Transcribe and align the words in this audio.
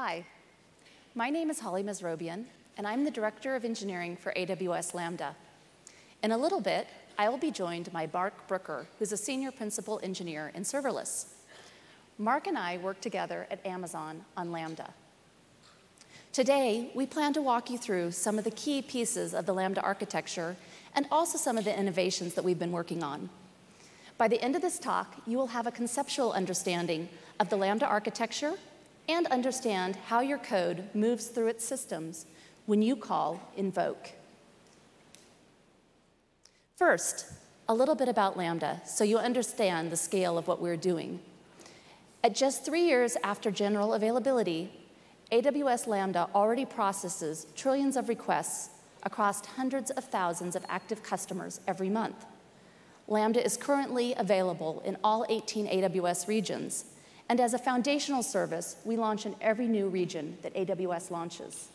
Hi, 0.00 0.24
my 1.16 1.28
name 1.28 1.50
is 1.50 1.58
Holly 1.58 1.82
Mesrobian, 1.82 2.44
and 2.76 2.86
I'm 2.86 3.02
the 3.02 3.10
Director 3.10 3.56
of 3.56 3.64
Engineering 3.64 4.16
for 4.16 4.32
AWS 4.34 4.94
Lambda. 4.94 5.34
In 6.22 6.30
a 6.30 6.38
little 6.38 6.60
bit, 6.60 6.86
I 7.18 7.28
will 7.28 7.36
be 7.36 7.50
joined 7.50 7.92
by 7.92 8.08
Marc 8.12 8.46
Brooker, 8.46 8.86
who's 9.00 9.10
a 9.10 9.16
Senior 9.16 9.50
Principal 9.50 9.98
Engineer 10.00 10.52
in 10.54 10.62
Serverless. 10.62 11.32
Marc 12.16 12.46
and 12.46 12.56
I 12.56 12.76
work 12.76 13.00
together 13.00 13.48
at 13.50 13.66
Amazon 13.66 14.24
on 14.36 14.52
Lambda. 14.52 14.94
Today, 16.32 16.92
we 16.94 17.04
plan 17.04 17.32
to 17.32 17.42
walk 17.42 17.68
you 17.68 17.76
through 17.76 18.12
some 18.12 18.38
of 18.38 18.44
the 18.44 18.52
key 18.52 18.80
pieces 18.80 19.34
of 19.34 19.46
the 19.46 19.52
Lambda 19.52 19.80
architecture 19.80 20.54
and 20.94 21.06
also 21.10 21.36
some 21.36 21.58
of 21.58 21.64
the 21.64 21.76
innovations 21.76 22.34
that 22.34 22.44
we've 22.44 22.60
been 22.60 22.70
working 22.70 23.02
on. 23.02 23.30
By 24.16 24.28
the 24.28 24.40
end 24.40 24.54
of 24.54 24.62
this 24.62 24.78
talk, 24.78 25.16
you 25.26 25.36
will 25.36 25.48
have 25.48 25.66
a 25.66 25.72
conceptual 25.72 26.30
understanding 26.30 27.08
of 27.40 27.48
the 27.48 27.56
Lambda 27.56 27.86
architecture 27.86 28.54
and 29.08 29.26
understand 29.28 29.96
how 30.06 30.20
your 30.20 30.38
code 30.38 30.84
moves 30.94 31.28
through 31.28 31.48
its 31.48 31.64
systems 31.64 32.26
when 32.66 32.82
you 32.82 32.94
call 32.94 33.40
invoke. 33.56 34.12
First, 36.76 37.32
a 37.68 37.74
little 37.74 37.94
bit 37.94 38.08
about 38.08 38.36
Lambda 38.36 38.80
so 38.86 39.04
you 39.04 39.18
understand 39.18 39.90
the 39.90 39.96
scale 39.96 40.38
of 40.38 40.46
what 40.46 40.60
we're 40.60 40.76
doing. 40.76 41.20
At 42.22 42.34
just 42.34 42.64
three 42.64 42.82
years 42.82 43.16
after 43.22 43.50
general 43.50 43.94
availability, 43.94 44.70
AWS 45.30 45.86
Lambda 45.86 46.28
already 46.34 46.64
processes 46.64 47.46
trillions 47.54 47.96
of 47.96 48.08
requests 48.08 48.70
across 49.02 49.44
hundreds 49.44 49.90
of 49.90 50.04
thousands 50.04 50.56
of 50.56 50.64
active 50.68 51.02
customers 51.02 51.60
every 51.66 51.88
month. 51.88 52.26
Lambda 53.06 53.44
is 53.44 53.56
currently 53.56 54.14
available 54.16 54.82
in 54.84 54.96
all 55.02 55.24
18 55.28 55.66
AWS 55.66 56.28
regions, 56.28 56.84
and 57.28 57.40
as 57.40 57.54
a 57.54 57.58
foundational 57.58 58.22
service, 58.22 58.76
we 58.84 58.96
launch 58.96 59.26
in 59.26 59.34
every 59.40 59.66
new 59.66 59.88
region 59.88 60.38
that 60.42 60.54
AWS 60.54 61.10
launches. 61.10 61.68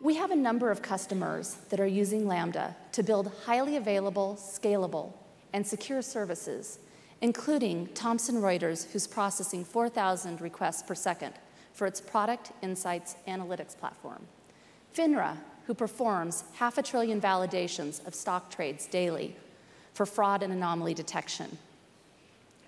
We 0.00 0.16
have 0.16 0.30
a 0.30 0.36
number 0.36 0.70
of 0.70 0.82
customers 0.82 1.56
that 1.70 1.80
are 1.80 1.86
using 1.86 2.26
Lambda 2.26 2.76
to 2.92 3.02
build 3.02 3.32
highly 3.46 3.76
available, 3.76 4.38
scalable, 4.38 5.12
and 5.52 5.66
secure 5.66 6.02
services 6.02 6.78
including 7.20 7.88
Thomson 7.94 8.36
Reuters, 8.36 8.90
who's 8.92 9.06
processing 9.06 9.64
4,000 9.64 10.40
requests 10.40 10.82
per 10.82 10.94
second 10.94 11.34
for 11.72 11.86
its 11.86 12.00
product 12.00 12.52
insights 12.62 13.16
analytics 13.26 13.76
platform. 13.76 14.26
FINRA, 14.94 15.36
who 15.66 15.74
performs 15.74 16.44
half 16.54 16.78
a 16.78 16.82
trillion 16.82 17.20
validations 17.20 18.06
of 18.06 18.14
stock 18.14 18.50
trades 18.50 18.86
daily 18.86 19.36
for 19.92 20.06
fraud 20.06 20.42
and 20.42 20.52
anomaly 20.52 20.94
detection. 20.94 21.58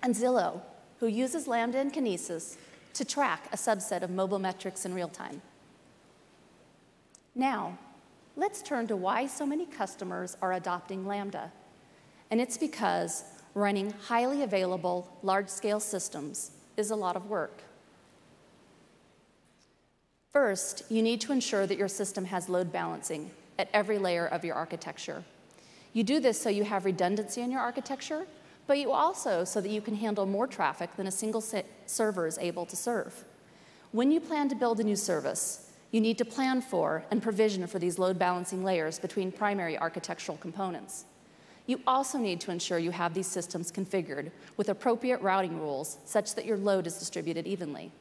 And 0.03 0.13
Zillow, 0.13 0.61
who 1.01 1.07
uses 1.07 1.47
Lambda 1.47 1.79
and 1.79 1.91
Kinesis 1.91 2.57
to 2.93 3.03
track 3.03 3.47
a 3.51 3.57
subset 3.57 4.03
of 4.03 4.11
mobile 4.11 4.37
metrics 4.37 4.85
in 4.85 4.93
real 4.93 5.07
time. 5.07 5.41
Now, 7.33 7.79
let's 8.35 8.61
turn 8.61 8.85
to 8.85 8.95
why 8.95 9.25
so 9.25 9.43
many 9.43 9.65
customers 9.65 10.37
are 10.43 10.53
adopting 10.53 11.07
Lambda. 11.07 11.51
And 12.29 12.39
it's 12.39 12.55
because 12.55 13.23
running 13.55 13.89
highly 13.89 14.43
available, 14.43 15.11
large-scale 15.23 15.79
systems 15.79 16.51
is 16.77 16.91
a 16.91 16.95
lot 16.95 17.15
of 17.15 17.25
work. 17.25 17.63
First, 20.31 20.83
you 20.87 21.01
need 21.01 21.19
to 21.21 21.31
ensure 21.31 21.65
that 21.65 21.79
your 21.79 21.87
system 21.87 22.25
has 22.25 22.47
load 22.47 22.71
balancing 22.71 23.31
at 23.57 23.69
every 23.73 23.97
layer 23.97 24.27
of 24.27 24.45
your 24.45 24.53
architecture. 24.53 25.23
You 25.93 26.03
do 26.03 26.19
this 26.19 26.39
so 26.39 26.49
you 26.49 26.63
have 26.63 26.85
redundancy 26.85 27.41
in 27.41 27.49
your 27.49 27.61
architecture, 27.61 28.27
but 28.71 28.77
you 28.77 28.93
also 28.93 29.43
so 29.43 29.59
that 29.59 29.69
you 29.69 29.81
can 29.81 29.95
handle 29.95 30.25
more 30.25 30.47
traffic 30.47 30.95
than 30.95 31.05
a 31.05 31.11
single 31.11 31.43
server 31.85 32.25
is 32.25 32.37
able 32.37 32.65
to 32.65 32.77
serve. 32.77 33.25
When 33.91 34.11
you 34.13 34.21
plan 34.21 34.47
to 34.47 34.55
build 34.55 34.79
a 34.79 34.83
new 34.85 34.95
service, 34.95 35.69
you 35.91 35.99
need 35.99 36.17
to 36.19 36.23
plan 36.23 36.61
for 36.61 37.03
and 37.11 37.21
provision 37.21 37.67
for 37.67 37.79
these 37.79 37.99
load 37.99 38.17
balancing 38.17 38.63
layers 38.63 38.97
between 38.97 39.29
primary 39.29 39.77
architectural 39.77 40.37
components. 40.37 41.03
You 41.67 41.81
also 41.85 42.17
need 42.17 42.39
to 42.39 42.51
ensure 42.51 42.79
you 42.79 42.91
have 42.91 43.13
these 43.13 43.27
systems 43.27 43.73
configured 43.73 44.31
with 44.55 44.69
appropriate 44.69 45.21
routing 45.21 45.59
rules 45.59 45.97
such 46.05 46.35
that 46.35 46.45
your 46.45 46.55
load 46.55 46.87
is 46.87 46.97
distributed 46.97 47.45
evenly. 47.45 47.91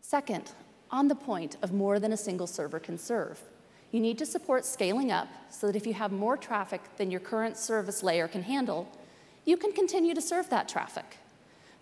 Second, 0.00 0.50
on 0.90 1.06
the 1.06 1.14
point 1.14 1.58
of 1.62 1.72
more 1.72 2.00
than 2.00 2.12
a 2.12 2.16
single 2.16 2.48
server 2.48 2.80
can 2.80 2.98
serve, 2.98 3.40
you 3.92 4.00
need 4.00 4.18
to 4.18 4.26
support 4.26 4.64
scaling 4.64 5.12
up 5.12 5.28
so 5.48 5.68
that 5.68 5.76
if 5.76 5.86
you 5.86 5.94
have 5.94 6.12
more 6.12 6.36
traffic 6.36 6.82
than 6.96 7.10
your 7.10 7.20
current 7.20 7.56
service 7.56 8.02
layer 8.02 8.28
can 8.28 8.42
handle, 8.42 8.86
you 9.46 9.56
can 9.56 9.72
continue 9.72 10.12
to 10.12 10.20
serve 10.20 10.50
that 10.50 10.68
traffic. 10.68 11.16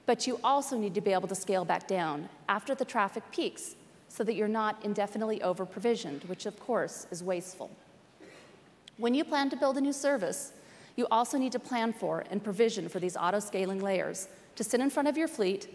But 0.06 0.26
you 0.26 0.38
also 0.44 0.76
need 0.76 0.94
to 0.94 1.00
be 1.00 1.12
able 1.12 1.28
to 1.28 1.34
scale 1.34 1.64
back 1.64 1.88
down 1.88 2.28
after 2.48 2.75
the 2.75 2.84
traffic 2.84 3.25
peaks 3.32 3.75
so 4.08 4.22
that 4.22 4.34
you're 4.34 4.47
not 4.47 4.84
indefinitely 4.84 5.42
over 5.42 5.66
provisioned, 5.66 6.22
which 6.24 6.47
of 6.47 6.60
course 6.60 7.06
is 7.10 7.24
wasteful. 7.24 7.70
When 8.98 9.14
you 9.14 9.24
plan 9.24 9.50
to 9.50 9.56
build 9.56 9.76
a 9.76 9.80
new 9.80 9.92
service, 9.92 10.53
you 10.94 11.08
also 11.10 11.38
need 11.38 11.53
to 11.53 11.58
plan 11.58 11.92
for 11.92 12.24
and 12.30 12.44
provision 12.44 12.88
for 12.88 13.00
these 13.00 13.16
auto-scaling 13.16 13.80
layers 13.80 14.28
to 14.54 14.62
sit 14.62 14.80
in 14.80 14.91
front 14.91 15.08
of 15.08 15.16
your 15.16 15.26
fleet, 15.26 15.69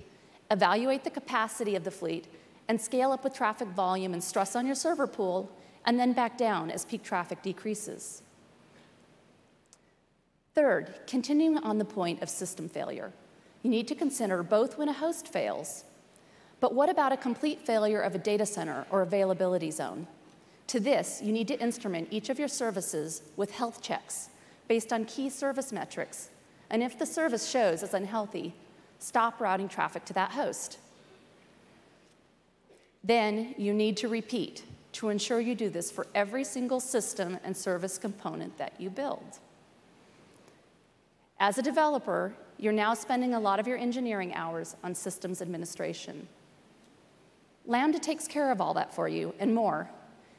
evaluate 0.51 1.03
the 1.03 1.09
capacity 1.09 1.75
of 1.75 1.83
the 1.83 1.91
fleet, 1.91 2.27
and 2.69 2.79
scale 2.79 3.11
up 3.11 3.23
with 3.23 3.33
traffic 3.33 3.67
volume 3.69 4.13
and 4.13 4.23
stress 4.23 4.55
on 4.55 4.65
your 4.65 4.75
server 4.75 5.07
pool, 5.07 5.51
and 5.85 5.99
then 5.99 6.13
back 6.13 6.37
down 6.37 6.69
as 6.69 6.85
peak 6.85 7.03
traffic 7.03 7.41
decreases. 7.41 8.21
Third, 10.59 10.93
continuing 11.07 11.57
on 11.59 11.77
the 11.77 11.85
point 11.85 12.21
of 12.21 12.29
system 12.29 12.67
failure, 12.67 13.13
you 13.63 13.69
need 13.69 13.87
to 13.87 13.95
consider 13.95 14.43
both 14.43 14.77
when 14.77 14.89
a 14.89 14.93
host 14.93 15.25
fails, 15.25 15.85
but 16.59 16.75
what 16.75 16.89
about 16.89 17.13
a 17.13 17.17
complete 17.17 17.65
failure 17.65 18.01
of 18.01 18.13
a 18.13 18.17
data 18.17 18.45
center 18.45 18.85
or 18.91 19.01
availability 19.01 19.71
zone? 19.71 20.05
To 20.67 20.81
this, 20.81 21.21
you 21.23 21.31
need 21.31 21.47
to 21.47 21.57
instrument 21.61 22.09
each 22.11 22.27
of 22.27 22.37
your 22.37 22.49
services 22.49 23.21
with 23.37 23.51
health 23.51 23.81
checks 23.81 24.27
based 24.67 24.91
on 24.91 25.05
key 25.05 25.29
service 25.29 25.71
metrics. 25.71 26.29
And 26.69 26.83
if 26.83 26.99
the 26.99 27.05
service 27.05 27.49
shows 27.49 27.81
as 27.81 27.93
unhealthy, 27.93 28.53
stop 28.99 29.39
routing 29.39 29.69
traffic 29.69 30.03
to 30.03 30.13
that 30.15 30.31
host. 30.31 30.77
Then 33.01 33.55
you 33.57 33.73
need 33.73 33.95
to 33.95 34.09
repeat 34.09 34.63
to 34.91 35.07
ensure 35.07 35.39
you 35.39 35.55
do 35.55 35.69
this 35.69 35.89
for 35.89 36.05
every 36.13 36.43
single 36.43 36.81
system 36.81 37.39
and 37.45 37.55
service 37.55 37.97
component 37.97 38.57
that 38.57 38.73
you 38.77 38.89
build. 38.89 39.39
As 41.39 41.57
a 41.57 41.61
developer, 41.61 42.33
you're 42.57 42.73
now 42.73 42.93
spending 42.93 43.33
a 43.33 43.39
lot 43.39 43.59
of 43.59 43.67
your 43.67 43.77
engineering 43.77 44.33
hours 44.33 44.75
on 44.83 44.93
systems 44.93 45.41
administration. 45.41 46.27
Lambda 47.65 47.99
takes 47.99 48.27
care 48.27 48.51
of 48.51 48.59
all 48.59 48.73
that 48.73 48.93
for 48.93 49.07
you 49.07 49.33
and 49.39 49.55
more 49.55 49.89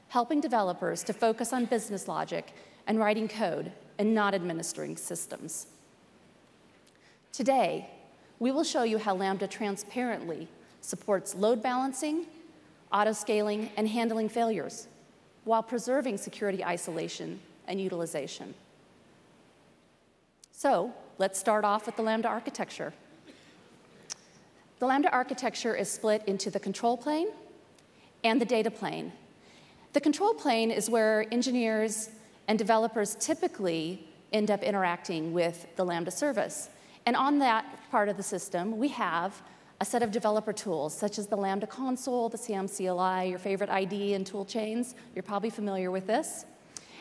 helping 0.09 0.41
developers 0.41 1.05
to 1.05 1.13
focus 1.13 1.53
on 1.53 1.65
business 1.65 2.09
logic 2.09 2.53
and 2.89 2.99
writing 2.99 3.29
code 3.29 3.71
and 3.97 4.13
not 4.13 4.35
administering 4.35 4.97
systems. 4.97 5.69
Today, 7.33 7.89
we 8.41 8.51
will 8.51 8.65
show 8.65 8.83
you 8.83 8.99
how 8.99 9.15
Lambda 9.15 9.47
transparently 9.47 10.49
supports 10.81 11.37
load 11.37 11.63
balancing, 11.63 12.27
auto-scaling, 12.93 13.71
and 13.77 13.89
handling 13.89 14.29
failures 14.29 14.89
while 15.45 15.63
preserving 15.63 16.19
security 16.19 16.65
isolation 16.65 17.39
and 17.69 17.81
utilization. 17.81 18.53
So 20.61 20.93
let's 21.17 21.41
start 21.41 21.65
off 21.65 21.87
with 21.87 21.97
the 21.97 22.03
Lambda 22.03 22.29
architecture. 22.29 22.93
The 24.79 24.85
Lambda 24.85 25.11
architecture 25.11 25.75
is 25.75 25.91
split 25.91 26.23
into 26.27 26.51
the 26.51 26.61
control 26.61 26.99
plane 26.99 27.29
and 28.25 28.39
the 28.39 28.45
data 28.45 28.71
plane, 28.71 29.11
the 29.95 30.03
control 30.03 30.35
plane 30.35 30.71
is 30.71 30.91
where 30.91 31.25
engineers 31.33 32.11
and 32.47 32.59
developers 32.59 33.17
typically 33.19 34.07
end 34.35 34.51
up 34.51 34.63
interacting 34.63 35.33
with 35.33 35.67
the 35.77 35.85
Lambda 35.85 36.11
service. 36.11 36.69
And 37.07 37.17
on 37.17 37.39
that 37.39 37.65
part 37.91 38.11
of 38.11 38.19
the 38.19 38.23
system, 38.23 38.77
we 38.77 38.89
have 38.89 39.41
a 39.81 39.85
set 39.87 40.03
of 40.03 40.11
developer 40.11 40.53
tools, 40.53 40.95
such 40.95 41.19
as 41.19 41.27
the 41.27 41.37
Lambda 41.37 41.69
console, 41.69 42.29
the 42.29 42.37
SAM 42.37 42.69
CLI, 42.69 43.31
your 43.31 43.39
favorite 43.39 43.71
IDE 43.71 44.13
and 44.13 44.27
tool 44.27 44.45
chains. 44.45 44.95
You're 45.15 45.23
probably 45.23 45.49
familiar 45.49 45.91
with 45.91 46.07
this. 46.07 46.45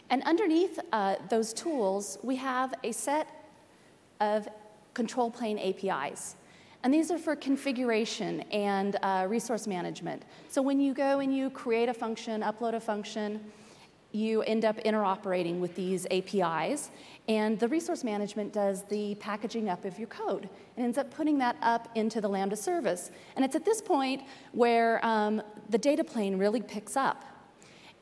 And 0.09 0.23
underneath 0.23 0.79
uh, 0.93 1.15
those 1.29 1.51
tools, 1.51 2.17
we 2.23 2.37
have 2.37 2.73
a 2.85 2.93
set 2.93 3.38
of 4.19 4.47
control 4.93 5.31
plane 5.31 5.59
APIs. 5.59 6.35
And 6.83 6.93
these 6.93 7.11
are 7.11 7.17
for 7.17 7.35
configuration 7.35 8.41
and 8.51 8.95
uh, 9.01 9.25
resource 9.29 9.67
management. 9.67 10.23
So 10.47 10.61
when 10.61 10.79
you 10.79 10.93
go 10.93 11.19
and 11.19 11.35
you 11.35 11.49
create 11.49 11.89
a 11.89 11.93
function, 11.93 12.41
upload 12.41 12.73
a 12.73 12.79
function, 12.79 13.41
you 14.11 14.41
end 14.43 14.65
up 14.65 14.77
interoperating 14.77 15.59
with 15.59 15.75
these 15.75 16.07
APIs, 16.09 16.89
and 17.27 17.59
the 17.59 17.67
resource 17.67 18.03
management 18.03 18.53
does 18.53 18.83
the 18.85 19.13
packaging 19.15 19.69
up 19.69 19.85
of 19.85 19.99
your 19.99 20.07
code 20.07 20.49
and 20.75 20.85
ends 20.85 20.97
up 20.97 21.13
putting 21.13 21.37
that 21.37 21.55
up 21.61 21.89
into 21.95 22.19
the 22.19 22.27
Lambda 22.27 22.55
service. 22.55 23.11
And 23.35 23.45
it's 23.45 23.55
at 23.55 23.65
this 23.65 23.81
point 23.81 24.23
where 24.51 25.05
um, 25.05 25.41
the 25.69 25.77
data 25.77 26.03
plane 26.03 26.37
really 26.37 26.61
picks 26.61 26.97
up. 26.97 27.23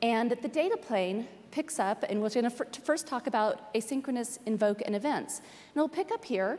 And 0.00 0.30
the 0.30 0.48
data 0.48 0.76
plane 0.76 1.28
picks 1.50 1.78
up, 1.78 2.04
and 2.08 2.20
we're 2.20 2.30
going 2.30 2.50
to 2.50 2.80
first 2.80 3.06
talk 3.06 3.26
about 3.26 3.72
asynchronous 3.74 4.38
invoke 4.46 4.82
and 4.84 4.94
events. 4.94 5.38
And 5.38 5.76
it'll 5.76 5.88
pick 5.88 6.10
up 6.12 6.24
here, 6.24 6.58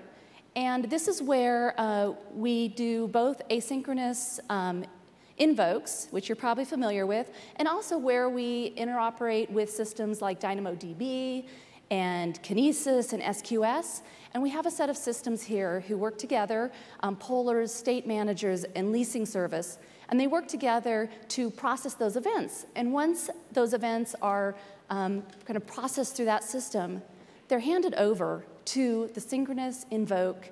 And 0.56 0.90
this 0.90 1.08
is 1.08 1.22
where 1.22 1.74
uh, 1.80 2.14
we 2.34 2.70
do 2.70 3.08
both 3.08 3.42
asynchronous 3.50 4.40
um, 4.50 4.86
invokes, 5.38 6.08
which 6.12 6.28
you're 6.28 6.36
probably 6.36 6.66
familiar 6.66 7.06
with, 7.06 7.32
and 7.56 7.68
also 7.68 7.98
where 7.98 8.30
we 8.30 8.74
interoperate 8.76 9.50
with 9.50 9.70
systems 9.70 10.22
like 10.22 10.40
DynamoDB 10.40 11.46
and 11.92 12.42
Kinesis 12.44 13.14
and 13.14 13.24
SQS. 13.24 14.02
And 14.34 14.44
we 14.44 14.50
have 14.50 14.66
a 14.66 14.72
set 14.72 14.90
of 14.90 14.98
systems 14.98 15.42
here 15.42 15.80
who 15.82 15.98
work 15.98 16.18
together, 16.18 16.72
um, 17.02 17.16
pollers, 17.16 17.74
state 17.74 18.06
managers, 18.06 18.64
and 18.76 18.92
leasing 18.92 19.26
service. 19.26 19.80
And 20.10 20.20
they 20.20 20.28
work 20.28 20.48
together 20.48 21.10
to 21.30 21.52
process 21.52 21.94
those 21.94 22.16
events. 22.16 22.66
And 22.76 22.92
once 22.92 23.30
those 23.52 23.74
events 23.74 24.16
are 24.22 24.56
um, 24.90 25.24
kind 25.46 25.56
of 25.56 25.66
processed 25.68 26.16
through 26.16 26.26
that 26.26 26.44
system, 26.44 27.02
they're 27.48 27.60
handed 27.60 27.94
over 27.96 28.46
to 28.66 29.10
the 29.14 29.22
synchronous 29.22 29.86
invoke 29.92 30.50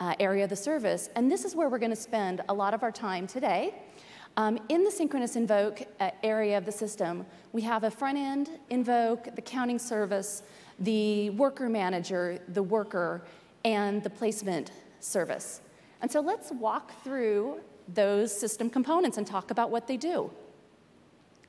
uh, 0.00 0.14
area 0.20 0.44
of 0.44 0.50
the 0.50 0.56
service. 0.56 1.10
And 1.16 1.30
this 1.30 1.44
is 1.44 1.54
where 1.54 1.68
we're 1.68 1.78
going 1.78 1.90
to 1.90 1.96
spend 1.96 2.42
a 2.48 2.54
lot 2.54 2.74
of 2.74 2.82
our 2.82 2.92
time 2.92 3.26
today. 3.26 3.74
Um, 4.36 4.58
in 4.68 4.82
the 4.82 4.90
synchronous 4.90 5.36
invoke 5.36 5.82
uh, 6.00 6.10
area 6.22 6.58
of 6.58 6.66
the 6.66 6.72
system, 6.72 7.24
we 7.52 7.62
have 7.62 7.84
a 7.84 7.90
front 7.90 8.18
end 8.18 8.50
invoke, 8.70 9.34
the 9.36 9.42
counting 9.42 9.78
service, 9.78 10.42
the 10.80 11.30
worker 11.30 11.68
manager, 11.68 12.40
the 12.48 12.62
worker, 12.62 13.22
and 13.64 14.02
the 14.02 14.10
placement 14.10 14.72
service. 14.98 15.60
And 16.02 16.10
so 16.10 16.20
let's 16.20 16.50
walk 16.50 16.92
through 17.04 17.60
those 17.88 18.36
system 18.36 18.70
components 18.70 19.18
and 19.18 19.26
talk 19.26 19.50
about 19.50 19.70
what 19.70 19.86
they 19.86 19.96
do. 19.96 20.30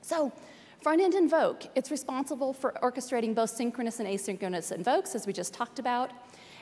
So 0.02 0.32
front-end 0.82 1.14
invoke, 1.14 1.64
it's 1.74 1.90
responsible 1.90 2.52
for 2.52 2.74
orchestrating 2.82 3.34
both 3.34 3.50
synchronous 3.50 4.00
and 4.00 4.08
asynchronous 4.08 4.72
invokes, 4.72 5.14
as 5.14 5.26
we 5.26 5.32
just 5.32 5.52
talked 5.54 5.78
about. 5.78 6.12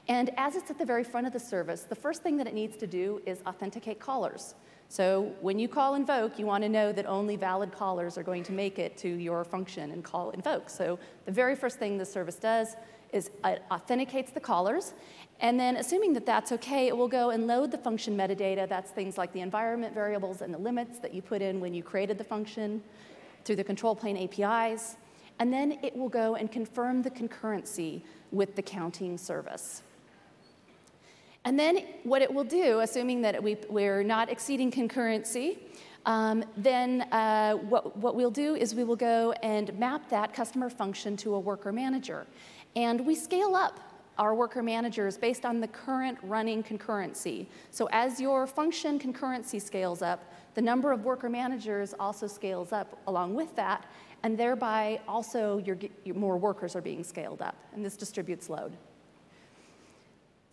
And 0.08 0.30
as 0.36 0.54
it's 0.56 0.70
at 0.70 0.78
the 0.78 0.84
very 0.84 1.04
front 1.04 1.26
of 1.26 1.32
the 1.32 1.40
service, 1.40 1.82
the 1.82 1.94
first 1.94 2.22
thing 2.22 2.36
that 2.36 2.46
it 2.46 2.54
needs 2.54 2.76
to 2.76 2.86
do 2.86 3.22
is 3.26 3.42
authenticate 3.46 4.00
callers. 4.00 4.54
So 4.88 5.32
when 5.40 5.58
you 5.58 5.66
call 5.66 5.94
invoke, 5.94 6.38
you 6.38 6.46
want 6.46 6.62
to 6.62 6.68
know 6.68 6.92
that 6.92 7.06
only 7.06 7.36
valid 7.36 7.72
callers 7.72 8.16
are 8.18 8.22
going 8.22 8.42
to 8.44 8.52
make 8.52 8.78
it 8.78 8.96
to 8.98 9.08
your 9.08 9.42
function 9.44 9.90
and 9.90 10.04
call 10.04 10.30
invoke. 10.30 10.68
So 10.68 10.98
the 11.24 11.32
very 11.32 11.56
first 11.56 11.78
thing 11.78 11.98
the 11.98 12.04
service 12.04 12.36
does 12.36 12.76
is 13.12 13.30
it 13.44 13.62
authenticates 13.70 14.32
the 14.32 14.40
callers, 14.40 14.92
and 15.40 15.58
then 15.58 15.76
assuming 15.76 16.12
that 16.14 16.26
that's 16.26 16.52
okay, 16.52 16.86
it 16.86 16.96
will 16.96 17.08
go 17.08 17.30
and 17.30 17.46
load 17.46 17.70
the 17.70 17.78
function 17.78 18.16
metadata. 18.16 18.68
That's 18.68 18.90
things 18.90 19.18
like 19.18 19.32
the 19.32 19.40
environment 19.40 19.92
variables 19.92 20.42
and 20.42 20.54
the 20.54 20.58
limits 20.58 20.98
that 21.00 21.12
you 21.12 21.22
put 21.22 21.42
in 21.42 21.60
when 21.60 21.74
you 21.74 21.82
created 21.82 22.18
the 22.18 22.24
function 22.24 22.82
through 23.44 23.56
the 23.56 23.64
control 23.64 23.94
plane 23.94 24.16
APIs. 24.16 24.96
And 25.40 25.52
then 25.52 25.78
it 25.82 25.96
will 25.96 26.08
go 26.08 26.36
and 26.36 26.50
confirm 26.50 27.02
the 27.02 27.10
concurrency 27.10 28.02
with 28.30 28.54
the 28.54 28.62
counting 28.62 29.18
service. 29.18 29.82
And 31.44 31.58
then 31.58 31.84
what 32.04 32.22
it 32.22 32.32
will 32.32 32.44
do, 32.44 32.80
assuming 32.80 33.20
that 33.22 33.42
we, 33.42 33.56
we're 33.68 34.02
not 34.02 34.30
exceeding 34.30 34.70
concurrency, 34.70 35.58
um, 36.06 36.44
then 36.56 37.02
uh, 37.12 37.54
what, 37.54 37.96
what 37.96 38.14
we'll 38.14 38.30
do 38.30 38.54
is 38.54 38.74
we 38.74 38.84
will 38.84 38.96
go 38.96 39.32
and 39.42 39.76
map 39.78 40.08
that 40.10 40.32
customer 40.32 40.70
function 40.70 41.16
to 41.18 41.34
a 41.34 41.38
worker 41.38 41.72
manager. 41.72 42.26
And 42.76 43.04
we 43.04 43.14
scale 43.14 43.54
up 43.56 43.80
our 44.18 44.34
worker 44.34 44.62
managers 44.62 45.18
based 45.18 45.44
on 45.44 45.60
the 45.60 45.68
current 45.68 46.18
running 46.22 46.62
concurrency. 46.62 47.46
So 47.70 47.88
as 47.92 48.20
your 48.20 48.46
function 48.46 48.98
concurrency 48.98 49.60
scales 49.60 50.02
up, 50.02 50.32
the 50.54 50.62
number 50.62 50.92
of 50.92 51.04
worker 51.04 51.28
managers 51.28 51.94
also 51.98 52.26
scales 52.26 52.72
up 52.72 53.00
along 53.06 53.34
with 53.34 53.54
that, 53.56 53.86
and 54.22 54.38
thereby 54.38 55.00
also 55.08 55.58
your, 55.58 55.76
your 56.04 56.14
more 56.14 56.36
workers 56.36 56.76
are 56.76 56.80
being 56.80 57.02
scaled 57.02 57.42
up, 57.42 57.56
and 57.74 57.84
this 57.84 57.96
distributes 57.96 58.48
load. 58.48 58.72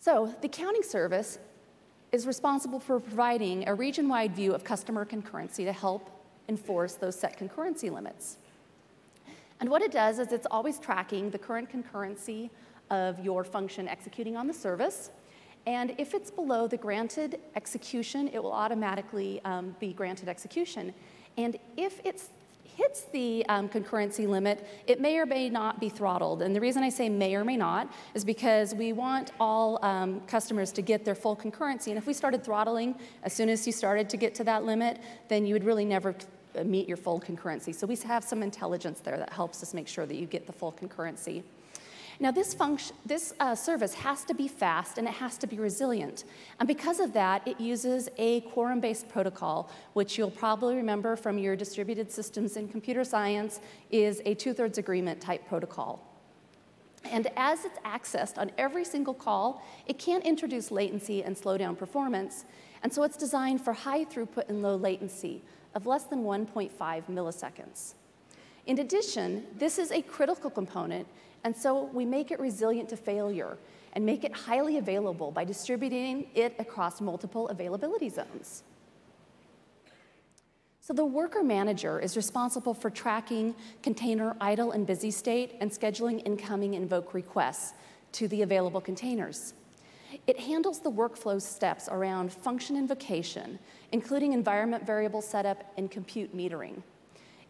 So 0.00 0.34
the 0.42 0.48
counting 0.48 0.82
service 0.82 1.38
is 2.10 2.26
responsible 2.26 2.80
for 2.80 2.98
providing 2.98 3.68
a 3.68 3.74
region-wide 3.74 4.34
view 4.34 4.52
of 4.52 4.64
customer 4.64 5.06
concurrency 5.06 5.64
to 5.64 5.72
help 5.72 6.10
enforce 6.48 6.94
those 6.94 7.14
set 7.14 7.38
concurrency 7.38 7.90
limits. 7.90 8.38
And 9.60 9.70
what 9.70 9.80
it 9.80 9.92
does 9.92 10.18
is 10.18 10.32
it's 10.32 10.46
always 10.50 10.80
tracking 10.80 11.30
the 11.30 11.38
current 11.38 11.70
concurrency 11.70 12.50
of 12.90 13.18
your 13.20 13.44
function 13.44 13.88
executing 13.88 14.36
on 14.36 14.46
the 14.46 14.54
service. 14.54 15.10
And 15.66 15.94
if 15.98 16.14
it's 16.14 16.30
below 16.30 16.66
the 16.66 16.76
granted 16.76 17.38
execution, 17.54 18.28
it 18.28 18.42
will 18.42 18.52
automatically 18.52 19.40
um, 19.44 19.76
be 19.78 19.92
granted 19.92 20.28
execution. 20.28 20.92
And 21.36 21.56
if 21.76 22.00
it 22.04 22.22
hits 22.64 23.02
the 23.12 23.44
um, 23.48 23.68
concurrency 23.68 24.26
limit, 24.26 24.66
it 24.86 25.00
may 25.00 25.18
or 25.18 25.26
may 25.26 25.48
not 25.48 25.78
be 25.78 25.88
throttled. 25.88 26.42
And 26.42 26.56
the 26.56 26.60
reason 26.60 26.82
I 26.82 26.88
say 26.88 27.08
may 27.08 27.34
or 27.34 27.44
may 27.44 27.56
not 27.56 27.92
is 28.14 28.24
because 28.24 28.74
we 28.74 28.92
want 28.92 29.32
all 29.38 29.78
um, 29.84 30.20
customers 30.22 30.72
to 30.72 30.82
get 30.82 31.04
their 31.04 31.14
full 31.14 31.36
concurrency. 31.36 31.88
And 31.88 31.98
if 31.98 32.06
we 32.06 32.14
started 32.14 32.42
throttling 32.42 32.94
as 33.22 33.32
soon 33.32 33.48
as 33.48 33.66
you 33.66 33.72
started 33.72 34.08
to 34.10 34.16
get 34.16 34.34
to 34.36 34.44
that 34.44 34.64
limit, 34.64 35.00
then 35.28 35.46
you 35.46 35.54
would 35.54 35.64
really 35.64 35.84
never 35.84 36.14
meet 36.64 36.88
your 36.88 36.96
full 36.96 37.20
concurrency. 37.20 37.74
So 37.74 37.86
we 37.86 37.96
have 37.96 38.24
some 38.24 38.42
intelligence 38.42 39.00
there 39.00 39.18
that 39.18 39.32
helps 39.32 39.62
us 39.62 39.74
make 39.74 39.88
sure 39.88 40.06
that 40.06 40.16
you 40.16 40.26
get 40.26 40.46
the 40.46 40.52
full 40.52 40.72
concurrency. 40.72 41.42
Now, 42.22 42.30
this, 42.30 42.54
function, 42.54 42.94
this 43.04 43.34
uh, 43.40 43.56
service 43.56 43.94
has 43.94 44.22
to 44.26 44.34
be 44.34 44.46
fast 44.46 44.96
and 44.96 45.08
it 45.08 45.14
has 45.14 45.36
to 45.38 45.48
be 45.48 45.58
resilient. 45.58 46.22
And 46.60 46.68
because 46.68 47.00
of 47.00 47.12
that, 47.14 47.44
it 47.48 47.60
uses 47.60 48.08
a 48.16 48.42
quorum-based 48.42 49.08
protocol, 49.08 49.68
which 49.94 50.16
you'll 50.16 50.30
probably 50.30 50.76
remember 50.76 51.16
from 51.16 51.36
your 51.36 51.56
distributed 51.56 52.12
systems 52.12 52.56
in 52.56 52.68
computer 52.68 53.02
science 53.02 53.58
is 53.90 54.22
a 54.24 54.34
two-thirds 54.34 54.78
agreement 54.78 55.20
type 55.20 55.48
protocol. 55.48 56.00
And 57.10 57.26
as 57.36 57.64
it's 57.64 57.80
accessed 57.80 58.38
on 58.38 58.52
every 58.56 58.84
single 58.84 59.14
call, 59.14 59.60
it 59.86 59.98
can't 59.98 60.24
introduce 60.24 60.70
latency 60.70 61.24
and 61.24 61.36
slow 61.36 61.58
down 61.58 61.74
performance. 61.74 62.44
And 62.84 62.92
so 62.92 63.02
it's 63.02 63.16
designed 63.16 63.64
for 63.64 63.72
high 63.72 64.04
throughput 64.04 64.48
and 64.48 64.62
low 64.62 64.76
latency 64.76 65.42
of 65.74 65.86
less 65.86 66.04
than 66.04 66.22
1.5 66.22 66.70
milliseconds. 67.10 67.94
In 68.64 68.78
addition, 68.78 69.44
this 69.58 69.76
is 69.76 69.90
a 69.90 70.02
critical 70.02 70.48
component 70.48 71.08
and 71.44 71.56
so 71.56 71.84
we 71.92 72.04
make 72.04 72.30
it 72.30 72.40
resilient 72.40 72.88
to 72.90 72.96
failure 72.96 73.58
and 73.94 74.06
make 74.06 74.24
it 74.24 74.32
highly 74.32 74.78
available 74.78 75.30
by 75.30 75.44
distributing 75.44 76.26
it 76.34 76.54
across 76.58 77.00
multiple 77.00 77.48
availability 77.48 78.08
zones. 78.08 78.62
So 80.80 80.92
the 80.92 81.04
worker 81.04 81.44
manager 81.44 82.00
is 82.00 82.16
responsible 82.16 82.74
for 82.74 82.90
tracking 82.90 83.54
container 83.82 84.36
idle 84.40 84.72
and 84.72 84.86
busy 84.86 85.10
state 85.10 85.54
and 85.60 85.70
scheduling 85.70 86.26
incoming 86.26 86.74
invoke 86.74 87.14
requests 87.14 87.74
to 88.12 88.26
the 88.28 88.42
available 88.42 88.80
containers. 88.80 89.54
It 90.26 90.38
handles 90.40 90.80
the 90.80 90.90
workflow 90.90 91.40
steps 91.40 91.88
around 91.90 92.32
function 92.32 92.76
invocation, 92.76 93.58
including 93.92 94.32
environment 94.32 94.84
variable 94.84 95.22
setup 95.22 95.72
and 95.76 95.90
compute 95.90 96.36
metering. 96.36 96.82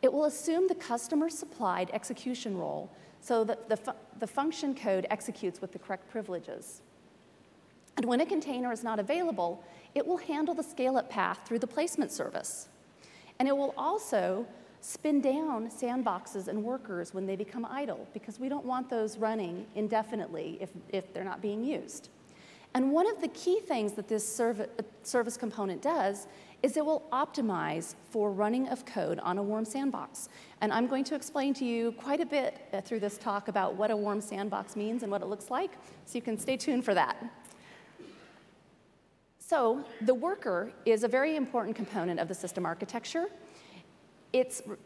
It 0.02 0.12
will 0.12 0.26
assume 0.26 0.68
the 0.68 0.74
customer 0.74 1.30
supplied 1.30 1.90
execution 1.92 2.56
role 2.56 2.90
so 3.22 3.44
that 3.44 3.68
the, 3.70 3.76
fu 3.76 3.92
the 4.18 4.26
function 4.26 4.74
code 4.74 5.06
executes 5.08 5.60
with 5.62 5.72
the 5.72 5.78
correct 5.78 6.10
privileges. 6.10 6.82
And 7.96 8.04
when 8.04 8.20
a 8.20 8.26
container 8.26 8.72
is 8.72 8.82
not 8.82 8.98
available, 8.98 9.64
it 9.94 10.06
will 10.06 10.18
handle 10.18 10.54
the 10.54 10.62
scale-up 10.62 11.08
path 11.08 11.40
through 11.46 11.60
the 11.60 11.66
placement 11.66 12.10
service. 12.10 12.68
And 13.38 13.48
it 13.48 13.56
will 13.56 13.74
also 13.76 14.46
spin 14.80 15.20
down 15.20 15.70
sandboxes 15.70 16.48
and 16.48 16.64
workers 16.64 17.14
when 17.14 17.24
they 17.24 17.36
become 17.36 17.64
idle, 17.64 18.08
because 18.12 18.40
we 18.40 18.48
don't 18.48 18.64
want 18.64 18.90
those 18.90 19.16
running 19.16 19.66
indefinitely 19.76 20.58
if, 20.60 20.70
if 20.88 21.14
they're 21.14 21.24
not 21.32 21.40
being 21.40 21.62
used. 21.64 22.08
And 22.74 22.90
one 22.90 23.08
of 23.08 23.20
the 23.20 23.28
key 23.28 23.60
things 23.60 23.92
that 23.92 24.08
this 24.08 24.26
serv 24.26 24.60
uh, 24.60 24.66
service 25.02 25.36
component 25.36 25.82
does 25.82 26.26
is 26.62 26.76
it 26.76 26.84
will 26.84 27.02
optimize 27.12 27.94
for 28.10 28.30
running 28.30 28.68
of 28.68 28.86
code 28.86 29.18
on 29.20 29.38
a 29.38 29.42
warm 29.42 29.64
sandbox. 29.64 30.28
And 30.60 30.72
I'm 30.72 30.86
going 30.86 31.04
to 31.04 31.14
explain 31.14 31.54
to 31.54 31.64
you 31.64 31.92
quite 31.92 32.20
a 32.20 32.26
bit 32.26 32.68
uh, 32.72 32.80
through 32.80 33.00
this 33.00 33.18
talk 33.18 33.48
about 33.48 33.74
what 33.74 33.90
a 33.90 33.96
warm 33.96 34.20
sandbox 34.20 34.76
means 34.76 35.02
and 35.02 35.10
what 35.10 35.22
it 35.22 35.26
looks 35.26 35.50
like, 35.50 35.72
so 36.06 36.16
you 36.16 36.22
can 36.22 36.38
stay 36.38 36.56
tuned 36.56 36.84
for 36.84 36.94
that. 36.94 37.16
So 39.38 39.84
the 40.02 40.14
worker 40.14 40.72
is 40.86 41.02
a 41.02 41.08
very 41.08 41.36
important 41.36 41.74
component 41.74 42.20
of 42.20 42.28
the 42.28 42.34
system 42.34 42.64
architecture. 42.64 43.26
It's 44.32 44.62
re 44.66 44.76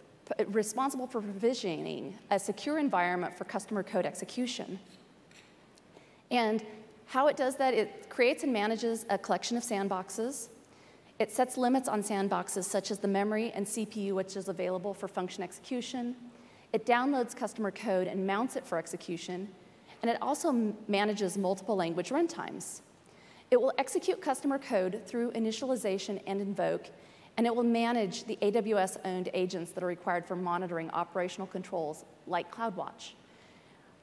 responsible 0.48 1.06
for 1.06 1.20
provisioning 1.20 2.18
a 2.32 2.38
secure 2.38 2.80
environment 2.80 3.32
for 3.32 3.44
customer 3.44 3.84
code 3.84 4.04
execution. 4.04 4.76
And 6.32 6.64
how 7.04 7.28
it 7.28 7.36
does 7.36 7.54
that, 7.56 7.74
it 7.74 8.10
creates 8.10 8.42
and 8.42 8.52
manages 8.52 9.06
a 9.08 9.18
collection 9.18 9.56
of 9.56 9.62
sandboxes 9.62 10.48
it 11.18 11.32
sets 11.32 11.56
limits 11.56 11.88
on 11.88 12.02
sandboxes 12.02 12.64
such 12.64 12.90
as 12.90 12.98
the 12.98 13.08
memory 13.08 13.50
and 13.54 13.66
CPU 13.66 14.12
which 14.12 14.36
is 14.36 14.48
available 14.48 14.92
for 14.92 15.08
function 15.08 15.42
execution. 15.42 16.14
It 16.72 16.84
downloads 16.84 17.34
customer 17.34 17.70
code 17.70 18.06
and 18.06 18.26
mounts 18.26 18.56
it 18.56 18.66
for 18.66 18.76
execution. 18.76 19.48
And 20.02 20.10
it 20.10 20.20
also 20.20 20.74
manages 20.88 21.38
multiple 21.38 21.74
language 21.74 22.10
runtimes. 22.10 22.80
It 23.50 23.60
will 23.60 23.72
execute 23.78 24.20
customer 24.20 24.58
code 24.58 25.02
through 25.06 25.30
initialization 25.32 26.20
and 26.26 26.40
invoke, 26.40 26.90
and 27.36 27.46
it 27.46 27.54
will 27.54 27.62
manage 27.62 28.24
the 28.24 28.36
AWS-owned 28.42 29.30
agents 29.32 29.70
that 29.72 29.82
are 29.82 29.86
required 29.86 30.26
for 30.26 30.36
monitoring 30.36 30.90
operational 30.90 31.46
controls 31.46 32.04
like 32.26 32.54
CloudWatch. 32.54 33.12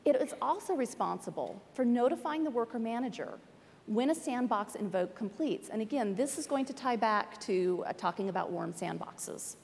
It 0.06 0.16
is 0.16 0.34
also 0.42 0.74
responsible 0.74 1.62
for 1.74 1.86
notifying 1.86 2.44
the 2.44 2.50
worker 2.50 2.80
manager 2.80 3.38
when 3.86 4.10
a 4.10 4.16
sandbox 4.16 4.76
invoke 4.76 5.16
completes. 5.16 5.70
And 5.70 5.82
again, 5.82 6.16
this 6.16 6.38
is 6.38 6.48
going 6.48 6.66
to 6.66 6.74
tie 6.74 6.96
back 6.96 7.40
to 7.42 7.84
uh, 7.86 7.94
talking 7.94 8.30
about 8.30 8.52
warm 8.52 8.74
sandboxes. 8.74 9.56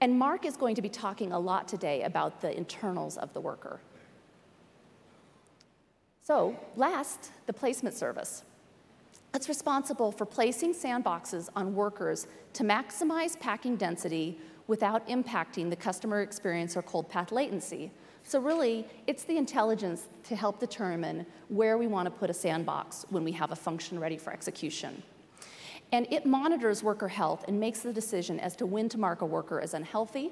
And 0.00 0.18
Marc 0.18 0.44
is 0.44 0.56
going 0.56 0.74
to 0.76 0.82
be 0.82 0.88
talking 0.88 1.32
a 1.32 1.38
lot 1.38 1.68
today 1.68 2.02
about 2.02 2.40
the 2.40 2.56
internals 2.56 3.16
of 3.16 3.32
the 3.32 3.40
worker. 3.40 3.80
So 6.22 6.56
last, 6.76 7.30
the 7.46 7.52
placement 7.52 7.94
service. 7.94 8.42
It's 9.34 9.48
responsible 9.48 10.12
for 10.12 10.24
placing 10.24 10.74
sandboxes 10.74 11.48
on 11.54 11.74
workers 11.74 12.26
to 12.54 12.64
maximize 12.64 13.38
packing 13.38 13.76
density 13.76 14.38
without 14.66 15.06
impacting 15.08 15.70
the 15.70 15.76
customer 15.76 16.20
experience 16.22 16.76
or 16.76 16.82
cold 16.82 17.08
path 17.08 17.32
latency. 17.32 17.90
So 18.28 18.38
really, 18.38 18.84
it's 19.06 19.24
the 19.24 19.38
intelligence 19.38 20.06
to 20.24 20.36
help 20.36 20.60
determine 20.60 21.24
where 21.48 21.78
we 21.78 21.86
want 21.86 22.04
to 22.04 22.10
put 22.10 22.28
a 22.28 22.34
sandbox 22.34 23.06
when 23.08 23.24
we 23.24 23.32
have 23.32 23.52
a 23.52 23.56
function 23.56 23.98
ready 23.98 24.18
for 24.18 24.34
execution. 24.34 25.02
And 25.92 26.06
it 26.10 26.26
monitors 26.26 26.82
worker 26.82 27.08
health 27.08 27.46
and 27.48 27.58
makes 27.58 27.80
the 27.80 27.90
decision 27.90 28.38
as 28.38 28.54
to 28.56 28.66
when 28.66 28.90
to 28.90 28.98
mark 28.98 29.22
a 29.22 29.24
worker 29.24 29.62
as 29.62 29.72
unhealthy. 29.72 30.30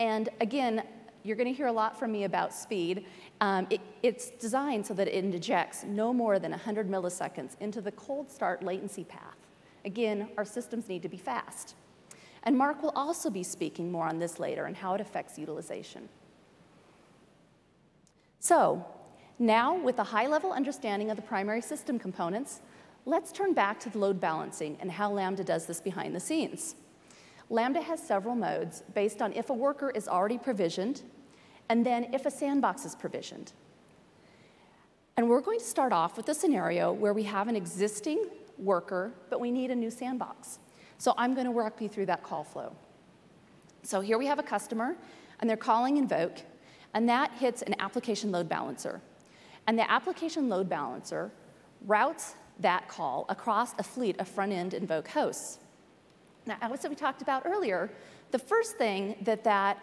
And 0.00 0.30
again, 0.40 0.82
you're 1.22 1.36
going 1.36 1.46
to 1.46 1.56
hear 1.56 1.68
a 1.68 1.72
lot 1.72 1.96
from 1.96 2.10
me 2.10 2.24
about 2.24 2.52
speed. 2.52 3.06
Um, 3.40 3.68
it, 3.70 3.82
it's 4.02 4.30
designed 4.30 4.84
so 4.84 4.92
that 4.94 5.06
it 5.06 5.14
injects 5.14 5.84
no 5.84 6.12
more 6.12 6.40
than 6.40 6.50
100 6.50 6.90
milliseconds 6.90 7.52
into 7.60 7.80
the 7.80 7.92
cold 7.92 8.32
start 8.32 8.64
latency 8.64 9.04
path. 9.04 9.36
Again, 9.84 10.28
our 10.36 10.44
systems 10.44 10.88
need 10.88 11.02
to 11.02 11.08
be 11.08 11.18
fast. 11.18 11.76
And 12.42 12.58
Marc 12.58 12.82
will 12.82 12.92
also 12.96 13.30
be 13.30 13.44
speaking 13.44 13.92
more 13.92 14.08
on 14.08 14.18
this 14.18 14.40
later 14.40 14.64
and 14.64 14.76
how 14.76 14.94
it 14.94 15.00
affects 15.00 15.38
utilization. 15.38 16.08
So 18.40 18.84
now, 19.38 19.76
with 19.76 19.98
a 19.98 20.04
high-level 20.04 20.52
understanding 20.52 21.10
of 21.10 21.16
the 21.16 21.22
primary 21.22 21.60
system 21.60 21.98
components, 21.98 22.60
let's 23.06 23.32
turn 23.32 23.52
back 23.52 23.78
to 23.80 23.90
the 23.90 23.98
load 23.98 24.20
balancing 24.20 24.76
and 24.80 24.90
how 24.90 25.10
Lambda 25.10 25.44
does 25.44 25.66
this 25.66 25.80
behind 25.80 26.14
the 26.14 26.20
scenes. 26.20 26.74
Lambda 27.50 27.80
has 27.80 28.02
several 28.02 28.34
modes 28.34 28.82
based 28.94 29.22
on 29.22 29.32
if 29.32 29.48
a 29.50 29.54
worker 29.54 29.90
is 29.90 30.08
already 30.08 30.38
provisioned, 30.38 31.02
and 31.68 31.84
then 31.84 32.12
if 32.12 32.26
a 32.26 32.30
sandbox 32.30 32.84
is 32.84 32.94
provisioned. 32.94 33.52
And 35.16 35.28
we're 35.28 35.40
going 35.40 35.58
to 35.58 35.64
start 35.64 35.92
off 35.92 36.16
with 36.16 36.28
a 36.28 36.34
scenario 36.34 36.92
where 36.92 37.12
we 37.12 37.24
have 37.24 37.48
an 37.48 37.56
existing 37.56 38.26
worker, 38.58 39.12
but 39.30 39.40
we 39.40 39.50
need 39.50 39.70
a 39.70 39.74
new 39.74 39.90
sandbox. 39.90 40.58
So 40.98 41.14
I'm 41.16 41.34
going 41.34 41.46
to 41.46 41.50
walk 41.50 41.80
you 41.80 41.88
through 41.88 42.06
that 42.06 42.22
call 42.22 42.44
flow. 42.44 42.74
So 43.82 44.00
here 44.00 44.18
we 44.18 44.26
have 44.26 44.38
a 44.38 44.42
customer, 44.42 44.96
and 45.40 45.48
they're 45.48 45.56
calling 45.56 45.96
invoke, 45.96 46.38
and 46.94 47.08
that 47.08 47.32
hits 47.32 47.62
an 47.62 47.74
application 47.78 48.30
load 48.32 48.48
balancer. 48.48 49.00
And 49.66 49.78
the 49.78 49.90
application 49.90 50.48
load 50.48 50.68
balancer 50.68 51.30
routes 51.86 52.34
that 52.60 52.88
call 52.88 53.26
across 53.28 53.74
a 53.78 53.82
fleet 53.82 54.18
of 54.18 54.26
front-end 54.26 54.74
invoke 54.74 55.08
hosts. 55.08 55.58
Now, 56.46 56.56
as 56.60 56.86
we 56.88 56.94
talked 56.94 57.22
about 57.22 57.42
earlier, 57.44 57.90
the 58.30 58.38
first 58.38 58.78
thing 58.78 59.16
that 59.22 59.44
that 59.44 59.78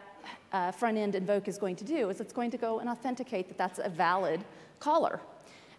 uh, 0.52 0.72
front-end 0.72 1.16
invoke 1.16 1.48
is 1.48 1.58
going 1.58 1.76
to 1.76 1.84
do 1.84 2.10
is 2.10 2.20
it's 2.20 2.34
going 2.34 2.52
to 2.52 2.58
go 2.58 2.80
and 2.80 2.90
authenticate 2.90 3.48
that 3.48 3.58
that's 3.58 3.80
a 3.80 3.90
valid 3.90 4.44
caller. 4.80 5.20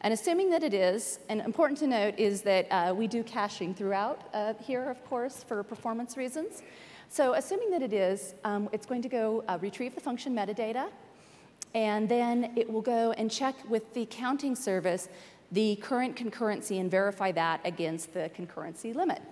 And 0.02 0.12
assuming 0.12 0.50
that 0.50 0.62
it 0.62 0.74
is, 0.74 1.18
and 1.28 1.40
important 1.40 1.78
to 1.80 1.86
note 1.86 2.18
is 2.18 2.42
that 2.42 2.68
uh, 2.70 2.94
we 2.94 3.06
do 3.08 3.24
caching 3.24 3.74
throughout 3.74 4.28
uh, 4.32 4.54
here, 4.60 4.88
of 4.88 5.04
course, 5.04 5.42
for 5.42 5.62
performance 5.62 6.16
reasons. 6.16 6.62
So 7.08 7.34
assuming 7.34 7.70
that 7.70 7.82
it 7.82 7.92
is, 7.92 8.34
um, 8.44 8.68
it's 8.72 8.86
going 8.86 9.02
to 9.02 9.08
go 9.08 9.42
uh, 9.48 9.58
retrieve 9.60 9.94
the 9.94 10.00
function 10.00 10.34
metadata, 10.34 10.88
and 11.74 12.08
then 12.08 12.52
it 12.56 12.70
will 12.70 12.82
go 12.82 13.12
and 13.12 13.30
check 13.30 13.54
with 13.68 13.92
the 13.94 14.06
counting 14.06 14.54
service 14.54 15.08
the 15.52 15.76
current 15.76 16.16
concurrency 16.16 16.80
and 16.80 16.90
verify 16.90 17.30
that 17.32 17.60
against 17.64 18.12
the 18.12 18.30
concurrency 18.36 18.94
limit. 18.94 19.22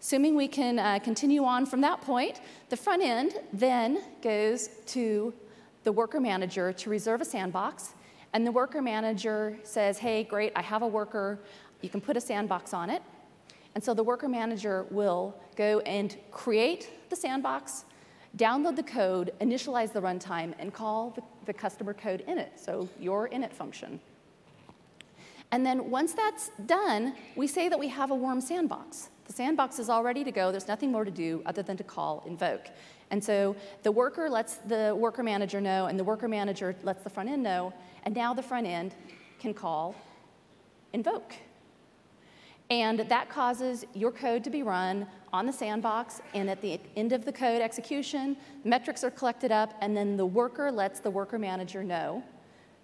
Assuming 0.00 0.34
we 0.34 0.48
can 0.48 0.78
uh, 0.78 0.98
continue 0.98 1.44
on 1.44 1.66
from 1.66 1.80
that 1.82 2.00
point, 2.00 2.40
the 2.68 2.76
front 2.76 3.02
end 3.02 3.34
then 3.52 4.02
goes 4.22 4.68
to 4.86 5.32
the 5.84 5.92
worker 5.92 6.20
manager 6.20 6.72
to 6.72 6.90
reserve 6.90 7.20
a 7.20 7.24
sandbox, 7.24 7.94
and 8.32 8.46
the 8.46 8.52
worker 8.52 8.80
manager 8.80 9.58
says, 9.62 9.98
hey, 9.98 10.24
great, 10.24 10.52
I 10.54 10.62
have 10.62 10.82
a 10.82 10.86
worker, 10.86 11.38
you 11.80 11.88
can 11.88 12.00
put 12.00 12.16
a 12.16 12.20
sandbox 12.20 12.72
on 12.72 12.90
it. 12.90 13.02
And 13.74 13.82
so 13.82 13.94
the 13.94 14.02
worker 14.02 14.28
manager 14.28 14.86
will 14.90 15.34
go 15.56 15.80
and 15.80 16.16
create 16.30 16.90
the 17.08 17.16
sandbox, 17.16 17.84
download 18.36 18.76
the 18.76 18.82
code, 18.82 19.32
initialize 19.40 19.92
the 19.92 20.00
runtime, 20.00 20.54
and 20.58 20.72
call 20.72 21.10
the, 21.10 21.22
the 21.46 21.52
customer 21.52 21.94
code 21.94 22.24
init, 22.28 22.50
so 22.56 22.88
your 22.98 23.28
init 23.28 23.52
function. 23.52 24.00
And 25.52 25.66
then 25.66 25.90
once 25.90 26.12
that's 26.12 26.50
done, 26.66 27.14
we 27.34 27.46
say 27.46 27.68
that 27.68 27.78
we 27.78 27.88
have 27.88 28.10
a 28.10 28.14
warm 28.14 28.40
sandbox. 28.40 29.08
The 29.26 29.32
sandbox 29.32 29.78
is 29.78 29.88
all 29.88 30.04
ready 30.04 30.22
to 30.24 30.30
go. 30.30 30.50
There's 30.50 30.68
nothing 30.68 30.92
more 30.92 31.04
to 31.04 31.10
do 31.10 31.42
other 31.44 31.62
than 31.62 31.76
to 31.76 31.84
call 31.84 32.22
invoke. 32.26 32.68
And 33.10 33.22
so 33.22 33.56
the 33.82 33.90
worker 33.90 34.28
lets 34.28 34.56
the 34.56 34.94
worker 34.96 35.22
manager 35.22 35.60
know, 35.60 35.86
and 35.86 35.98
the 35.98 36.04
worker 36.04 36.28
manager 36.28 36.76
lets 36.84 37.02
the 37.02 37.10
front 37.10 37.28
end 37.28 37.42
know, 37.42 37.72
and 38.04 38.14
now 38.14 38.32
the 38.32 38.42
front 38.42 38.66
end 38.66 38.94
can 39.40 39.52
call 39.52 39.96
invoke. 40.92 41.34
And 42.70 43.00
that 43.00 43.28
causes 43.28 43.84
your 43.94 44.12
code 44.12 44.44
to 44.44 44.50
be 44.50 44.62
run 44.62 45.06
on 45.32 45.44
the 45.46 45.52
sandbox, 45.52 46.20
and 46.34 46.48
at 46.48 46.60
the 46.60 46.80
end 46.96 47.12
of 47.12 47.24
the 47.24 47.32
code 47.32 47.60
execution, 47.60 48.36
metrics 48.64 49.02
are 49.02 49.10
collected 49.10 49.50
up, 49.50 49.74
and 49.80 49.96
then 49.96 50.16
the 50.16 50.26
worker 50.26 50.70
lets 50.70 51.00
the 51.00 51.10
worker 51.10 51.38
manager 51.38 51.82
know 51.82 52.22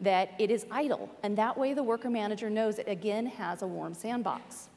that 0.00 0.31
it 0.38 0.50
is 0.50 0.66
idle. 0.71 1.09
And 1.23 1.38
that 1.38 1.57
way 1.57 1.73
the 1.73 1.83
worker 1.83 2.11
manager 2.11 2.50
knows 2.50 2.78
it 2.78 2.88
again 2.88 3.26
has 3.26 3.62
a 3.62 3.66
warm 3.66 3.95
sandbox. 3.95 4.69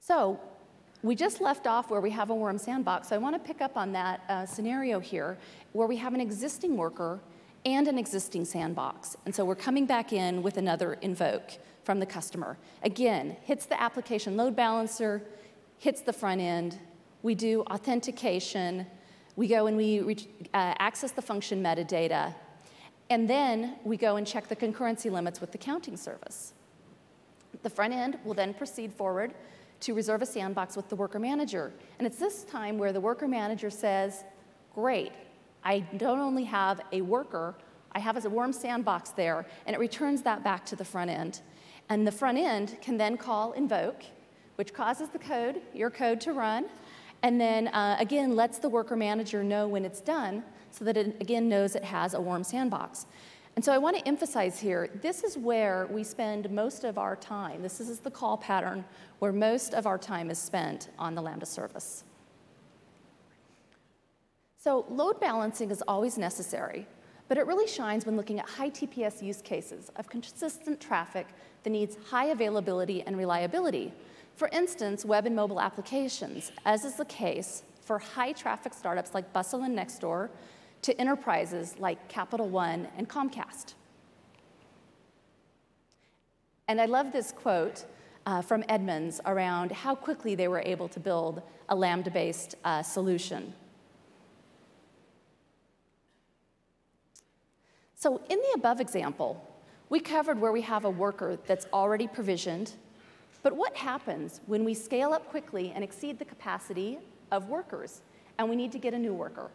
So 0.00 0.38
we 1.02 1.14
just 1.16 1.40
left 1.40 1.66
off 1.66 1.90
where 1.90 2.00
we 2.00 2.10
have 2.10 2.30
a 2.30 2.34
warm 2.34 2.58
sandbox. 2.58 3.08
So 3.08 3.16
I 3.16 3.18
want 3.18 3.34
to 3.34 3.40
pick 3.40 3.60
up 3.60 3.76
on 3.76 3.92
that 3.92 4.20
uh, 4.28 4.46
scenario 4.46 5.00
here 5.00 5.36
where 5.72 5.86
we 5.86 5.96
have 5.96 6.14
an 6.14 6.20
existing 6.20 6.76
worker 6.76 7.20
and 7.66 7.88
an 7.88 7.98
existing 7.98 8.44
sandbox. 8.44 9.16
And 9.26 9.34
so 9.34 9.44
we're 9.44 9.56
coming 9.56 9.86
back 9.86 10.12
in 10.12 10.40
with 10.40 10.56
another 10.56 10.94
invoke 11.02 11.50
from 11.82 11.98
the 11.98 12.06
customer. 12.06 12.56
Again, 12.84 13.36
hits 13.42 13.66
the 13.66 13.80
application 13.80 14.36
load 14.36 14.54
balancer, 14.54 15.22
hits 15.78 16.00
the 16.00 16.12
front 16.12 16.40
end. 16.40 16.78
We 17.22 17.34
do 17.34 17.62
authentication. 17.62 18.86
We 19.34 19.48
go 19.48 19.66
and 19.66 19.76
we 19.76 20.00
reach, 20.00 20.28
uh, 20.54 20.74
access 20.78 21.10
the 21.10 21.22
function 21.22 21.60
metadata. 21.60 22.34
And 23.10 23.28
then 23.28 23.76
we 23.84 23.96
go 23.96 24.14
and 24.14 24.24
check 24.26 24.46
the 24.46 24.56
concurrency 24.56 25.10
limits 25.10 25.40
with 25.40 25.50
the 25.50 25.58
counting 25.58 25.96
service. 25.96 26.52
The 27.62 27.70
front 27.70 27.92
end 27.92 28.18
will 28.24 28.34
then 28.34 28.54
proceed 28.54 28.92
forward 28.92 29.34
to 29.80 29.92
reserve 29.92 30.22
a 30.22 30.26
sandbox 30.26 30.76
with 30.76 30.88
the 30.88 30.96
worker 30.96 31.18
manager. 31.18 31.72
And 31.98 32.06
it's 32.06 32.18
this 32.18 32.44
time 32.44 32.78
where 32.78 32.92
the 32.92 33.00
worker 33.00 33.26
manager 33.26 33.70
says, 33.70 34.24
great, 34.72 35.12
I 35.66 35.80
don't 35.96 36.20
only 36.20 36.44
have 36.44 36.80
a 36.92 37.00
worker, 37.00 37.56
I 37.90 37.98
have 37.98 38.24
a 38.24 38.30
warm 38.30 38.52
sandbox 38.52 39.10
there, 39.10 39.44
and 39.66 39.74
it 39.74 39.80
returns 39.80 40.22
that 40.22 40.44
back 40.44 40.64
to 40.66 40.76
the 40.76 40.84
front 40.84 41.10
end. 41.10 41.40
And 41.88 42.06
the 42.06 42.12
front 42.12 42.38
end 42.38 42.76
can 42.80 42.96
then 42.96 43.16
call 43.16 43.50
invoke, 43.50 44.04
which 44.54 44.72
causes 44.72 45.08
the 45.08 45.18
code, 45.18 45.60
your 45.74 45.90
code 45.90 46.20
to 46.20 46.32
run, 46.32 46.66
and 47.24 47.40
then 47.40 47.66
uh, 47.68 47.96
again 47.98 48.36
lets 48.36 48.58
the 48.58 48.68
worker 48.68 48.94
manager 48.94 49.42
know 49.42 49.66
when 49.66 49.84
it's 49.84 50.00
done 50.00 50.44
so 50.70 50.84
that 50.84 50.96
it 50.96 51.16
again 51.20 51.48
knows 51.48 51.74
it 51.74 51.82
has 51.82 52.14
a 52.14 52.20
warm 52.20 52.44
sandbox. 52.44 53.06
And 53.56 53.64
so 53.64 53.72
I 53.72 53.78
want 53.78 53.96
to 53.96 54.06
emphasize 54.06 54.60
here, 54.60 54.88
this 55.02 55.24
is 55.24 55.36
where 55.36 55.88
we 55.90 56.04
spend 56.04 56.48
most 56.48 56.84
of 56.84 56.96
our 56.96 57.16
time. 57.16 57.60
This 57.62 57.80
is 57.80 57.98
the 57.98 58.10
call 58.12 58.36
pattern 58.36 58.84
where 59.18 59.32
most 59.32 59.74
of 59.74 59.84
our 59.84 59.98
time 59.98 60.30
is 60.30 60.38
spent 60.38 60.90
on 60.96 61.16
the 61.16 61.22
Lambda 61.22 61.46
service. 61.46 62.04
So 64.66 64.84
load 64.90 65.20
balancing 65.20 65.70
is 65.70 65.80
always 65.86 66.18
necessary, 66.18 66.88
but 67.28 67.38
it 67.38 67.46
really 67.46 67.68
shines 67.68 68.04
when 68.04 68.16
looking 68.16 68.40
at 68.40 68.48
high 68.48 68.68
TPS 68.68 69.22
use 69.22 69.40
cases 69.40 69.92
of 69.94 70.08
consistent 70.08 70.80
traffic 70.80 71.28
that 71.62 71.70
needs 71.70 71.96
high 72.10 72.24
availability 72.24 73.00
and 73.02 73.16
reliability. 73.16 73.92
For 74.34 74.48
instance, 74.48 75.04
web 75.04 75.24
and 75.24 75.36
mobile 75.36 75.60
applications, 75.60 76.50
as 76.64 76.84
is 76.84 76.96
the 76.96 77.04
case 77.04 77.62
for 77.80 78.00
high 78.00 78.32
traffic 78.32 78.74
startups 78.74 79.14
like 79.14 79.32
Bustle 79.32 79.62
and 79.62 79.78
Nextdoor 79.78 80.30
to 80.82 81.00
enterprises 81.00 81.76
like 81.78 82.08
Capital 82.08 82.48
One 82.48 82.88
and 82.98 83.08
Comcast. 83.08 83.74
And 86.66 86.80
I 86.80 86.86
love 86.86 87.12
this 87.12 87.30
quote 87.30 87.84
uh, 88.26 88.42
from 88.42 88.64
Edmunds 88.68 89.20
around 89.26 89.70
how 89.70 89.94
quickly 89.94 90.34
they 90.34 90.48
were 90.48 90.62
able 90.66 90.88
to 90.88 90.98
build 90.98 91.40
a 91.68 91.76
Lambda-based 91.76 92.56
uh, 92.64 92.82
solution. 92.82 93.54
So 97.98 98.20
in 98.28 98.38
the 98.38 98.52
above 98.54 98.80
example, 98.80 99.42
we 99.88 100.00
covered 100.00 100.38
where 100.38 100.52
we 100.52 100.60
have 100.60 100.84
a 100.84 100.90
worker 100.90 101.38
that's 101.46 101.66
already 101.72 102.06
provisioned, 102.06 102.74
but 103.42 103.56
what 103.56 103.74
happens 103.74 104.42
when 104.44 104.64
we 104.64 104.74
scale 104.74 105.12
up 105.14 105.30
quickly 105.30 105.72
and 105.74 105.82
exceed 105.82 106.18
the 106.18 106.24
capacity 106.24 106.98
of 107.32 107.48
workers, 107.48 108.02
and 108.38 108.50
we 108.50 108.54
need 108.54 108.70
to 108.72 108.78
get 108.78 108.92
a 108.92 108.98
new 108.98 109.14
worker? 109.14 109.50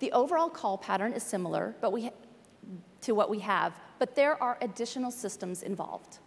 The 0.00 0.10
overall 0.10 0.50
call 0.50 0.76
pattern 0.76 1.12
is 1.12 1.22
similar, 1.22 1.76
but 1.80 1.92
we 1.92 2.10
to 3.02 3.14
what 3.14 3.30
we 3.30 3.38
have, 3.38 3.78
but 4.00 4.16
there 4.16 4.42
are 4.42 4.58
additional 4.60 5.12
systems 5.12 5.62
involved. 5.62 6.18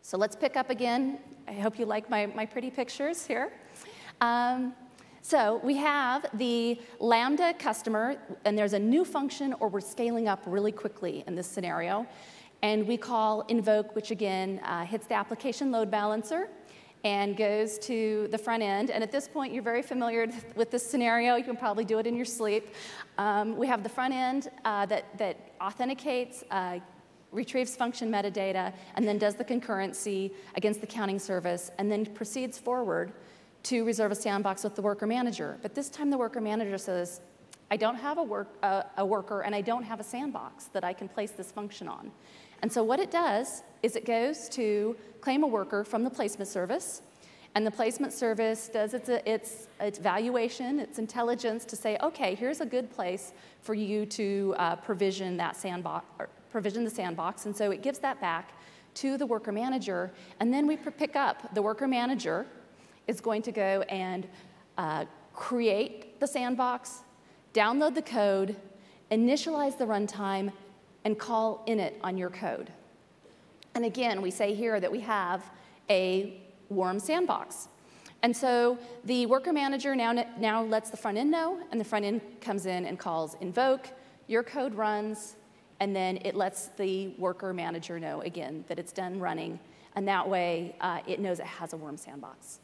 So 0.00 0.16
let's 0.16 0.36
pick 0.36 0.56
up 0.56 0.70
again. 0.70 1.18
I 1.48 1.54
hope 1.54 1.76
you 1.76 1.86
like 1.86 2.08
my, 2.08 2.26
my 2.26 2.46
pretty 2.46 2.70
pictures 2.70 3.26
here. 3.26 3.52
Um, 4.20 4.74
so 5.24 5.60
we 5.62 5.76
have 5.76 6.26
the 6.34 6.80
Lambda 6.98 7.54
customer, 7.54 8.16
and 8.44 8.58
there's 8.58 8.72
a 8.72 8.78
new 8.78 9.04
function, 9.04 9.54
or 9.60 9.68
we're 9.68 9.80
scaling 9.80 10.26
up 10.26 10.42
really 10.46 10.72
quickly 10.72 11.22
in 11.28 11.36
this 11.36 11.46
scenario. 11.46 12.06
And 12.60 12.86
we 12.88 12.96
call 12.96 13.42
invoke, 13.42 13.94
which 13.94 14.10
again 14.10 14.60
uh, 14.64 14.84
hits 14.84 15.06
the 15.06 15.14
application 15.14 15.70
load 15.70 15.92
balancer 15.92 16.48
and 17.04 17.36
goes 17.36 17.78
to 17.80 18.28
the 18.32 18.38
front 18.38 18.64
end. 18.64 18.90
And 18.90 19.02
at 19.02 19.12
this 19.12 19.28
point, 19.28 19.52
you're 19.52 19.62
very 19.62 19.82
familiar 19.82 20.26
with 20.56 20.72
this 20.72 20.88
scenario. 20.88 21.36
You 21.36 21.44
can 21.44 21.56
probably 21.56 21.84
do 21.84 21.98
it 21.98 22.06
in 22.06 22.16
your 22.16 22.24
sleep. 22.24 22.74
Um, 23.16 23.56
we 23.56 23.68
have 23.68 23.84
the 23.84 23.88
front 23.88 24.12
end 24.12 24.50
uh, 24.64 24.86
that, 24.86 25.16
that 25.18 25.36
authenticates, 25.60 26.42
uh, 26.50 26.80
retrieves 27.30 27.76
function 27.76 28.10
metadata, 28.10 28.72
and 28.96 29.06
then 29.06 29.18
does 29.18 29.36
the 29.36 29.44
concurrency 29.44 30.32
against 30.56 30.80
the 30.80 30.86
counting 30.86 31.18
service, 31.18 31.70
and 31.78 31.90
then 31.90 32.04
proceeds 32.06 32.58
forward 32.58 33.12
to 33.64 33.84
reserve 33.84 34.12
a 34.12 34.14
sandbox 34.14 34.64
with 34.64 34.74
the 34.74 34.82
worker 34.82 35.06
manager. 35.06 35.58
But 35.62 35.74
this 35.74 35.88
time 35.88 36.10
the 36.10 36.18
worker 36.18 36.40
manager 36.40 36.78
says, 36.78 37.20
I 37.70 37.76
don't 37.76 37.96
have 37.96 38.18
a, 38.18 38.22
work, 38.22 38.48
uh, 38.62 38.82
a 38.98 39.06
worker 39.06 39.42
and 39.42 39.54
I 39.54 39.60
don't 39.60 39.84
have 39.84 40.00
a 40.00 40.04
sandbox 40.04 40.66
that 40.66 40.84
I 40.84 40.92
can 40.92 41.08
place 41.08 41.30
this 41.30 41.50
function 41.50 41.88
on. 41.88 42.10
And 42.60 42.70
so 42.70 42.82
what 42.84 43.00
it 43.00 43.10
does 43.10 43.62
is 43.82 43.96
it 43.96 44.04
goes 44.04 44.48
to 44.50 44.96
claim 45.20 45.42
a 45.42 45.46
worker 45.46 45.84
from 45.84 46.04
the 46.04 46.10
placement 46.10 46.48
service, 46.48 47.02
and 47.54 47.66
the 47.66 47.70
placement 47.70 48.12
service 48.12 48.68
does 48.72 48.94
its, 48.94 49.08
its, 49.08 49.68
its 49.80 49.98
valuation, 49.98 50.80
its 50.80 50.98
intelligence 50.98 51.64
to 51.66 51.76
say, 51.76 51.98
okay, 52.02 52.34
here's 52.34 52.60
a 52.60 52.66
good 52.66 52.90
place 52.90 53.32
for 53.60 53.74
you 53.74 54.06
to 54.06 54.54
uh, 54.58 54.76
provision 54.76 55.36
that 55.36 55.56
sandbox, 55.56 56.06
provision 56.50 56.84
the 56.84 56.90
sandbox. 56.90 57.46
And 57.46 57.54
so 57.54 57.70
it 57.70 57.82
gives 57.82 57.98
that 57.98 58.20
back 58.20 58.52
to 58.94 59.18
the 59.18 59.26
worker 59.26 59.52
manager, 59.52 60.12
and 60.40 60.52
then 60.52 60.66
we 60.66 60.76
pick 60.76 61.16
up 61.16 61.54
the 61.54 61.62
worker 61.62 61.88
manager 61.88 62.46
is 63.06 63.20
going 63.20 63.42
to 63.42 63.52
go 63.52 63.82
and 63.88 64.26
uh, 64.78 65.04
create 65.34 66.20
the 66.20 66.26
sandbox, 66.26 67.00
download 67.54 67.94
the 67.94 68.02
code, 68.02 68.56
initialize 69.10 69.76
the 69.76 69.84
runtime, 69.84 70.52
and 71.04 71.18
call 71.18 71.64
init 71.66 71.94
on 72.02 72.16
your 72.16 72.30
code. 72.30 72.72
And 73.74 73.84
again, 73.84 74.22
we 74.22 74.30
say 74.30 74.54
here 74.54 74.80
that 74.80 74.90
we 74.90 75.00
have 75.00 75.50
a 75.90 76.40
warm 76.68 76.98
sandbox. 76.98 77.68
And 78.22 78.36
so 78.36 78.78
the 79.04 79.26
worker 79.26 79.52
manager 79.52 79.96
now, 79.96 80.12
now 80.38 80.62
lets 80.62 80.90
the 80.90 80.96
front 80.96 81.18
end 81.18 81.30
know, 81.30 81.60
and 81.70 81.80
the 81.80 81.84
front 81.84 82.04
end 82.04 82.20
comes 82.40 82.66
in 82.66 82.86
and 82.86 82.98
calls 82.98 83.36
invoke, 83.40 83.88
your 84.28 84.44
code 84.44 84.74
runs, 84.74 85.36
and 85.80 85.94
then 85.96 86.18
it 86.24 86.36
lets 86.36 86.68
the 86.68 87.08
worker 87.18 87.52
manager 87.52 87.98
know 87.98 88.20
again 88.22 88.64
that 88.68 88.78
it's 88.78 88.92
done 88.92 89.18
running, 89.18 89.58
and 89.96 90.06
that 90.06 90.28
way 90.28 90.76
uh, 90.80 91.00
it 91.08 91.18
knows 91.18 91.40
it 91.40 91.46
has 91.46 91.72
a 91.72 91.76
warm 91.76 91.96
sandbox. 91.96 92.60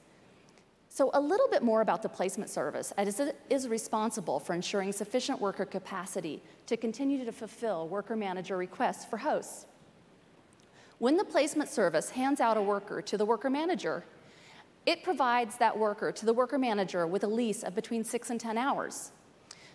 So 0.99 1.12
a 1.14 1.21
little 1.21 1.47
bit 1.47 1.62
more 1.62 1.81
about 1.81 2.02
the 2.02 2.09
placement 2.09 2.50
service 2.50 2.93
as 2.99 3.21
it 3.21 3.37
is 3.49 3.69
responsible 3.69 4.40
for 4.40 4.52
ensuring 4.52 4.90
sufficient 4.90 5.40
worker 5.40 5.64
capacity 5.64 6.43
to 6.67 6.76
continue 6.76 7.25
to 7.25 7.31
fulfill 7.31 7.87
worker 7.87 8.17
manager 8.17 8.57
requests 8.57 9.05
for 9.05 9.19
hosts. 9.19 9.67
When 10.99 11.17
the 11.17 11.23
placement 11.23 11.71
service 11.71 12.11
hands 12.11 12.40
out 12.40 12.57
a 12.57 12.62
worker 12.62 13.00
to 13.00 13.17
the 13.17 13.25
worker 13.25 13.49
manager, 13.49 14.02
it 14.87 15.05
provides 15.05 15.57
that 15.59 15.78
worker 15.78 16.11
to 16.11 16.26
the 16.26 16.33
worker 16.33 16.59
manager 16.59 17.07
with 17.07 17.23
a 17.23 17.28
lease 17.28 17.62
of 17.62 17.76
between 17.76 18.02
six 18.02 18.31
and 18.31 18.40
10 18.40 18.59
hours. 18.59 19.12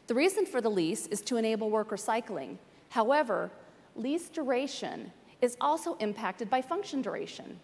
The 0.08 0.16
reason 0.16 0.46
for 0.46 0.60
the 0.60 0.68
lease 0.68 1.08
is 1.08 1.22
to 1.22 1.38
enable 1.38 1.70
worker 1.70 1.96
cycling. 1.96 2.60
However, 2.90 3.50
lease 3.96 4.28
duration 4.28 5.14
is 5.42 5.56
also 5.62 5.96
impacted 6.02 6.50
by 6.50 6.62
function 6.62 7.02
duration. 7.02 7.62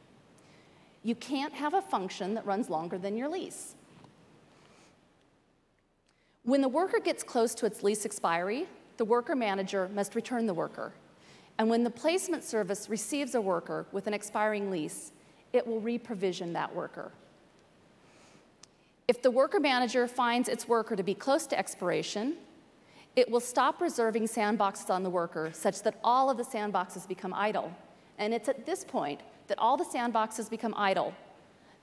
You 1.10 1.16
can't 1.16 1.56
have 1.56 1.74
a 1.74 1.82
function 1.82 2.36
that 2.36 2.46
runs 2.46 2.70
longer 2.70 3.00
than 3.00 3.18
your 3.18 3.30
lease. 3.30 3.74
When 6.44 6.62
the 6.62 6.68
worker 6.68 7.00
gets 7.00 7.24
close 7.24 7.56
to 7.56 7.66
its 7.66 7.82
lease 7.82 8.06
expiry, 8.06 8.68
the 8.98 9.06
worker 9.06 9.36
manager 9.36 9.90
must 9.96 10.14
return 10.14 10.46
the 10.46 10.54
worker. 10.54 10.94
And 11.58 11.68
when 11.68 11.84
the 11.84 11.90
placement 11.90 12.44
service 12.44 12.92
receives 12.92 13.34
a 13.34 13.42
worker 13.42 13.88
with 13.92 14.06
an 14.06 14.14
expiring 14.14 14.70
lease, 14.70 15.12
it 15.52 15.66
will 15.66 15.82
reprovision 15.82 16.54
that 16.54 16.76
worker. 16.76 17.12
If 19.08 19.24
the 19.24 19.32
worker 19.32 19.60
manager 19.60 20.08
finds 20.08 20.48
its 20.48 20.68
worker 20.68 20.96
to 20.96 21.02
be 21.02 21.16
close 21.16 21.48
to 21.48 21.58
expiration, 21.58 22.36
it 23.16 23.32
will 23.32 23.40
stop 23.40 23.82
reserving 23.82 24.28
sandboxes 24.28 24.92
on 24.92 25.02
the 25.02 25.10
worker 25.10 25.50
such 25.56 25.82
that 25.82 26.00
all 26.04 26.30
of 26.30 26.38
the 26.38 26.44
sandboxes 26.44 27.08
become 27.08 27.34
idle. 27.34 27.76
And 28.20 28.32
it's 28.32 28.48
at 28.48 28.68
this 28.68 28.84
point 28.84 29.22
that 29.50 29.60
all 29.60 29.78
the 29.78 29.84
sandboxes 29.84 30.50
become 30.50 30.74
idle, 30.78 31.14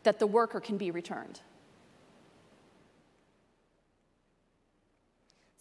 that 0.03 0.19
the 0.19 0.27
worker 0.27 0.61
can 0.61 0.77
be 0.77 0.91
returned. 0.91 1.41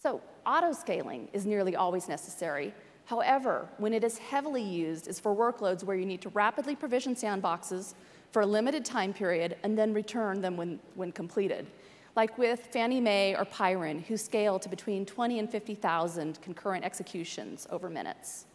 So 0.02 0.22
auto-scaling 0.46 1.28
is 1.32 1.44
nearly 1.44 1.76
always 1.76 2.08
necessary. 2.08 2.72
However, 3.06 3.68
when 3.78 3.92
it 3.92 4.04
is 4.04 4.18
heavily 4.18 4.62
used 4.62 5.08
is 5.08 5.20
for 5.20 5.34
workloads 5.34 5.84
where 5.84 5.96
you 5.96 6.06
need 6.06 6.22
to 6.22 6.28
rapidly 6.30 6.76
provision 6.76 7.14
sandboxes 7.14 7.94
for 8.32 8.42
a 8.42 8.46
limited 8.46 8.84
time 8.84 9.12
period 9.12 9.56
and 9.62 9.76
then 9.76 9.92
return 9.92 10.40
them 10.40 10.56
when, 10.56 10.78
when 10.94 11.12
completed. 11.12 11.66
Like 12.14 12.38
with 12.38 12.68
Fannie 12.72 13.00
Mae 13.00 13.34
or 13.36 13.44
PyWren, 13.44 14.04
who 14.04 14.16
scale 14.16 14.58
to 14.58 14.68
between 14.68 15.04
20 15.04 15.38
and 15.38 15.50
50,000 15.50 16.40
concurrent 16.40 16.84
executions 16.84 17.66
over 17.70 17.90
minutes. 17.90 18.46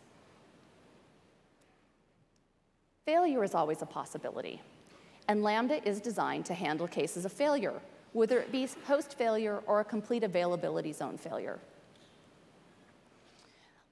Failure 3.06 3.44
is 3.44 3.56
always 3.56 3.82
a 3.82 3.86
possibility, 3.86 4.62
and 5.28 5.42
Lambda 5.42 5.86
is 5.88 6.00
designed 6.00 6.46
to 6.46 6.54
handle 6.54 6.88
cases 6.88 7.26
of 7.26 7.32
failure, 7.32 7.82
whether 8.14 8.38
it 8.38 8.52
be 8.52 8.68
host 8.86 9.18
failure 9.18 9.64
or 9.66 9.80
a 9.80 9.86
complete 9.86 10.24
availability 10.24 10.94
zone 10.94 11.18
failure. 11.18 11.58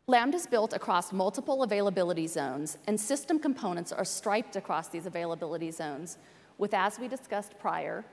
Lambda 0.06 0.38
is 0.38 0.45
built 0.45 0.74
across 0.74 1.12
multiple 1.12 1.63
availability 1.63 2.28
zones, 2.28 2.78
and 2.86 3.00
system 3.00 3.39
components 3.39 3.91
are 3.91 4.06
striped 4.06 4.56
across 4.56 4.89
these 4.89 5.08
availability 5.08 5.72
zones 5.72 6.19
with, 6.60 6.76
as 6.76 7.00
we 7.00 7.08
discussed 7.08 7.58
prior, 7.60 8.06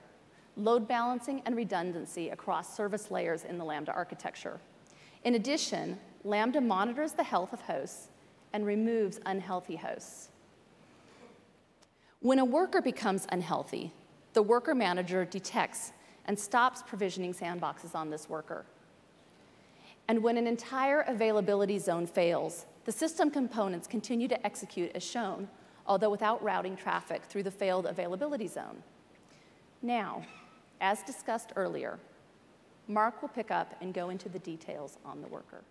load 0.55 0.87
balancing 0.87 1.43
and 1.45 1.55
redundancy 1.55 2.29
across 2.29 2.75
service 2.75 3.11
layers 3.11 3.43
in 3.43 3.59
the 3.59 3.63
Lambda 3.63 3.93
architecture. 3.93 4.59
In 5.23 5.35
addition, 5.35 5.99
Lambda 6.23 6.59
monitors 6.59 7.11
the 7.11 7.23
health 7.23 7.53
of 7.53 7.61
hosts 7.61 8.07
and 8.53 8.65
removes 8.65 9.19
unhealthy 9.27 9.75
hosts. 9.75 10.29
When 12.21 12.39
a 12.39 12.45
worker 12.45 12.81
becomes 12.81 13.27
unhealthy, 13.29 13.93
the 14.33 14.41
worker 14.41 14.73
manager 14.73 15.23
detects 15.23 15.93
and 16.25 16.37
stops 16.37 16.81
provisioning 16.81 17.33
sandboxes 17.33 17.93
on 17.93 18.09
this 18.09 18.27
worker. 18.27 18.65
And 20.07 20.23
when 20.23 20.35
an 20.37 20.47
entire 20.47 21.01
availability 21.01 21.77
zone 21.77 22.07
fails, 22.07 22.65
the 22.85 22.91
system 22.91 23.29
components 23.29 23.87
continue 23.87 24.27
to 24.29 24.45
execute 24.45 24.91
as 24.95 25.03
shown, 25.03 25.47
although 25.85 26.09
without 26.09 26.41
routing 26.41 26.75
traffic 26.75 27.23
through 27.23 27.43
the 27.43 27.51
failed 27.51 27.85
availability 27.85 28.47
zone. 28.47 28.81
Now, 29.83 30.23
as 30.81 31.03
discussed 31.03 31.53
earlier, 31.55 31.99
Mark 32.87 33.21
will 33.21 33.29
pick 33.29 33.51
up 33.51 33.75
and 33.79 33.93
go 33.93 34.09
into 34.09 34.27
the 34.27 34.39
details 34.39 34.97
on 35.05 35.21
the 35.21 35.27
worker. 35.27 35.61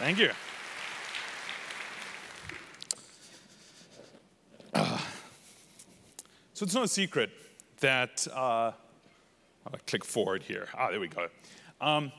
Thank 0.00 0.18
you. 0.18 0.30
Uh, 4.72 4.98
so 6.54 6.64
it's 6.64 6.74
no 6.74 6.86
secret 6.86 7.28
that, 7.80 8.26
uh, 8.32 8.72
I'll 9.66 9.78
click 9.86 10.06
forward 10.06 10.42
here. 10.42 10.68
Ah, 10.74 10.88
there 10.88 11.00
we 11.00 11.08
go. 11.08 11.28
Um, 11.82 12.12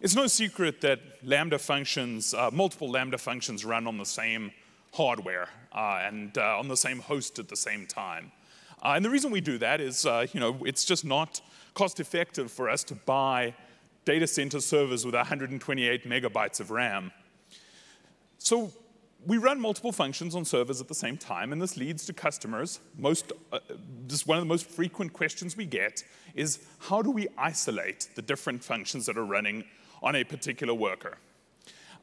it's 0.00 0.14
no 0.14 0.28
secret 0.28 0.80
that 0.82 1.00
Lambda 1.24 1.58
functions, 1.58 2.32
uh, 2.32 2.50
multiple 2.52 2.88
Lambda 2.88 3.18
functions 3.18 3.64
run 3.64 3.88
on 3.88 3.98
the 3.98 4.06
same 4.06 4.52
hardware 4.94 5.48
uh, 5.72 6.04
and 6.06 6.38
uh, 6.38 6.60
on 6.60 6.68
the 6.68 6.76
same 6.76 7.00
host 7.00 7.40
at 7.40 7.48
the 7.48 7.56
same 7.56 7.88
time. 7.88 8.30
Uh, 8.84 8.92
and 8.94 9.04
the 9.04 9.10
reason 9.10 9.32
we 9.32 9.40
do 9.40 9.58
that 9.58 9.80
is, 9.80 10.04
you 10.32 10.38
know, 10.38 10.58
it's 10.64 10.84
just 10.84 11.04
not 11.04 11.40
cost 11.74 11.98
effective 11.98 12.52
for 12.52 12.70
us 12.70 12.84
to 12.84 12.94
buy 12.94 13.52
data 14.06 14.26
center 14.26 14.60
servers 14.60 15.04
with 15.04 15.14
128 15.14 16.08
megabytes 16.08 16.60
of 16.60 16.70
RAM. 16.70 17.12
So 18.38 18.72
we 19.26 19.36
run 19.36 19.60
multiple 19.60 19.90
functions 19.90 20.36
on 20.36 20.44
servers 20.44 20.80
at 20.80 20.86
the 20.86 20.94
same 20.94 21.18
time, 21.18 21.52
and 21.52 21.60
this 21.60 21.76
leads 21.76 22.06
to 22.06 22.12
customers. 22.12 22.78
Most, 22.96 23.32
uh, 23.52 23.58
just 24.06 24.28
one 24.28 24.38
of 24.38 24.42
the 24.42 24.48
most 24.48 24.70
frequent 24.70 25.12
questions 25.12 25.56
we 25.56 25.66
get 25.66 26.04
is 26.34 26.60
how 26.78 27.02
do 27.02 27.10
we 27.10 27.26
isolate 27.36 28.08
the 28.14 28.22
different 28.22 28.62
functions 28.62 29.04
that 29.06 29.18
are 29.18 29.24
running 29.24 29.64
on 30.02 30.14
a 30.14 30.22
particular 30.22 30.72
worker? 30.72 31.18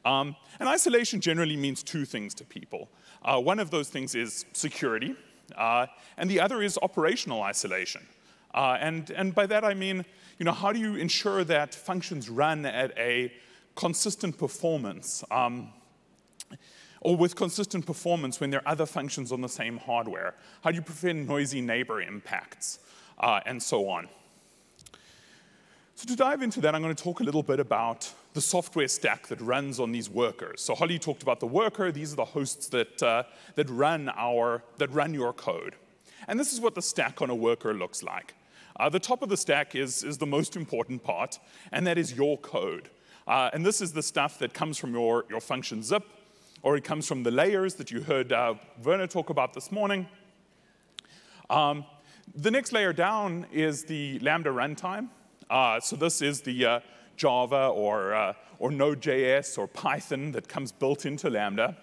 Um, 0.04 0.36
and 0.60 0.68
isolation 0.68 1.22
generally 1.22 1.56
means 1.56 1.82
two 1.82 2.04
things 2.04 2.34
to 2.34 2.44
people. 2.44 2.90
Uh, 3.22 3.40
one 3.40 3.58
of 3.58 3.70
those 3.70 3.88
things 3.88 4.14
is 4.14 4.44
security, 4.52 5.16
uh, 5.56 5.86
and 6.18 6.28
the 6.28 6.40
other 6.40 6.60
is 6.60 6.78
operational 6.82 7.42
isolation. 7.42 8.06
Uh, 8.54 8.78
and, 8.80 9.10
and 9.10 9.34
by 9.34 9.46
that 9.46 9.64
I 9.64 9.74
mean, 9.74 10.04
you 10.38 10.44
know, 10.44 10.52
how 10.52 10.72
do 10.72 10.78
you 10.78 10.94
ensure 10.94 11.44
that 11.44 11.74
functions 11.74 12.30
run 12.30 12.64
at 12.64 12.96
a 12.96 13.32
consistent 13.74 14.38
performance? 14.38 15.24
Um, 15.30 15.72
or 17.04 17.16
with 17.16 17.36
consistent 17.36 17.84
performance 17.84 18.40
when 18.40 18.50
there 18.50 18.60
are 18.60 18.72
other 18.72 18.86
functions 18.86 19.30
on 19.30 19.40
the 19.42 19.48
same 19.48 19.76
hardware? 19.76 20.34
How 20.62 20.70
do 20.70 20.76
you 20.76 20.82
prevent 20.82 21.28
noisy 21.28 21.60
neighbor 21.60 22.00
impacts? 22.00 22.78
Uh, 23.18 23.40
and 23.46 23.62
so 23.62 23.88
on. 23.88 24.08
So 25.96 26.08
to 26.08 26.16
dive 26.16 26.42
into 26.42 26.60
that, 26.62 26.74
I'm 26.74 26.82
going 26.82 26.94
to 26.94 27.02
talk 27.02 27.20
a 27.20 27.22
little 27.22 27.42
bit 27.42 27.60
about 27.60 28.10
the 28.32 28.40
software 28.40 28.88
stack 28.88 29.28
that 29.28 29.40
runs 29.40 29.78
on 29.78 29.92
these 29.92 30.10
workers. 30.10 30.60
So 30.60 30.74
Holly 30.74 30.98
talked 30.98 31.22
about 31.22 31.38
the 31.38 31.46
worker. 31.46 31.92
These 31.92 32.12
are 32.14 32.16
the 32.16 32.24
hosts 32.24 32.68
that, 32.68 33.00
uh, 33.00 33.22
that, 33.54 33.70
run 33.70 34.10
our, 34.16 34.64
that 34.78 34.90
run 34.92 35.14
your 35.14 35.32
code. 35.32 35.76
And 36.26 36.40
this 36.40 36.52
is 36.52 36.60
what 36.60 36.74
the 36.74 36.82
stack 36.82 37.22
on 37.22 37.30
a 37.30 37.34
worker 37.34 37.72
looks 37.72 38.02
like. 38.02 38.34
Uh, 38.78 38.88
the 38.88 38.98
top 38.98 39.22
of 39.22 39.28
the 39.28 39.36
stack 39.36 39.74
is, 39.74 40.02
is 40.02 40.18
the 40.18 40.26
most 40.26 40.56
important 40.56 41.02
part, 41.02 41.38
and 41.70 41.86
that 41.86 41.96
is 41.96 42.14
your 42.14 42.36
code. 42.38 42.90
Uh, 43.26 43.50
and 43.52 43.64
this 43.64 43.80
is 43.80 43.92
the 43.92 44.02
stuff 44.02 44.38
that 44.38 44.52
comes 44.52 44.76
from 44.78 44.92
your, 44.92 45.24
your 45.30 45.40
function 45.40 45.82
zip, 45.82 46.04
or 46.62 46.76
it 46.76 46.84
comes 46.84 47.06
from 47.06 47.22
the 47.22 47.30
layers 47.30 47.74
that 47.74 47.90
you 47.90 48.00
heard 48.00 48.32
uh, 48.32 48.54
Werner 48.82 49.06
talk 49.06 49.30
about 49.30 49.54
this 49.54 49.70
morning. 49.70 50.08
Um, 51.48 51.84
the 52.34 52.50
next 52.50 52.72
layer 52.72 52.92
down 52.92 53.46
is 53.52 53.84
the 53.84 54.18
Lambda 54.20 54.50
runtime. 54.50 55.08
Uh, 55.48 55.78
so 55.78 55.94
this 55.94 56.22
is 56.22 56.40
the 56.40 56.64
uh, 56.64 56.80
Java 57.16 57.68
or, 57.68 58.14
uh, 58.14 58.32
or 58.58 58.70
Node.js 58.70 59.58
or 59.58 59.68
Python 59.68 60.32
that 60.32 60.48
comes 60.48 60.72
built 60.72 61.06
into 61.06 61.30
Lambda. 61.30 61.76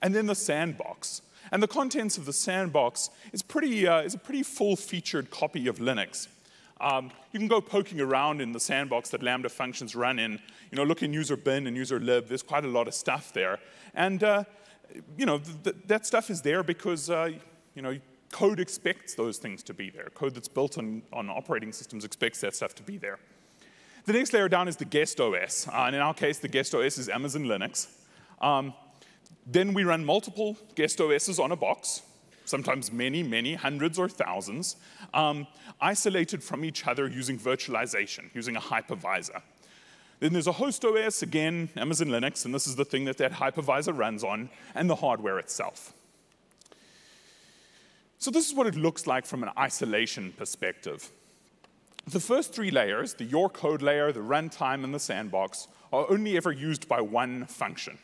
And 0.00 0.14
then 0.14 0.26
the 0.26 0.34
sandbox. 0.34 1.22
And 1.52 1.62
the 1.62 1.68
contents 1.68 2.18
of 2.18 2.24
the 2.24 2.32
sandbox 2.32 3.10
is, 3.32 3.42
pretty, 3.42 3.86
uh, 3.86 4.02
is 4.02 4.14
a 4.14 4.18
pretty 4.18 4.42
full-featured 4.42 5.30
copy 5.30 5.66
of 5.66 5.78
Linux. 5.78 6.28
Um, 6.80 7.10
you 7.32 7.38
can 7.38 7.48
go 7.48 7.60
poking 7.60 8.00
around 8.00 8.40
in 8.40 8.52
the 8.52 8.60
sandbox 8.60 9.10
that 9.10 9.22
Lambda 9.22 9.48
functions 9.48 9.94
run 9.94 10.18
in. 10.18 10.32
You 10.70 10.76
know, 10.76 10.84
look 10.84 11.02
in 11.02 11.12
user 11.12 11.36
bin 11.36 11.66
and 11.66 11.76
user 11.76 12.00
lib. 12.00 12.28
There's 12.28 12.42
quite 12.42 12.64
a 12.64 12.68
lot 12.68 12.88
of 12.88 12.94
stuff 12.94 13.32
there. 13.32 13.60
And, 13.94 14.22
uh, 14.22 14.44
you 15.16 15.26
know, 15.26 15.38
th 15.38 15.56
th 15.62 15.76
that 15.86 16.06
stuff 16.06 16.30
is 16.30 16.42
there 16.42 16.62
because, 16.62 17.10
uh, 17.10 17.30
you 17.74 17.82
know, 17.82 17.98
code 18.30 18.60
expects 18.60 19.14
those 19.14 19.38
things 19.38 19.62
to 19.62 19.72
be 19.72 19.90
there. 19.90 20.08
Code 20.14 20.34
that's 20.34 20.48
built 20.48 20.76
on, 20.76 21.02
on 21.12 21.30
operating 21.30 21.72
systems 21.72 22.04
expects 22.04 22.40
that 22.40 22.54
stuff 22.54 22.74
to 22.74 22.82
be 22.82 22.98
there. 22.98 23.18
The 24.06 24.12
next 24.12 24.32
layer 24.32 24.48
down 24.48 24.68
is 24.68 24.76
the 24.76 24.84
guest 24.84 25.20
OS. 25.20 25.68
Uh, 25.68 25.84
and 25.86 25.94
in 25.96 26.02
our 26.02 26.14
case, 26.14 26.38
the 26.38 26.48
guest 26.48 26.74
OS 26.74 26.98
is 26.98 27.08
Amazon 27.08 27.44
Linux. 27.44 27.88
Um, 28.40 28.74
then 29.46 29.74
we 29.74 29.84
run 29.84 30.04
multiple 30.04 30.56
guest 30.74 31.00
OSs 31.00 31.38
on 31.38 31.52
a 31.52 31.56
box, 31.56 32.02
sometimes 32.44 32.92
many, 32.92 33.22
many, 33.22 33.54
hundreds 33.54 33.98
or 33.98 34.08
thousands, 34.08 34.76
um, 35.12 35.46
isolated 35.80 36.42
from 36.42 36.64
each 36.64 36.86
other 36.86 37.06
using 37.06 37.38
virtualization, 37.38 38.34
using 38.34 38.56
a 38.56 38.60
hypervisor. 38.60 39.42
Then 40.20 40.32
there's 40.32 40.46
a 40.46 40.52
host 40.52 40.84
OS, 40.84 41.22
again, 41.22 41.68
Amazon 41.76 42.08
Linux, 42.08 42.44
and 42.44 42.54
this 42.54 42.66
is 42.66 42.76
the 42.76 42.84
thing 42.84 43.04
that 43.04 43.18
that 43.18 43.32
hypervisor 43.32 43.96
runs 43.96 44.24
on, 44.24 44.48
and 44.74 44.88
the 44.88 44.94
hardware 44.96 45.38
itself. 45.38 45.92
So 48.18 48.30
this 48.30 48.48
is 48.48 48.54
what 48.54 48.66
it 48.66 48.76
looks 48.76 49.06
like 49.06 49.26
from 49.26 49.42
an 49.42 49.50
isolation 49.58 50.32
perspective. 50.32 51.10
The 52.06 52.20
first 52.20 52.54
three 52.54 52.70
layers, 52.70 53.14
the 53.14 53.24
your 53.24 53.50
code 53.50 53.82
layer, 53.82 54.12
the 54.12 54.20
runtime, 54.20 54.84
and 54.84 54.94
the 54.94 54.98
sandbox, 54.98 55.68
are 55.92 56.10
only 56.10 56.36
ever 56.36 56.52
used 56.52 56.88
by 56.88 57.00
one 57.00 57.46
function. 57.46 57.98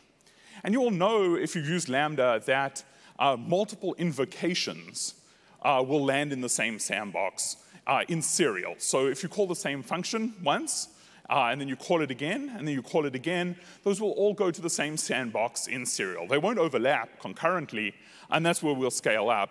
And 0.64 0.74
you 0.74 0.80
will 0.80 0.90
know 0.90 1.34
if 1.34 1.54
you 1.54 1.62
use 1.62 1.88
Lambda 1.88 2.42
that 2.46 2.84
uh, 3.18 3.36
multiple 3.36 3.94
invocations 3.98 5.14
uh, 5.62 5.84
will 5.86 6.04
land 6.04 6.32
in 6.32 6.40
the 6.40 6.48
same 6.48 6.78
sandbox 6.78 7.56
uh, 7.86 8.02
in 8.08 8.22
serial. 8.22 8.74
So 8.78 9.06
if 9.06 9.22
you 9.22 9.28
call 9.28 9.46
the 9.46 9.56
same 9.56 9.82
function 9.82 10.34
once, 10.42 10.88
uh, 11.28 11.48
and 11.50 11.60
then 11.60 11.68
you 11.68 11.76
call 11.76 12.02
it 12.02 12.10
again, 12.10 12.52
and 12.56 12.66
then 12.66 12.74
you 12.74 12.82
call 12.82 13.06
it 13.06 13.14
again, 13.14 13.56
those 13.84 14.00
will 14.00 14.10
all 14.12 14.34
go 14.34 14.50
to 14.50 14.60
the 14.60 14.70
same 14.70 14.96
sandbox 14.96 15.68
in 15.68 15.86
serial. 15.86 16.26
They 16.26 16.38
won't 16.38 16.58
overlap 16.58 17.20
concurrently, 17.20 17.94
and 18.30 18.44
that's 18.44 18.62
where 18.62 18.74
we'll 18.74 18.90
scale 18.90 19.30
up. 19.30 19.50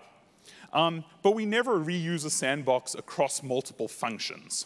Um, 0.74 1.06
but 1.24 1.36
we 1.36 1.46
never 1.46 1.80
reuse 1.80 2.26
a 2.26 2.30
sandbox 2.30 2.96
across 2.96 3.42
multiple 3.42 3.88
functions. 3.88 4.66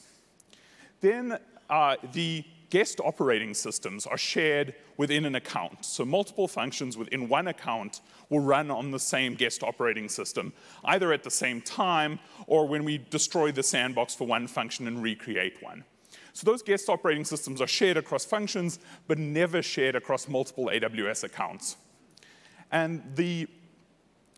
Then 1.01 1.38
uh, 1.69 1.97
the 2.13 2.45
guest 2.73 2.99
operating 3.05 3.53
systems 3.53 4.07
are 4.07 4.17
shared 4.17 4.73
within 4.97 5.25
an 5.25 5.36
account. 5.36 5.86
So 5.86 6.03
multiple 6.03 6.47
functions 6.47 6.97
within 6.97 7.29
one 7.29 7.47
account 7.47 8.01
will 8.31 8.39
run 8.39 8.71
on 8.71 8.89
the 8.89 8.97
same 8.97 9.36
guest 9.36 9.62
operating 9.62 10.09
system, 10.09 10.51
either 10.83 11.13
at 11.13 11.21
the 11.21 11.29
same 11.29 11.62
time 11.62 12.17
or 12.47 12.67
when 12.67 12.83
we 12.83 12.97
destroy 12.97 13.51
the 13.51 13.62
sandbox 13.62 14.15
for 14.15 14.25
one 14.25 14.47
function 14.47 14.88
and 14.88 15.03
recreate 15.03 15.62
one. 15.62 15.83
So 16.33 16.49
those 16.49 16.63
guest 16.63 16.89
operating 16.89 17.25
systems 17.25 17.62
are 17.62 17.67
shared 17.67 17.95
across 17.95 18.25
functions, 18.25 18.79
but 19.07 19.19
never 19.19 19.62
shared 19.62 19.95
across 19.95 20.27
multiple 20.27 20.71
AWS 20.73 21.25
accounts. 21.25 21.77
And 22.71 23.03
the 23.13 23.47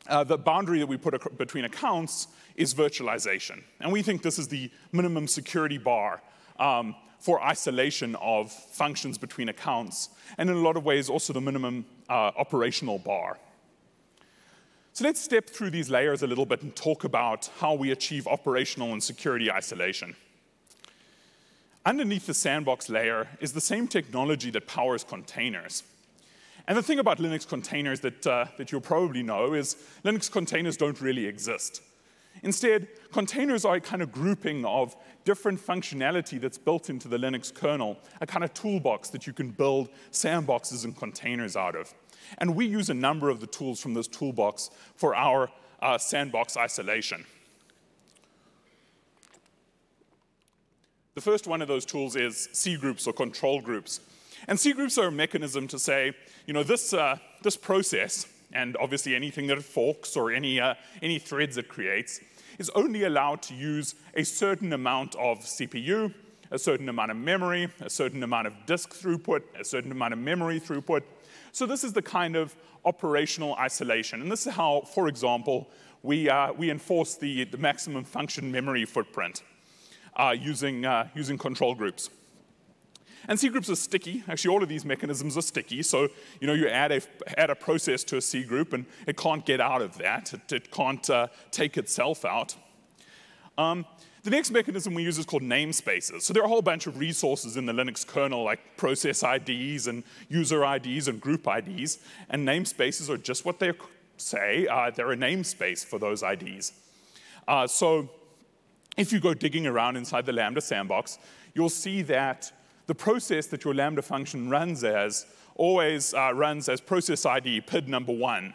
uh, 0.07 0.23
the 0.23 0.37
boundary 0.37 0.77
that 0.79 0.87
we 0.87 0.97
put 0.97 1.37
between 1.37 1.65
accounts 1.65 2.27
is 2.55 2.75
virtualization. 2.75 3.63
And 3.79 3.91
we 3.91 4.03
think 4.03 4.21
this 4.21 4.37
is 4.37 4.47
the 4.47 4.69
minimum 4.91 5.25
security 5.25 5.79
bar 5.79 6.21
um, 6.59 6.95
for 7.19 7.41
isolation 7.43 8.15
of 8.17 8.51
functions 8.51 9.17
between 9.17 9.49
accounts, 9.49 10.09
and 10.37 10.49
in 10.49 10.55
a 10.55 10.59
lot 10.59 10.77
of 10.77 10.85
ways 10.85 11.09
also 11.09 11.33
the 11.33 11.41
minimum 11.41 11.85
uh, 12.09 12.31
operational 12.37 12.99
bar. 12.99 13.37
So 14.93 15.03
let's 15.03 15.19
step 15.19 15.49
through 15.49 15.71
these 15.71 15.89
layers 15.89 16.23
a 16.23 16.27
little 16.27 16.45
bit 16.45 16.61
and 16.61 16.73
talk 16.73 17.03
about 17.03 17.49
how 17.59 17.73
we 17.73 17.91
achieve 17.91 18.27
operational 18.27 18.93
and 18.93 19.03
security 19.03 19.51
isolation. 19.51 20.15
Underneath 21.85 22.27
the 22.27 22.33
sandbox 22.33 22.89
layer 22.89 23.27
is 23.41 23.53
the 23.53 23.61
same 23.61 23.87
technology 23.87 24.49
that 24.51 24.67
powers 24.67 25.03
containers. 25.03 25.83
And 26.67 26.77
the 26.77 26.81
thing 26.81 26.99
about 26.99 27.19
Linux 27.19 27.47
containers 27.47 27.99
that, 27.99 28.25
uh, 28.25 28.45
that 28.57 28.71
you'll 28.71 28.81
probably 28.81 29.21
know 29.21 29.53
is 29.53 29.75
Linux 30.03 30.31
containers 30.31 30.77
don't 30.77 30.99
really 31.01 31.25
exist. 31.25 31.81
Instead, 32.41 32.87
containers 33.11 33.65
are 33.65 33.75
a 33.75 33.81
kind 33.81 34.01
of 34.01 34.11
grouping 34.11 34.65
of 34.65 34.95
different 35.25 35.59
functionality 35.59 36.39
that's 36.39 36.57
built 36.57 36.89
into 36.89 37.07
the 37.07 37.17
Linux 37.17 37.53
kernel, 37.53 37.97
a 38.21 38.25
kind 38.25 38.43
of 38.43 38.53
toolbox 38.53 39.09
that 39.09 39.27
you 39.27 39.33
can 39.33 39.49
build 39.49 39.89
sandboxes 40.11 40.85
and 40.85 40.95
containers 40.95 41.57
out 41.57 41.75
of. 41.75 41.93
And 42.37 42.55
we 42.55 42.65
use 42.65 42.89
a 42.89 42.93
number 42.93 43.29
of 43.29 43.39
the 43.39 43.47
tools 43.47 43.81
from 43.81 43.93
this 43.93 44.07
toolbox 44.07 44.69
for 44.95 45.15
our 45.15 45.49
uh, 45.81 45.97
sandbox 45.97 46.55
isolation. 46.55 47.25
The 51.15 51.21
first 51.21 51.47
one 51.47 51.61
of 51.61 51.67
those 51.67 51.85
tools 51.85 52.15
is 52.15 52.49
C 52.51 52.75
groups 52.75 53.07
or 53.07 53.13
control 53.13 53.61
groups. 53.61 54.01
And 54.47 54.59
C 54.59 54.73
groups 54.73 54.97
are 54.97 55.07
a 55.07 55.11
mechanism 55.11 55.67
to 55.69 55.79
say, 55.79 56.13
you 56.45 56.53
know, 56.53 56.63
this, 56.63 56.93
uh, 56.93 57.17
this 57.41 57.57
process, 57.57 58.27
and 58.53 58.77
obviously 58.77 59.15
anything 59.15 59.47
that 59.47 59.57
it 59.57 59.63
forks 59.63 60.15
or 60.15 60.31
any, 60.31 60.59
uh, 60.59 60.75
any 61.01 61.17
threads 61.17 61.57
it 61.57 61.67
creates, 61.67 62.19
is 62.57 62.69
only 62.75 63.03
allowed 63.03 63.41
to 63.43 63.53
use 63.53 63.95
a 64.15 64.23
certain 64.23 64.73
amount 64.73 65.15
of 65.15 65.39
CPU, 65.39 66.13
a 66.51 66.59
certain 66.59 66.89
amount 66.89 67.11
of 67.11 67.17
memory, 67.17 67.69
a 67.81 67.89
certain 67.89 68.23
amount 68.23 68.47
of 68.47 68.53
disk 68.65 68.93
throughput, 68.93 69.41
a 69.59 69.63
certain 69.63 69.91
amount 69.91 70.13
of 70.13 70.19
memory 70.19 70.59
throughput. 70.59 71.01
So 71.51 71.65
this 71.65 71.83
is 71.83 71.93
the 71.93 72.01
kind 72.01 72.35
of 72.35 72.55
operational 72.85 73.55
isolation. 73.55 74.21
And 74.21 74.31
this 74.31 74.45
is 74.45 74.53
how, 74.53 74.81
for 74.81 75.07
example, 75.07 75.69
we, 76.03 76.29
uh, 76.29 76.53
we 76.53 76.69
enforce 76.69 77.15
the, 77.15 77.45
the 77.45 77.57
maximum 77.57 78.03
function 78.03 78.51
memory 78.51 78.85
footprint 78.85 79.41
uh, 80.15 80.35
using, 80.37 80.85
uh, 80.85 81.07
using 81.15 81.37
control 81.37 81.73
groups. 81.73 82.09
And 83.27 83.39
C 83.39 83.49
groups 83.49 83.69
are 83.69 83.75
sticky. 83.75 84.23
Actually, 84.27 84.55
all 84.55 84.63
of 84.63 84.69
these 84.69 84.85
mechanisms 84.85 85.37
are 85.37 85.41
sticky. 85.41 85.83
So, 85.83 86.09
you 86.39 86.47
know, 86.47 86.53
you 86.53 86.67
add 86.67 86.91
a, 86.91 87.01
add 87.37 87.49
a 87.49 87.55
process 87.55 88.03
to 88.05 88.17
a 88.17 88.21
C 88.21 88.43
group 88.43 88.73
and 88.73 88.85
it 89.07 89.17
can't 89.17 89.45
get 89.45 89.59
out 89.59 89.81
of 89.81 89.97
that. 89.97 90.33
It, 90.33 90.51
it 90.51 90.71
can't 90.71 91.09
uh, 91.09 91.27
take 91.51 91.77
itself 91.77 92.25
out. 92.25 92.55
Um, 93.57 93.85
the 94.23 94.31
next 94.31 94.49
mechanism 94.49 94.95
we 94.95 95.03
use 95.03 95.19
is 95.19 95.25
called 95.25 95.43
namespaces. 95.43 96.23
So 96.23 96.33
there 96.33 96.41
are 96.41 96.47
a 96.47 96.49
whole 96.49 96.63
bunch 96.63 96.87
of 96.87 96.97
resources 96.97 97.57
in 97.57 97.67
the 97.67 97.73
Linux 97.73 98.05
kernel 98.05 98.43
like 98.43 98.75
process 98.75 99.23
IDs 99.23 99.85
and 99.85 100.03
user 100.29 100.65
IDs 100.65 101.07
and 101.07 101.21
group 101.21 101.47
IDs. 101.47 101.99
And 102.29 102.47
namespaces 102.47 103.07
are 103.09 103.17
just 103.17 103.45
what 103.45 103.59
they 103.59 103.71
say. 104.17 104.65
Uh, 104.65 104.89
they're 104.89 105.11
a 105.11 105.15
namespace 105.15 105.85
for 105.85 105.99
those 105.99 106.23
IDs. 106.23 106.73
Uh, 107.47 107.67
so 107.67 108.09
if 108.97 109.13
you 109.13 109.19
go 109.19 109.33
digging 109.33 109.67
around 109.67 109.95
inside 109.95 110.25
the 110.25 110.33
Lambda 110.33 110.61
sandbox, 110.61 111.19
you'll 111.53 111.69
see 111.69 112.01
that 112.03 112.51
the 112.87 112.95
process 112.95 113.47
that 113.47 113.63
your 113.63 113.73
Lambda 113.73 114.01
function 114.01 114.49
runs 114.49 114.83
as 114.83 115.25
always 115.55 116.13
uh, 116.13 116.33
runs 116.33 116.69
as 116.69 116.81
process 116.81 117.25
ID 117.25 117.61
PID 117.61 117.87
number 117.87 118.13
one. 118.13 118.53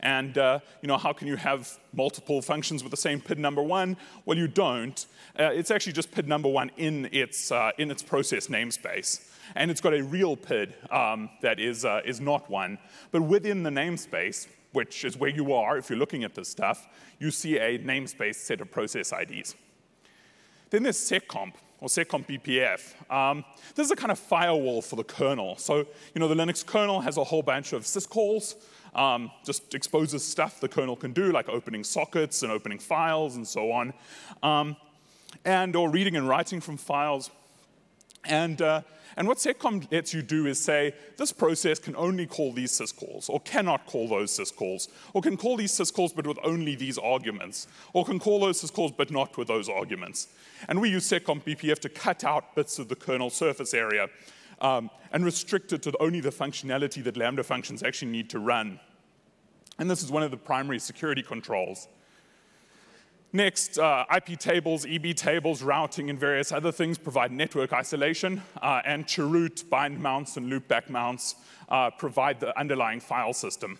And 0.00 0.36
uh, 0.36 0.58
you 0.80 0.88
know, 0.88 0.98
how 0.98 1.12
can 1.12 1.28
you 1.28 1.36
have 1.36 1.78
multiple 1.92 2.42
functions 2.42 2.82
with 2.82 2.90
the 2.90 2.96
same 2.96 3.20
PID 3.20 3.38
number 3.38 3.62
one? 3.62 3.96
Well, 4.26 4.36
you 4.36 4.48
don't. 4.48 5.06
Uh, 5.38 5.44
it's 5.44 5.70
actually 5.70 5.92
just 5.92 6.10
PID 6.10 6.26
number 6.26 6.48
one 6.48 6.70
in 6.76 7.08
its, 7.12 7.52
uh, 7.52 7.70
in 7.78 7.90
its 7.90 8.02
process 8.02 8.48
namespace. 8.48 9.28
And 9.54 9.70
it's 9.70 9.80
got 9.80 9.94
a 9.94 10.02
real 10.02 10.36
PID 10.36 10.74
um, 10.90 11.30
that 11.40 11.60
is, 11.60 11.84
uh, 11.84 12.00
is 12.04 12.20
not 12.20 12.50
one. 12.50 12.78
But 13.12 13.22
within 13.22 13.62
the 13.62 13.70
namespace, 13.70 14.48
which 14.72 15.04
is 15.04 15.16
where 15.16 15.30
you 15.30 15.52
are 15.52 15.78
if 15.78 15.88
you're 15.88 15.98
looking 15.98 16.24
at 16.24 16.34
this 16.34 16.48
stuff, 16.48 16.88
you 17.18 17.30
see 17.30 17.58
a 17.58 17.78
namespace 17.78 18.36
set 18.36 18.60
of 18.60 18.70
process 18.70 19.12
IDs. 19.12 19.54
then 20.70 20.82
there's 20.82 20.96
seccomp, 20.96 21.52
or 21.82 21.88
seccomp 21.88 22.26
BPF. 22.28 23.12
Um, 23.12 23.44
this 23.74 23.86
is 23.86 23.90
a 23.90 23.96
kind 23.96 24.12
of 24.12 24.18
firewall 24.18 24.80
for 24.80 24.94
the 24.94 25.02
kernel. 25.02 25.56
So, 25.58 25.78
you 25.78 26.20
know, 26.20 26.28
the 26.28 26.34
Linux 26.36 26.64
kernel 26.64 27.00
has 27.00 27.16
a 27.16 27.24
whole 27.24 27.42
bunch 27.42 27.72
of 27.72 27.82
syscalls, 27.82 28.54
um, 28.94 29.32
just 29.44 29.74
exposes 29.74 30.24
stuff 30.24 30.60
the 30.60 30.68
kernel 30.68 30.94
can 30.94 31.12
do, 31.12 31.32
like 31.32 31.48
opening 31.48 31.82
sockets 31.82 32.44
and 32.44 32.52
opening 32.52 32.78
files 32.78 33.34
and 33.34 33.46
so 33.46 33.72
on, 33.72 33.92
um, 34.44 34.76
and 35.44 35.74
or 35.74 35.90
reading 35.90 36.14
and 36.14 36.28
writing 36.28 36.60
from 36.60 36.76
files. 36.76 37.32
And, 38.24 38.62
uh, 38.62 38.82
and 39.16 39.26
what 39.26 39.38
seccomp 39.38 39.90
lets 39.92 40.14
you 40.14 40.22
do 40.22 40.46
is 40.46 40.62
say, 40.62 40.94
this 41.16 41.32
process 41.32 41.78
can 41.78 41.96
only 41.96 42.26
call 42.26 42.52
these 42.52 42.72
syscalls, 42.72 43.28
or 43.28 43.40
cannot 43.40 43.86
call 43.86 44.08
those 44.08 44.36
syscalls, 44.36 44.88
or 45.12 45.22
can 45.22 45.36
call 45.36 45.56
these 45.56 45.72
syscalls 45.72 46.14
but 46.14 46.26
with 46.26 46.38
only 46.44 46.76
these 46.76 46.98
arguments, 46.98 47.66
or 47.92 48.04
can 48.04 48.18
call 48.18 48.40
those 48.40 48.62
syscalls 48.62 48.96
but 48.96 49.10
not 49.10 49.36
with 49.36 49.48
those 49.48 49.68
arguments. 49.68 50.28
And 50.68 50.80
we 50.80 50.90
use 50.90 51.08
seccomp 51.08 51.44
BPF 51.44 51.80
to 51.80 51.88
cut 51.88 52.24
out 52.24 52.54
bits 52.54 52.78
of 52.78 52.88
the 52.88 52.96
kernel 52.96 53.30
surface 53.30 53.74
area 53.74 54.08
um, 54.60 54.90
and 55.12 55.24
restrict 55.24 55.72
it 55.72 55.82
to 55.82 55.92
only 56.00 56.20
the 56.20 56.30
functionality 56.30 57.02
that 57.04 57.16
Lambda 57.16 57.42
functions 57.42 57.82
actually 57.82 58.12
need 58.12 58.30
to 58.30 58.38
run. 58.38 58.78
And 59.78 59.90
this 59.90 60.02
is 60.02 60.10
one 60.10 60.22
of 60.22 60.30
the 60.30 60.36
primary 60.36 60.78
security 60.78 61.22
controls. 61.22 61.88
Next, 63.34 63.78
uh, 63.78 64.04
IP 64.14 64.38
tables, 64.38 64.84
EB 64.86 65.16
tables, 65.16 65.62
routing, 65.62 66.10
and 66.10 66.20
various 66.20 66.52
other 66.52 66.70
things 66.70 66.98
provide 66.98 67.32
network 67.32 67.72
isolation, 67.72 68.42
uh, 68.60 68.82
and 68.84 69.06
chroot, 69.06 69.70
bind 69.70 69.98
mounts, 69.98 70.36
and 70.36 70.52
loopback 70.52 70.90
mounts 70.90 71.36
uh, 71.70 71.90
provide 71.90 72.40
the 72.40 72.58
underlying 72.58 73.00
file 73.00 73.32
system. 73.32 73.78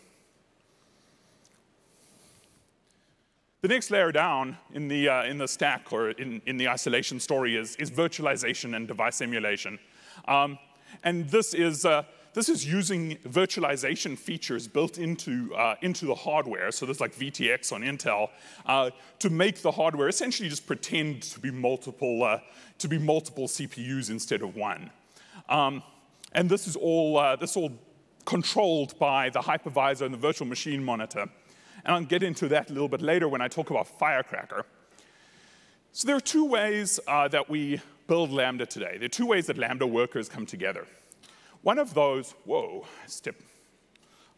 The 3.60 3.68
next 3.68 3.90
layer 3.90 4.10
down 4.10 4.56
in 4.72 4.88
the, 4.88 5.10
uh, 5.10 5.24
in 5.24 5.36
the 5.36 5.46
stack 5.46 5.92
or 5.92 6.12
in, 6.12 6.40
in 6.46 6.56
the 6.56 6.68
isolation 6.68 7.20
story 7.20 7.54
is, 7.54 7.76
is 7.76 7.90
virtualization 7.90 8.74
and 8.74 8.88
device 8.88 9.20
emulation. 9.20 9.78
Um, 10.26 10.58
and 11.04 11.28
this 11.28 11.52
is 11.52 11.84
uh, 11.84 12.04
this 12.35 12.49
is 12.49 12.66
using 12.66 13.16
virtualization 13.18 14.16
features 14.16 14.66
built 14.66 14.97
into, 14.97 15.55
uh, 15.55 15.75
into 15.83 16.07
the 16.07 16.14
hardware, 16.14 16.73
so 16.73 16.87
there's 16.87 17.01
like 17.01 17.14
VTX 17.14 17.73
on 17.73 17.83
Intel, 17.83 18.31
uh, 18.64 18.90
to 19.18 19.29
make 19.29 19.61
the 19.61 19.71
hardware 19.71 20.09
essentially 20.09 20.49
just 20.49 20.66
pretend 20.66 21.23
to 21.25 21.40
be 21.40 21.51
multiple, 21.51 22.23
uh, 22.25 22.40
to 22.79 22.88
be 22.88 22.99
multiple 22.99 23.47
CPUs 23.47 24.09
instead 24.09 24.40
of 24.40 24.57
one. 24.57 24.90
Um, 25.49 25.83
and 26.33 26.49
this 26.49 26.66
is 26.66 26.75
all, 26.75 27.18
uh, 27.18 27.37
this 27.37 27.57
all 27.57 27.71
controlled 28.25 28.99
by 28.99 29.29
the 29.29 29.40
hypervisor 29.40 30.03
and 30.03 30.14
the 30.14 30.18
virtual 30.18 30.47
machine 30.47 30.83
monitor. 30.83 31.29
And 31.85 31.95
I'll 31.95 32.05
get 32.05 32.23
into 32.23 32.49
that 32.49 32.71
a 32.71 32.73
little 32.73 32.88
bit 32.88 33.03
later 33.03 33.29
when 33.29 33.42
I 33.42 33.49
talk 33.49 33.71
about 33.71 33.88
Firecracker. 33.88 34.64
So 35.92 36.07
there 36.07 36.16
are 36.16 36.21
two 36.21 36.47
ways 36.47 36.99
uh, 37.07 37.29
that 37.29 37.51
we 37.51 37.81
build 38.07 38.31
Lambda 38.31 38.64
today. 38.64 38.97
There 38.97 39.07
are 39.07 39.09
two 39.09 39.27
ways 39.27 39.47
that 39.49 39.59
Lambda 39.59 39.87
workers 39.87 40.29
come 40.29 40.47
together. 40.47 40.87
One 41.62 41.79
of 41.79 41.94
those, 41.94 42.35
whoa, 42.44 42.85
step, 43.07 43.37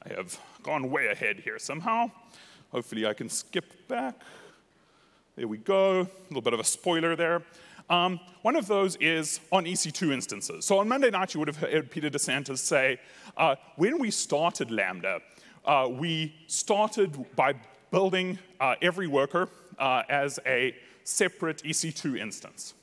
I 0.04 0.12
have 0.12 0.38
gone 0.62 0.90
way 0.90 1.06
ahead 1.06 1.40
here 1.40 1.58
somehow. 1.58 2.10
Hopefully 2.70 3.06
I 3.06 3.14
can 3.14 3.30
skip 3.30 3.88
back. 3.88 4.20
There 5.34 5.48
we 5.48 5.56
go, 5.56 6.02
a 6.02 6.08
little 6.28 6.42
bit 6.42 6.52
of 6.52 6.60
a 6.60 6.64
spoiler 6.64 7.16
there. 7.16 7.42
Um, 7.88 8.20
one 8.42 8.56
of 8.56 8.66
those 8.66 8.96
is 8.96 9.40
on 9.50 9.64
EC2 9.64 10.12
instances. 10.12 10.66
So 10.66 10.78
on 10.78 10.88
Monday 10.88 11.08
night, 11.10 11.32
you 11.32 11.40
would 11.40 11.48
have 11.48 11.56
heard 11.56 11.90
Peter 11.90 12.10
DeSantis 12.10 12.58
say, 12.58 13.00
uh, 13.38 13.56
when 13.76 13.98
we 13.98 14.10
started 14.10 14.70
Lambda, 14.70 15.20
uh, 15.64 15.88
we 15.90 16.34
started 16.46 17.24
by 17.36 17.54
building 17.90 18.38
uh, 18.60 18.74
every 18.82 19.06
worker 19.06 19.48
uh, 19.78 20.02
as 20.10 20.38
a 20.44 20.76
separate 21.04 21.62
EC2 21.62 22.18
instance. 22.18 22.74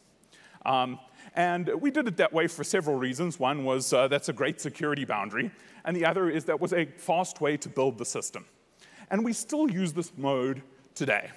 Um, 0.65 0.99
and 1.35 1.69
we 1.79 1.91
did 1.91 2.07
it 2.07 2.17
that 2.17 2.33
way 2.33 2.47
for 2.47 2.63
several 2.63 2.97
reasons. 2.97 3.39
One 3.39 3.63
was 3.63 3.93
uh, 3.93 4.07
that's 4.07 4.29
a 4.29 4.33
great 4.33 4.59
security 4.59 5.05
boundary, 5.05 5.51
and 5.85 5.95
the 5.95 6.05
other 6.05 6.29
is 6.29 6.45
that 6.45 6.59
was 6.59 6.73
a 6.73 6.85
fast 6.97 7.41
way 7.41 7.57
to 7.57 7.69
build 7.69 7.97
the 7.97 8.05
system. 8.05 8.45
And 9.09 9.23
we 9.25 9.33
still 9.33 9.69
use 9.69 9.93
this 9.93 10.11
mode 10.17 10.61
today. 10.95 11.29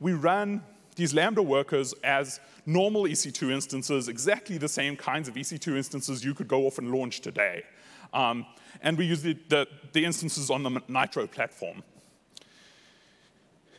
We 0.00 0.12
run 0.12 0.62
these 0.96 1.14
Lambda 1.14 1.42
workers 1.42 1.94
as 2.04 2.40
normal 2.66 3.04
EC2 3.04 3.52
instances, 3.52 4.08
exactly 4.08 4.58
the 4.58 4.68
same 4.68 4.96
kinds 4.96 5.28
of 5.28 5.34
EC2 5.34 5.76
instances 5.76 6.24
you 6.24 6.34
could 6.34 6.48
go 6.48 6.66
off 6.66 6.78
and 6.78 6.90
launch 6.90 7.20
today. 7.20 7.64
Um, 8.12 8.44
and 8.82 8.98
we 8.98 9.06
use 9.06 9.22
the, 9.22 9.36
the, 9.48 9.66
the 9.92 10.04
instances 10.04 10.50
on 10.50 10.62
the 10.62 10.82
Nitro 10.88 11.26
platform. 11.26 11.82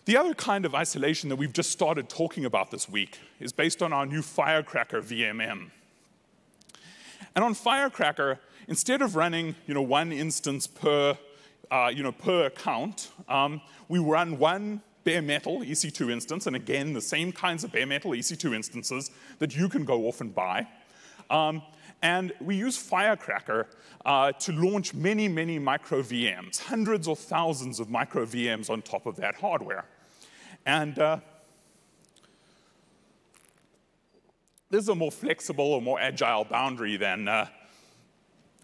The 0.06 0.18
other 0.18 0.34
kind 0.34 0.66
of 0.66 0.74
isolation 0.74 1.30
that 1.30 1.36
we've 1.36 1.54
just 1.54 1.70
started 1.70 2.10
talking 2.10 2.46
about 2.46 2.72
this 2.72 2.90
week 2.90 3.20
is 3.40 3.54
based 3.54 3.84
on 3.84 3.94
our 3.94 4.06
new 4.06 4.24
Firecracker 4.24 5.00
VMM. 5.00 5.70
And 7.36 7.46
on 7.46 7.54
Firecracker, 7.54 8.40
instead 8.68 9.04
of 9.04 9.16
running 9.16 9.56
you 9.68 9.76
know, 9.76 9.82
one 9.84 10.12
instance 10.12 10.66
per, 10.66 11.18
uh, 11.70 11.92
you 11.94 12.02
know, 12.02 12.12
per 12.12 12.48
account, 12.48 13.12
um, 13.30 13.62
we 13.90 14.00
run 14.00 14.40
one 14.40 14.82
bare 15.04 15.22
metal 15.22 15.60
EC2 15.60 16.12
instance, 16.12 16.48
and 16.48 16.56
again, 16.56 16.94
the 16.94 17.02
same 17.02 17.32
kinds 17.32 17.64
of 17.64 17.72
bare 17.72 17.86
metal 17.86 18.12
EC2 18.12 18.56
instances 18.56 19.12
that 19.38 19.56
you 19.56 19.70
can 19.70 19.86
go 19.86 20.08
off 20.08 20.20
and 20.20 20.34
buy. 20.34 20.68
Um, 21.30 21.62
and 22.02 22.34
we 22.42 22.56
use 22.56 22.78
Firecracker 22.78 23.68
uh, 24.06 24.32
to 24.34 24.52
launch 24.52 24.94
many, 24.94 25.28
many 25.28 25.60
micro 25.60 26.02
VMs, 26.02 26.60
hundreds 26.60 27.08
or 27.08 27.16
thousands 27.16 27.80
of 27.80 27.90
micro 27.90 28.26
VMs 28.26 28.70
on 28.70 28.82
top 28.82 29.06
of 29.06 29.16
that 29.18 29.36
hardware. 29.36 29.86
And 30.66 30.98
uh, 30.98 31.18
this 34.70 34.84
is 34.84 34.90
a 34.90 34.96
more 34.96 35.12
flexible 35.12 35.74
or 35.74 35.82
more 35.82 36.00
agile 36.00 36.46
boundary 36.46 36.98
than, 36.98 37.28
uh, 37.28 37.48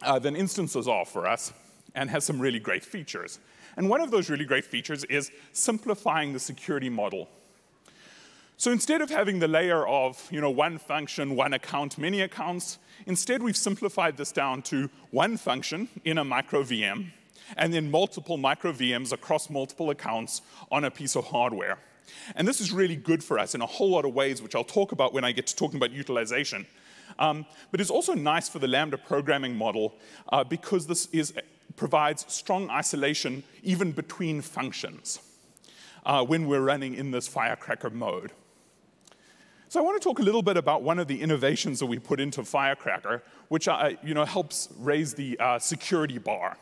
uh, 0.02 0.20
than 0.20 0.36
instances 0.36 0.88
are 0.88 1.06
for 1.06 1.28
us 1.28 1.54
and 1.94 2.10
has 2.10 2.24
some 2.24 2.40
really 2.40 2.60
great 2.60 2.84
features. 2.84 3.40
And 3.76 3.90
one 3.90 4.02
of 4.02 4.10
those 4.10 4.30
really 4.30 4.46
great 4.46 4.66
features 4.66 5.04
is 5.06 5.32
simplifying 5.52 6.34
the 6.34 6.40
security 6.40 6.90
model. 6.90 7.30
So 8.60 8.72
instead 8.72 9.04
of 9.04 9.12
having 9.12 9.38
the 9.38 9.48
layer 9.48 9.88
of 9.88 10.28
you 10.32 10.42
know, 10.42 10.50
one 10.50 10.80
function, 10.80 11.36
one 11.36 11.54
account, 11.54 12.00
many 12.00 12.22
accounts, 12.22 12.80
instead 13.06 13.44
we've 13.44 13.56
simplified 13.56 14.18
this 14.18 14.32
down 14.32 14.64
to 14.64 14.90
one 15.12 15.38
function 15.38 15.90
in 16.04 16.18
a 16.18 16.26
micro 16.26 16.64
VM, 16.64 17.12
and 17.56 17.72
then 17.72 17.92
multiple 17.92 18.36
micro 18.36 18.74
VMs 18.74 19.14
across 19.14 19.52
multiple 19.52 19.92
accounts 19.92 20.42
on 20.72 20.84
a 20.84 20.90
piece 20.90 21.16
of 21.16 21.26
hardware. 21.26 21.78
And 22.36 22.48
this 22.48 22.60
is 22.60 22.72
really 22.72 22.96
good 22.96 23.24
for 23.24 23.38
us 23.38 23.54
in 23.54 23.62
a 23.62 23.66
whole 23.68 23.92
lot 23.92 24.06
of 24.06 24.16
ways, 24.16 24.42
which 24.42 24.56
I'll 24.56 24.64
talk 24.64 24.92
about 24.92 25.14
when 25.14 25.24
I 25.24 25.34
get 25.34 25.46
to 25.48 25.56
talking 25.56 25.78
about 25.78 25.92
utilization. 25.92 26.66
Um, 27.20 27.46
but 27.70 27.80
it's 27.80 27.92
also 27.92 28.16
nice 28.16 28.50
for 28.50 28.58
the 28.58 28.68
Lambda 28.68 28.98
programming 28.98 29.56
model 29.56 29.94
uh, 30.30 30.44
because 30.44 30.88
this 30.88 31.08
is, 31.12 31.32
provides 31.76 32.26
strong 32.28 32.72
isolation 32.72 33.44
even 33.62 33.92
between 33.92 34.42
functions 34.42 35.20
uh, 36.08 36.26
when 36.26 36.48
we're 36.48 36.62
running 36.62 36.96
in 36.96 37.12
this 37.12 37.28
firecracker 37.28 37.92
mode. 37.92 38.32
So 39.70 39.82
I 39.82 39.84
want 39.84 40.02
to 40.02 40.08
talk 40.08 40.20
a 40.20 40.24
little 40.24 40.42
bit 40.42 40.56
about 40.56 40.82
one 40.82 40.98
of 40.98 41.10
the 41.10 41.22
innovations 41.22 41.80
that 41.80 41.88
we 41.88 42.00
put 42.00 42.22
into 42.22 42.42
Firecracker, 42.46 43.22
which 43.50 43.68
uh, 43.68 43.92
you 44.02 44.14
know, 44.14 44.24
helps 44.24 44.70
raise 44.80 45.14
the 45.14 45.38
uh, 45.42 45.60
security 45.60 46.18
bar. 46.18 46.56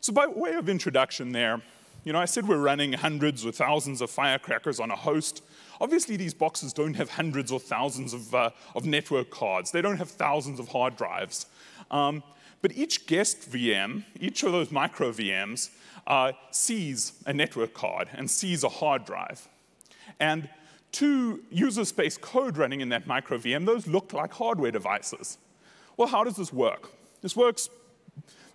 So 0.00 0.12
by 0.12 0.28
way 0.28 0.52
of 0.54 0.68
introduction 0.68 1.32
there, 1.32 1.60
you 2.04 2.12
know, 2.12 2.20
I 2.20 2.24
said 2.26 2.46
we're 2.46 2.58
running 2.58 2.92
hundreds 2.92 3.44
or 3.44 3.50
thousands 3.50 4.00
of 4.00 4.10
firecrackers 4.10 4.78
on 4.78 4.92
a 4.92 4.96
host. 4.96 5.42
Obviously, 5.80 6.16
these 6.16 6.34
boxes 6.34 6.72
don't 6.72 6.94
have 6.94 7.10
hundreds 7.10 7.50
or 7.50 7.58
thousands 7.58 8.14
of, 8.14 8.32
uh, 8.32 8.50
of 8.76 8.84
network 8.86 9.30
cards. 9.30 9.72
They 9.72 9.82
don't 9.82 9.98
have 9.98 10.10
thousands 10.10 10.60
of 10.60 10.68
hard 10.68 10.96
drives. 10.96 11.46
Um, 11.90 12.22
but 12.60 12.76
each 12.76 13.08
guest 13.08 13.50
VM, 13.50 14.04
each 14.20 14.44
of 14.44 14.52
those 14.52 14.70
micro 14.70 15.10
VMs, 15.10 15.70
uh, 16.06 16.32
sees 16.52 17.14
a 17.26 17.32
network 17.32 17.74
card 17.74 18.08
and 18.14 18.30
sees 18.30 18.62
a 18.62 18.68
hard 18.68 19.04
drive. 19.04 19.48
And 20.20 20.48
two 20.92 21.42
user 21.50 21.84
space 21.84 22.16
code 22.18 22.56
running 22.56 22.80
in 22.80 22.90
that 22.90 23.06
micro 23.06 23.38
VM, 23.38 23.66
those 23.66 23.86
look 23.86 24.12
like 24.12 24.32
hardware 24.34 24.70
devices. 24.70 25.38
Well, 25.96 26.08
how 26.08 26.22
does 26.22 26.36
this 26.36 26.52
work? 26.52 26.90
This 27.22 27.34
works 27.34 27.68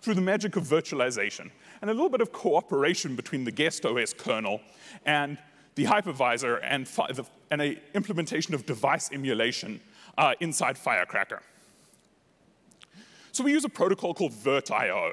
through 0.00 0.14
the 0.14 0.20
magic 0.20 0.56
of 0.56 0.64
virtualization 0.64 1.50
and 1.82 1.90
a 1.90 1.92
little 1.92 2.08
bit 2.08 2.20
of 2.20 2.32
cooperation 2.32 3.16
between 3.16 3.44
the 3.44 3.50
guest 3.50 3.84
OS 3.84 4.12
kernel 4.12 4.60
and 5.04 5.38
the 5.74 5.84
hypervisor 5.84 6.60
and, 6.62 6.88
and 7.50 7.62
an 7.62 7.76
implementation 7.94 8.54
of 8.54 8.66
device 8.66 9.10
emulation 9.12 9.80
uh, 10.16 10.34
inside 10.40 10.76
Firecracker. 10.78 11.42
So 13.32 13.44
we 13.44 13.52
use 13.52 13.64
a 13.64 13.68
protocol 13.68 14.14
called 14.14 14.32
VirtIO. 14.32 15.12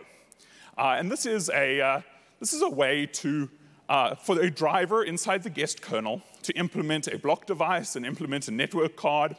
Uh, 0.77 0.95
and 0.97 1.11
this 1.11 1.25
is 1.25 1.49
a, 1.49 1.79
uh, 1.81 2.01
this 2.39 2.53
is 2.53 2.61
a 2.61 2.69
way 2.69 3.05
to, 3.05 3.49
uh, 3.87 4.15
for 4.15 4.39
a 4.39 4.49
driver 4.49 5.03
inside 5.03 5.43
the 5.43 5.49
guest 5.49 5.81
kernel 5.81 6.21
to 6.45 6.53
implement 6.53 7.07
a 7.07 7.17
block 7.17 7.45
device 7.45 7.95
and 7.95 8.05
implement 8.05 8.47
a 8.47 8.51
network 8.51 8.95
card 8.95 9.35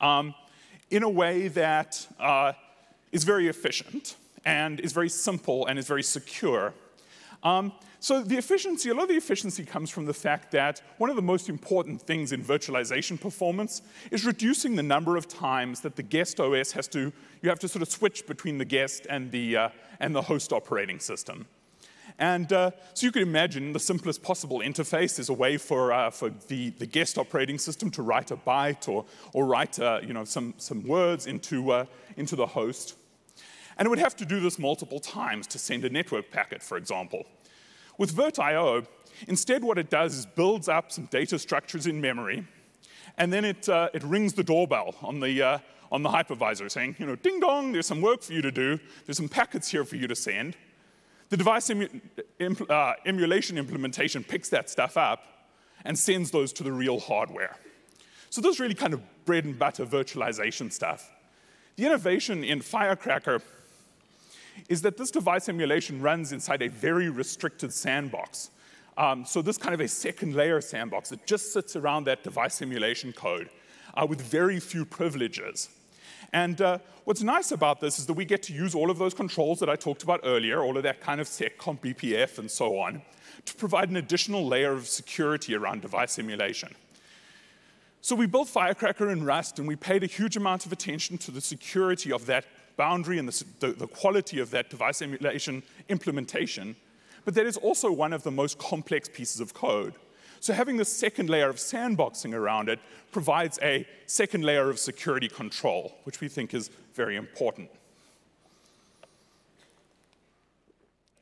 um, 0.00 0.34
in 0.90 1.02
a 1.02 1.08
way 1.08 1.48
that 1.48 2.06
uh, 2.18 2.52
is 3.12 3.24
very 3.24 3.48
efficient 3.48 4.16
and 4.44 4.80
is 4.80 4.92
very 4.92 5.08
simple 5.08 5.66
and 5.66 5.78
is 5.78 5.86
very 5.86 6.02
secure. 6.02 6.72
Um, 7.42 7.72
so 8.00 8.22
the 8.22 8.36
efficiency, 8.36 8.90
a 8.90 8.94
lot 8.94 9.02
of 9.02 9.08
the 9.08 9.16
efficiency 9.16 9.64
comes 9.64 9.90
from 9.90 10.06
the 10.06 10.14
fact 10.14 10.52
that 10.52 10.82
one 10.98 11.10
of 11.10 11.16
the 11.16 11.22
most 11.22 11.48
important 11.48 12.00
things 12.00 12.30
in 12.30 12.44
virtualization 12.44 13.20
performance 13.20 13.82
is 14.12 14.24
reducing 14.24 14.76
the 14.76 14.82
number 14.84 15.16
of 15.16 15.26
times 15.26 15.80
that 15.80 15.96
the 15.96 16.02
guest 16.02 16.38
OS 16.38 16.72
has 16.72 16.86
to, 16.88 17.12
you 17.42 17.48
have 17.48 17.58
to 17.58 17.68
sort 17.68 17.82
of 17.82 17.88
switch 17.90 18.26
between 18.26 18.58
the 18.58 18.64
guest 18.64 19.06
and 19.10 19.32
the, 19.32 19.56
uh, 19.56 19.68
and 19.98 20.14
the 20.14 20.22
host 20.22 20.52
operating 20.52 21.00
system. 21.00 21.46
And 22.18 22.52
uh, 22.52 22.72
so 22.94 23.06
you 23.06 23.12
can 23.12 23.22
imagine 23.22 23.72
the 23.72 23.78
simplest 23.78 24.22
possible 24.22 24.58
interface 24.58 25.20
is 25.20 25.28
a 25.28 25.32
way 25.32 25.56
for, 25.56 25.92
uh, 25.92 26.10
for 26.10 26.30
the, 26.48 26.70
the 26.70 26.86
guest 26.86 27.16
operating 27.16 27.58
system 27.58 27.90
to 27.92 28.02
write 28.02 28.32
a 28.32 28.36
byte 28.36 28.88
or, 28.88 29.04
or 29.32 29.46
write 29.46 29.78
uh, 29.78 30.00
you 30.02 30.12
know, 30.12 30.24
some, 30.24 30.54
some 30.58 30.86
words 30.86 31.26
into, 31.26 31.70
uh, 31.70 31.84
into 32.16 32.34
the 32.34 32.46
host. 32.46 32.96
And 33.78 33.86
it 33.86 33.88
would 33.90 34.00
have 34.00 34.16
to 34.16 34.24
do 34.24 34.40
this 34.40 34.58
multiple 34.58 34.98
times 34.98 35.46
to 35.48 35.58
send 35.58 35.84
a 35.84 35.90
network 35.90 36.32
packet, 36.32 36.60
for 36.60 36.76
example. 36.76 37.24
With 37.96 38.12
VirtIO, 38.12 38.86
instead 39.28 39.62
what 39.62 39.78
it 39.78 39.88
does 39.88 40.16
is 40.16 40.26
builds 40.26 40.68
up 40.68 40.90
some 40.90 41.04
data 41.06 41.38
structures 41.38 41.86
in 41.86 42.00
memory, 42.00 42.44
and 43.16 43.32
then 43.32 43.44
it, 43.44 43.68
uh, 43.68 43.90
it 43.94 44.02
rings 44.02 44.32
the 44.32 44.42
doorbell 44.42 44.96
on 45.02 45.20
the, 45.20 45.40
uh, 45.42 45.58
on 45.92 46.02
the 46.02 46.08
hypervisor 46.08 46.68
saying, 46.70 46.96
you 46.98 47.06
know, 47.06 47.14
ding 47.14 47.38
dong, 47.38 47.72
there's 47.72 47.86
some 47.86 48.00
work 48.00 48.22
for 48.22 48.32
you 48.32 48.42
to 48.42 48.50
do, 48.50 48.78
there's 49.06 49.16
some 49.16 49.28
packets 49.28 49.70
here 49.70 49.84
for 49.84 49.94
you 49.94 50.08
to 50.08 50.16
send. 50.16 50.56
The 51.30 51.36
device 51.36 51.70
emu 51.70 51.88
uh, 52.70 52.94
emulation 53.04 53.58
implementation 53.58 54.24
picks 54.24 54.48
that 54.48 54.70
stuff 54.70 54.96
up 54.96 55.24
and 55.84 55.98
sends 55.98 56.30
those 56.30 56.52
to 56.54 56.62
the 56.62 56.72
real 56.72 56.98
hardware. 56.98 57.56
So 58.30 58.40
this 58.40 58.60
really 58.60 58.74
kind 58.74 58.94
of 58.94 59.00
bread 59.24 59.44
and 59.44 59.58
butter 59.58 59.86
virtualization 59.86 60.72
stuff. 60.72 61.10
The 61.76 61.86
innovation 61.86 62.44
in 62.44 62.60
Firecracker 62.60 63.40
is 64.68 64.82
that 64.82 64.96
this 64.96 65.10
device 65.10 65.48
emulation 65.48 66.02
runs 66.02 66.32
inside 66.32 66.62
a 66.62 66.68
very 66.68 67.08
restricted 67.08 67.72
sandbox. 67.72 68.50
Um, 68.96 69.24
so 69.24 69.42
this 69.42 69.56
kind 69.56 69.74
of 69.74 69.80
a 69.80 69.88
second 69.88 70.34
layer 70.34 70.60
sandbox 70.60 71.10
that 71.10 71.24
just 71.26 71.52
sits 71.52 71.76
around 71.76 72.04
that 72.04 72.24
device 72.24 72.60
emulation 72.60 73.12
code 73.12 73.48
uh, 73.94 74.04
with 74.06 74.20
very 74.20 74.58
few 74.58 74.84
privileges. 74.84 75.68
And 76.32 76.60
uh, 76.60 76.78
what's 77.04 77.22
nice 77.22 77.52
about 77.52 77.80
this 77.80 77.98
is 77.98 78.06
that 78.06 78.12
we 78.12 78.24
get 78.24 78.42
to 78.44 78.52
use 78.52 78.74
all 78.74 78.90
of 78.90 78.98
those 78.98 79.14
controls 79.14 79.60
that 79.60 79.70
I 79.70 79.76
talked 79.76 80.02
about 80.02 80.20
earlier, 80.24 80.62
all 80.62 80.76
of 80.76 80.82
that 80.82 81.00
kind 81.00 81.20
of 81.20 81.26
seccomp 81.26 81.80
BPF 81.80 82.38
and 82.38 82.50
so 82.50 82.78
on, 82.78 83.02
to 83.46 83.54
provide 83.54 83.88
an 83.88 83.96
additional 83.96 84.46
layer 84.46 84.72
of 84.72 84.86
security 84.86 85.54
around 85.54 85.82
device 85.82 86.18
emulation. 86.18 86.74
So 88.00 88.14
we 88.14 88.26
built 88.26 88.48
Firecracker 88.48 89.10
in 89.10 89.24
Rust, 89.24 89.58
and 89.58 89.66
we 89.66 89.74
paid 89.74 90.02
a 90.04 90.06
huge 90.06 90.36
amount 90.36 90.66
of 90.66 90.72
attention 90.72 91.18
to 91.18 91.30
the 91.30 91.40
security 91.40 92.12
of 92.12 92.26
that 92.26 92.44
boundary 92.76 93.18
and 93.18 93.28
the, 93.28 93.44
the, 93.60 93.72
the 93.72 93.86
quality 93.86 94.38
of 94.38 94.50
that 94.50 94.70
device 94.70 95.02
emulation 95.02 95.62
implementation. 95.88 96.76
But 97.24 97.34
that 97.34 97.46
is 97.46 97.56
also 97.56 97.90
one 97.90 98.12
of 98.12 98.22
the 98.22 98.30
most 98.30 98.58
complex 98.58 99.08
pieces 99.08 99.40
of 99.40 99.52
code. 99.52 99.94
So 100.40 100.52
having 100.52 100.76
this 100.76 100.92
second 100.92 101.28
layer 101.28 101.48
of 101.48 101.56
sandboxing 101.56 102.34
around 102.34 102.68
it 102.68 102.78
provides 103.12 103.58
a 103.62 103.86
second 104.06 104.44
layer 104.44 104.70
of 104.70 104.78
security 104.78 105.28
control, 105.28 105.96
which 106.04 106.20
we 106.20 106.28
think 106.28 106.54
is 106.54 106.70
very 106.94 107.16
important. 107.16 107.70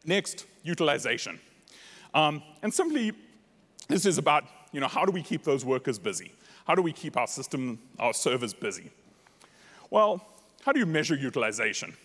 Next, 0.05 0.47
utilization. 0.63 1.41
Um, 2.15 2.43
and 2.63 2.73
simply, 2.73 3.13
this 3.89 4.07
is 4.07 4.19
about, 4.19 4.45
you 4.73 4.81
know, 4.81 4.89
how 4.89 5.05
do 5.05 5.13
we 5.13 5.23
keep 5.23 5.43
those 5.43 5.65
workers 5.65 5.99
busy? 5.99 6.33
How 6.67 6.75
do 6.75 6.83
we 6.83 6.93
keep 6.93 7.17
our 7.17 7.27
system, 7.27 7.79
our 7.99 8.15
servers 8.15 8.55
busy? 8.55 8.91
Well, 9.91 10.25
how 10.65 10.73
do 10.73 10.81
you 10.81 10.87
measure 10.87 11.15
utilization? 11.15 11.97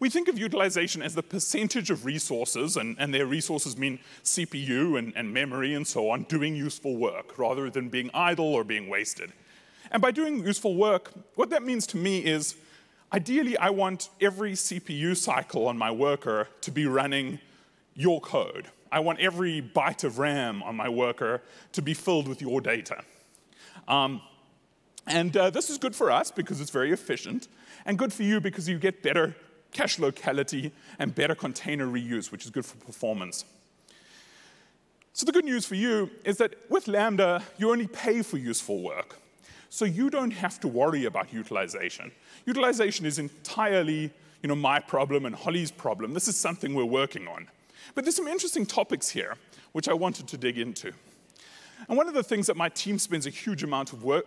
We 0.00 0.10
think 0.10 0.28
of 0.28 0.38
utilization 0.38 1.02
as 1.02 1.14
the 1.14 1.22
percentage 1.22 1.90
of 1.90 2.04
resources, 2.04 2.76
and, 2.76 2.96
and 2.98 3.12
their 3.12 3.26
resources 3.26 3.76
mean 3.76 3.98
CPU 4.22 4.96
and, 4.98 5.12
and 5.16 5.32
memory 5.32 5.74
and 5.74 5.86
so 5.86 6.10
on, 6.10 6.22
doing 6.24 6.54
useful 6.54 6.96
work 6.96 7.36
rather 7.38 7.68
than 7.68 7.88
being 7.88 8.10
idle 8.14 8.54
or 8.54 8.62
being 8.62 8.88
wasted. 8.88 9.32
And 9.90 10.00
by 10.00 10.12
doing 10.12 10.44
useful 10.44 10.76
work, 10.76 11.12
what 11.34 11.50
that 11.50 11.64
means 11.64 11.86
to 11.88 11.96
me 11.96 12.18
is 12.18 12.54
ideally, 13.12 13.56
I 13.58 13.70
want 13.70 14.10
every 14.20 14.52
CPU 14.52 15.16
cycle 15.16 15.66
on 15.66 15.76
my 15.76 15.90
worker 15.90 16.48
to 16.60 16.70
be 16.70 16.86
running 16.86 17.40
your 17.94 18.20
code. 18.20 18.68
I 18.92 19.00
want 19.00 19.18
every 19.18 19.60
byte 19.60 20.04
of 20.04 20.18
RAM 20.18 20.62
on 20.62 20.76
my 20.76 20.88
worker 20.88 21.42
to 21.72 21.82
be 21.82 21.94
filled 21.94 22.28
with 22.28 22.40
your 22.40 22.60
data. 22.60 23.02
Um, 23.88 24.22
and 25.06 25.36
uh, 25.36 25.50
this 25.50 25.70
is 25.70 25.78
good 25.78 25.96
for 25.96 26.10
us 26.10 26.30
because 26.30 26.60
it's 26.60 26.70
very 26.70 26.92
efficient, 26.92 27.48
and 27.86 27.98
good 27.98 28.12
for 28.12 28.22
you 28.22 28.40
because 28.40 28.68
you 28.68 28.78
get 28.78 29.02
better 29.02 29.34
cache 29.72 29.98
locality, 29.98 30.72
and 30.98 31.14
better 31.14 31.34
container 31.34 31.86
reuse, 31.86 32.32
which 32.32 32.44
is 32.44 32.50
good 32.50 32.64
for 32.64 32.76
performance. 32.78 33.44
So 35.12 35.26
the 35.26 35.32
good 35.32 35.44
news 35.44 35.64
for 35.64 35.74
you 35.74 36.10
is 36.24 36.36
that 36.36 36.54
with 36.70 36.86
Lambda, 36.86 37.42
you 37.58 37.70
only 37.70 37.88
pay 37.88 38.22
for 38.22 38.38
useful 38.38 38.82
work. 38.82 39.18
So 39.68 39.84
you 39.84 40.10
don't 40.10 40.30
have 40.30 40.60
to 40.60 40.68
worry 40.68 41.04
about 41.04 41.32
utilization. 41.32 42.12
Utilization 42.46 43.04
is 43.04 43.18
entirely 43.18 44.12
you 44.42 44.48
know, 44.48 44.54
my 44.54 44.78
problem 44.78 45.26
and 45.26 45.34
Holly's 45.34 45.70
problem. 45.70 46.14
This 46.14 46.28
is 46.28 46.36
something 46.36 46.74
we're 46.74 46.84
working 46.84 47.26
on. 47.26 47.48
But 47.94 48.04
there's 48.04 48.16
some 48.16 48.28
interesting 48.28 48.66
topics 48.66 49.08
here 49.08 49.34
which 49.72 49.88
I 49.88 49.92
wanted 49.92 50.28
to 50.28 50.36
dig 50.36 50.58
into. 50.58 50.92
And 51.88 51.96
one 51.96 52.08
of 52.08 52.14
the 52.14 52.22
things 52.22 52.46
that 52.46 52.56
my 52.56 52.68
team 52.68 52.98
spends 52.98 53.26
a 53.26 53.30
huge 53.30 53.62
amount 53.62 53.92
of 53.92 54.04
work, 54.04 54.26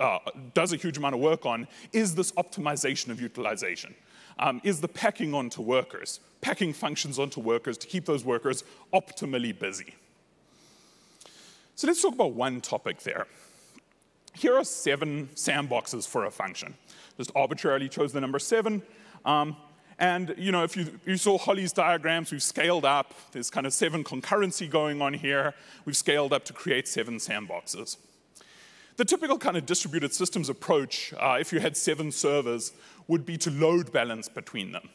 uh, 0.00 0.18
does 0.54 0.72
a 0.72 0.76
huge 0.76 0.98
amount 0.98 1.14
of 1.14 1.20
work 1.20 1.46
on, 1.46 1.66
is 1.92 2.14
this 2.14 2.32
optimization 2.32 3.08
of 3.10 3.20
utilization 3.20 3.94
um, 4.38 4.60
is 4.64 4.80
the 4.80 4.88
packing 4.88 5.34
onto 5.34 5.62
workers, 5.62 6.20
packing 6.40 6.72
functions 6.72 7.18
onto 7.18 7.40
workers 7.40 7.78
to 7.78 7.86
keep 7.86 8.04
those 8.04 8.24
workers 8.24 8.64
optimally 8.92 9.56
busy. 9.58 9.94
So 11.74 11.86
let's 11.86 12.00
talk 12.00 12.14
about 12.14 12.32
one 12.32 12.60
topic 12.60 13.00
there. 13.00 13.26
Here 14.34 14.56
are 14.56 14.64
seven 14.64 15.28
sandboxes 15.34 16.06
for 16.06 16.24
a 16.24 16.30
function. 16.30 16.74
Just 17.16 17.30
arbitrarily 17.34 17.88
chose 17.88 18.12
the 18.12 18.20
number 18.20 18.38
seven. 18.38 18.82
Um, 19.24 19.56
and 19.98 20.34
you 20.36 20.52
know, 20.52 20.62
if 20.62 20.76
you, 20.76 21.00
you, 21.06 21.16
saw 21.16 21.38
Holly's 21.38 21.72
diagrams, 21.72 22.30
we've 22.30 22.42
scaled 22.42 22.84
up. 22.84 23.14
There's 23.32 23.48
kind 23.48 23.66
of 23.66 23.72
seven 23.72 24.04
concurrency 24.04 24.68
going 24.68 25.00
on 25.00 25.14
here. 25.14 25.54
We've 25.86 25.96
scaled 25.96 26.34
up 26.34 26.44
to 26.46 26.52
create 26.52 26.86
seven 26.86 27.16
sandboxes. 27.16 27.96
The 28.96 29.04
typical 29.04 29.36
kind 29.36 29.56
of 29.56 29.66
distributed 29.66 30.14
systems 30.14 30.48
approach, 30.48 31.12
uh, 31.18 31.36
if 31.38 31.52
you 31.52 31.60
had 31.60 31.76
seven 31.76 32.10
servers, 32.10 32.72
would 33.08 33.26
be 33.26 33.36
to 33.38 33.50
load 33.50 33.92
balance 33.92 34.28
between 34.28 34.72
them. 34.72 34.88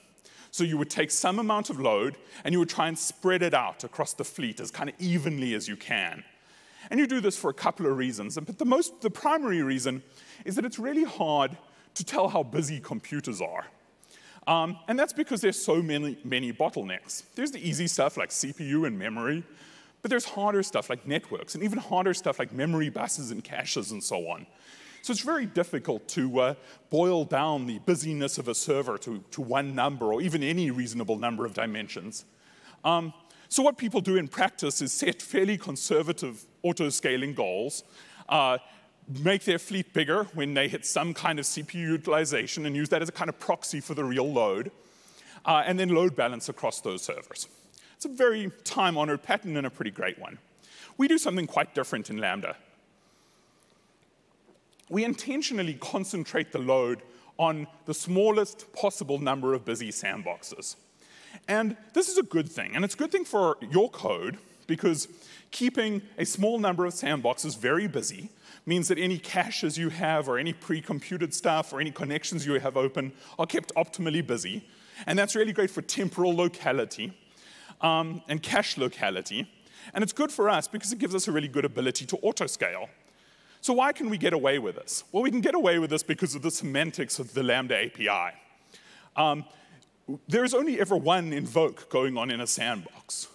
So 0.50 0.64
you 0.64 0.78
would 0.78 0.90
take 0.90 1.12
some 1.12 1.40
amount 1.40 1.70
of 1.70 1.80
load 1.80 2.18
and 2.44 2.52
you 2.52 2.60
would 2.60 2.70
try 2.70 2.88
and 2.88 2.98
spread 2.98 3.42
it 3.42 3.54
out 3.54 3.84
across 3.84 4.14
the 4.14 4.26
fleet 4.26 4.60
as 4.60 4.72
kind 4.72 4.90
of 4.90 4.96
evenly 5.00 5.54
as 5.54 5.68
you 5.68 5.78
can. 5.78 6.24
And 6.90 7.00
you 7.00 7.08
do 7.08 7.22
this 7.22 7.38
for 7.38 7.50
a 7.50 7.54
couple 7.54 7.86
of 7.86 7.96
reasons. 7.96 8.38
But 8.38 8.58
the, 8.58 8.66
most, 8.66 9.02
the 9.02 9.10
primary 9.10 9.62
reason 9.62 10.04
is 10.46 10.56
that 10.56 10.66
it's 10.66 10.80
really 10.80 11.06
hard 11.06 11.56
to 11.94 12.04
tell 12.04 12.28
how 12.28 12.44
busy 12.44 12.80
computers 12.80 13.40
are. 13.40 13.66
Um, 14.48 14.78
and 14.88 14.98
that's 14.98 15.14
because 15.14 15.42
there's 15.42 15.64
so 15.64 15.82
many, 15.82 16.18
many 16.24 16.52
bottlenecks. 16.52 17.24
There's 17.36 17.52
the 17.52 17.66
easy 17.66 17.88
stuff 17.88 18.18
like 18.18 18.30
CPU 18.30 18.88
and 18.88 18.98
memory, 18.98 19.44
but 20.02 20.10
there's 20.10 20.26
harder 20.26 20.64
stuff 20.64 20.90
like 20.90 21.06
networks, 21.08 21.56
and 21.56 21.64
even 21.64 21.78
harder 21.78 22.14
stuff 22.14 22.40
like 22.40 22.52
memory 22.52 22.90
buses 22.90 23.32
and 23.32 23.44
caches 23.44 23.92
and 23.92 24.04
so 24.04 24.28
on. 24.28 24.46
So 25.02 25.12
it's 25.12 25.22
very 25.22 25.48
difficult 25.48 26.08
to 26.10 26.40
uh, 26.40 26.54
boil 26.92 27.26
down 27.26 27.66
the 27.66 27.80
busyness 27.80 28.38
of 28.38 28.48
a 28.48 28.54
server 28.54 28.98
to, 29.00 29.24
to 29.32 29.42
one 29.42 29.74
number 29.74 30.14
or 30.14 30.22
even 30.22 30.44
any 30.44 30.70
reasonable 30.70 31.18
number 31.18 31.44
of 31.46 31.54
dimensions. 31.54 32.26
Um, 32.84 33.14
so 33.50 33.64
what 33.64 33.78
people 33.78 34.00
do 34.00 34.16
in 34.16 34.28
practice 34.28 34.82
is 34.82 34.94
set 34.94 35.22
fairly 35.22 35.58
conservative 35.58 36.46
auto-scaling 36.62 37.34
goals, 37.34 37.84
uh, 38.30 38.60
make 39.24 39.44
their 39.44 39.60
fleet 39.60 39.92
bigger 39.92 40.26
when 40.36 40.54
they 40.54 40.68
hit 40.68 40.86
some 40.86 41.14
kind 41.14 41.40
of 41.40 41.46
CPU 41.46 41.76
utilization 41.76 42.66
and 42.66 42.76
use 42.76 42.90
that 42.90 43.02
as 43.02 43.10
a 43.10 43.12
kind 43.12 43.30
of 43.30 43.40
proxy 43.40 43.82
for 43.82 43.96
the 43.96 44.04
real 44.04 44.32
load, 44.32 44.72
uh, 45.46 45.64
and 45.66 45.80
then 45.80 45.90
load 45.90 46.16
balance 46.16 46.48
across 46.48 46.80
those 46.82 47.02
servers. 47.02 47.48
It's 48.02 48.08
a 48.08 48.10
very 48.10 48.52
time-honored 48.64 49.22
pattern 49.22 49.56
and 49.58 49.68
a 49.68 49.70
pretty 49.70 49.92
great 49.92 50.18
one. 50.18 50.40
We 50.98 51.08
do 51.08 51.20
something 51.20 51.46
quite 51.46 51.76
different 51.76 52.10
in 52.10 52.18
Lambda. 52.18 52.56
We 54.90 55.04
intentionally 55.04 55.76
concentrate 55.76 56.52
the 56.52 56.58
load 56.58 57.04
on 57.38 57.68
the 57.86 57.94
smallest 57.94 58.74
possible 58.74 59.20
number 59.20 59.54
of 59.54 59.66
busy 59.66 59.92
sandboxes. 59.92 60.78
And 61.48 61.78
this 61.94 62.10
is 62.10 62.18
a 62.18 62.24
good 62.24 62.50
thing, 62.50 62.76
and 62.76 62.84
it's 62.84 62.96
a 62.96 62.98
good 62.98 63.12
thing 63.12 63.24
for 63.24 63.58
your 63.70 63.88
code 63.88 64.40
because 64.66 65.08
keeping 65.52 66.02
a 66.18 66.26
small 66.26 66.58
number 66.58 66.88
of 66.88 66.94
sandboxes 66.94 67.56
very 67.56 67.88
busy 67.88 68.30
means 68.66 68.88
that 68.88 68.98
any 68.98 69.20
caches 69.20 69.78
you 69.78 69.90
have 69.90 70.28
or 70.28 70.40
any 70.40 70.54
pre-computed 70.54 71.36
stuff 71.36 71.72
or 71.72 71.80
any 71.80 71.92
connections 71.92 72.48
you 72.48 72.60
have 72.60 72.78
open 72.78 73.12
are 73.38 73.46
kept 73.46 73.72
optimally 73.76 74.26
busy. 74.26 74.68
And 75.06 75.20
that's 75.20 75.36
really 75.36 75.54
great 75.54 75.70
for 75.70 75.84
temporal 75.84 76.36
locality 76.36 77.14
um, 77.82 78.22
and 78.28 78.42
cache 78.42 78.78
locality. 78.78 79.52
And 79.94 80.04
it's 80.04 80.14
good 80.14 80.32
for 80.32 80.50
us 80.50 80.68
because 80.68 80.92
it 80.92 81.00
gives 81.00 81.16
us 81.16 81.28
a 81.28 81.32
really 81.32 81.48
good 81.48 81.66
ability 81.66 82.06
to 82.08 82.18
auto-scale. 82.18 82.90
So 83.62 83.74
why 83.74 83.94
can 83.94 84.10
we 84.10 84.18
get 84.18 84.34
away 84.34 84.60
with 84.60 84.76
this? 84.76 85.04
Well, 85.12 85.24
we 85.24 85.32
can 85.32 85.42
get 85.42 85.54
away 85.54 85.80
with 85.80 85.90
this 85.90 86.04
because 86.04 86.34
of 86.36 86.42
the 86.42 86.52
semantics 86.52 87.20
of 87.20 87.34
the 87.34 87.44
Lambda 87.44 87.86
API. 87.86 88.36
Um, 89.16 89.46
there 90.28 90.44
is 90.44 90.54
only 90.54 90.80
ever 90.80 90.96
one 90.96 91.32
invoke 91.32 91.90
going 91.90 92.18
on 92.18 92.32
in 92.32 92.42
a 92.42 92.48
sandbox. 92.48 93.28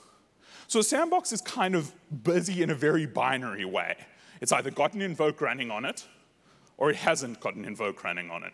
So 0.68 0.80
a 0.80 0.82
sandbox 0.82 1.32
is 1.32 1.40
kind 1.40 1.76
of 1.76 1.92
busy 2.24 2.62
in 2.62 2.70
a 2.70 2.74
very 2.74 3.06
binary 3.06 3.64
way. 3.64 3.96
It's 4.40 4.52
either 4.52 4.70
got 4.70 4.94
an 4.94 5.02
invoke 5.02 5.40
running 5.40 5.70
on 5.70 5.84
it, 5.84 6.06
or 6.76 6.90
it 6.90 6.96
hasn't 6.96 7.40
got 7.40 7.54
an 7.54 7.64
invoke 7.64 8.02
running 8.02 8.30
on 8.30 8.42
it. 8.42 8.52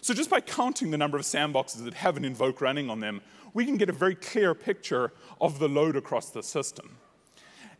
So 0.00 0.14
just 0.14 0.30
by 0.30 0.40
counting 0.40 0.90
the 0.90 0.98
number 0.98 1.16
of 1.16 1.24
sandboxes 1.24 1.84
that 1.84 1.94
have 1.94 2.16
an 2.16 2.24
invoke 2.24 2.60
running 2.60 2.88
on 2.88 3.00
them, 3.00 3.20
we 3.54 3.64
can 3.64 3.76
get 3.76 3.88
a 3.88 3.92
very 3.92 4.16
clear 4.16 4.54
picture 4.54 5.12
of 5.40 5.58
the 5.58 5.68
load 5.68 5.96
across 5.96 6.30
the 6.30 6.42
system. 6.42 6.96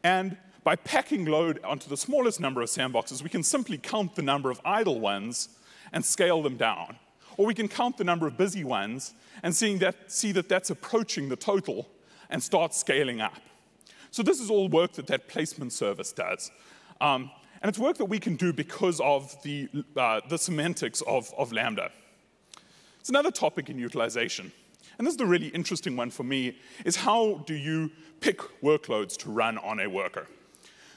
And 0.02 0.38
by 0.62 0.76
packing 0.76 1.26
load 1.26 1.62
onto 1.64 1.88
the 1.88 1.96
smallest 1.96 2.40
number 2.40 2.62
of 2.62 2.68
sandboxes, 2.68 3.22
we 3.22 3.28
can 3.28 3.42
simply 3.42 3.76
count 3.76 4.14
the 4.14 4.22
number 4.22 4.50
of 4.50 4.60
idle 4.64 5.00
ones 5.00 5.50
and 5.92 6.04
scale 6.04 6.42
them 6.42 6.56
down. 6.56 6.96
Or 7.36 7.44
we 7.44 7.54
can 7.54 7.68
count 7.68 7.98
the 7.98 8.04
number 8.04 8.26
of 8.26 8.38
busy 8.38 8.64
ones 8.64 9.14
and 9.42 9.54
seeing 9.54 9.78
that, 9.78 10.10
see 10.10 10.32
that 10.32 10.48
that's 10.48 10.70
approaching 10.70 11.28
the 11.28 11.36
total 11.36 11.88
and 12.30 12.42
start 12.42 12.72
scaling 12.72 13.20
up. 13.20 13.40
So 14.10 14.22
this 14.22 14.40
is 14.40 14.48
all 14.48 14.68
work 14.68 14.92
that 14.92 15.08
that 15.08 15.28
placement 15.28 15.72
service 15.72 16.12
does. 16.12 16.50
Um, 17.00 17.30
and 17.60 17.68
it's 17.68 17.78
work 17.78 17.96
that 17.98 18.04
we 18.04 18.20
can 18.20 18.36
do 18.36 18.52
because 18.52 19.00
of 19.00 19.34
the, 19.42 19.68
uh, 19.96 20.20
the 20.28 20.38
semantics 20.38 21.02
of, 21.02 21.34
of 21.36 21.52
Lambda. 21.52 21.90
It's 23.00 23.08
another 23.08 23.32
topic 23.32 23.68
in 23.68 23.78
utilization. 23.78 24.52
And 24.98 25.06
this 25.06 25.14
is 25.14 25.18
the 25.18 25.26
really 25.26 25.48
interesting 25.48 25.96
one 25.96 26.10
for 26.10 26.22
me, 26.22 26.58
is 26.84 26.96
how 26.96 27.42
do 27.46 27.54
you 27.54 27.90
pick 28.20 28.38
workloads 28.62 29.16
to 29.18 29.30
run 29.30 29.58
on 29.58 29.80
a 29.80 29.88
worker? 29.88 30.28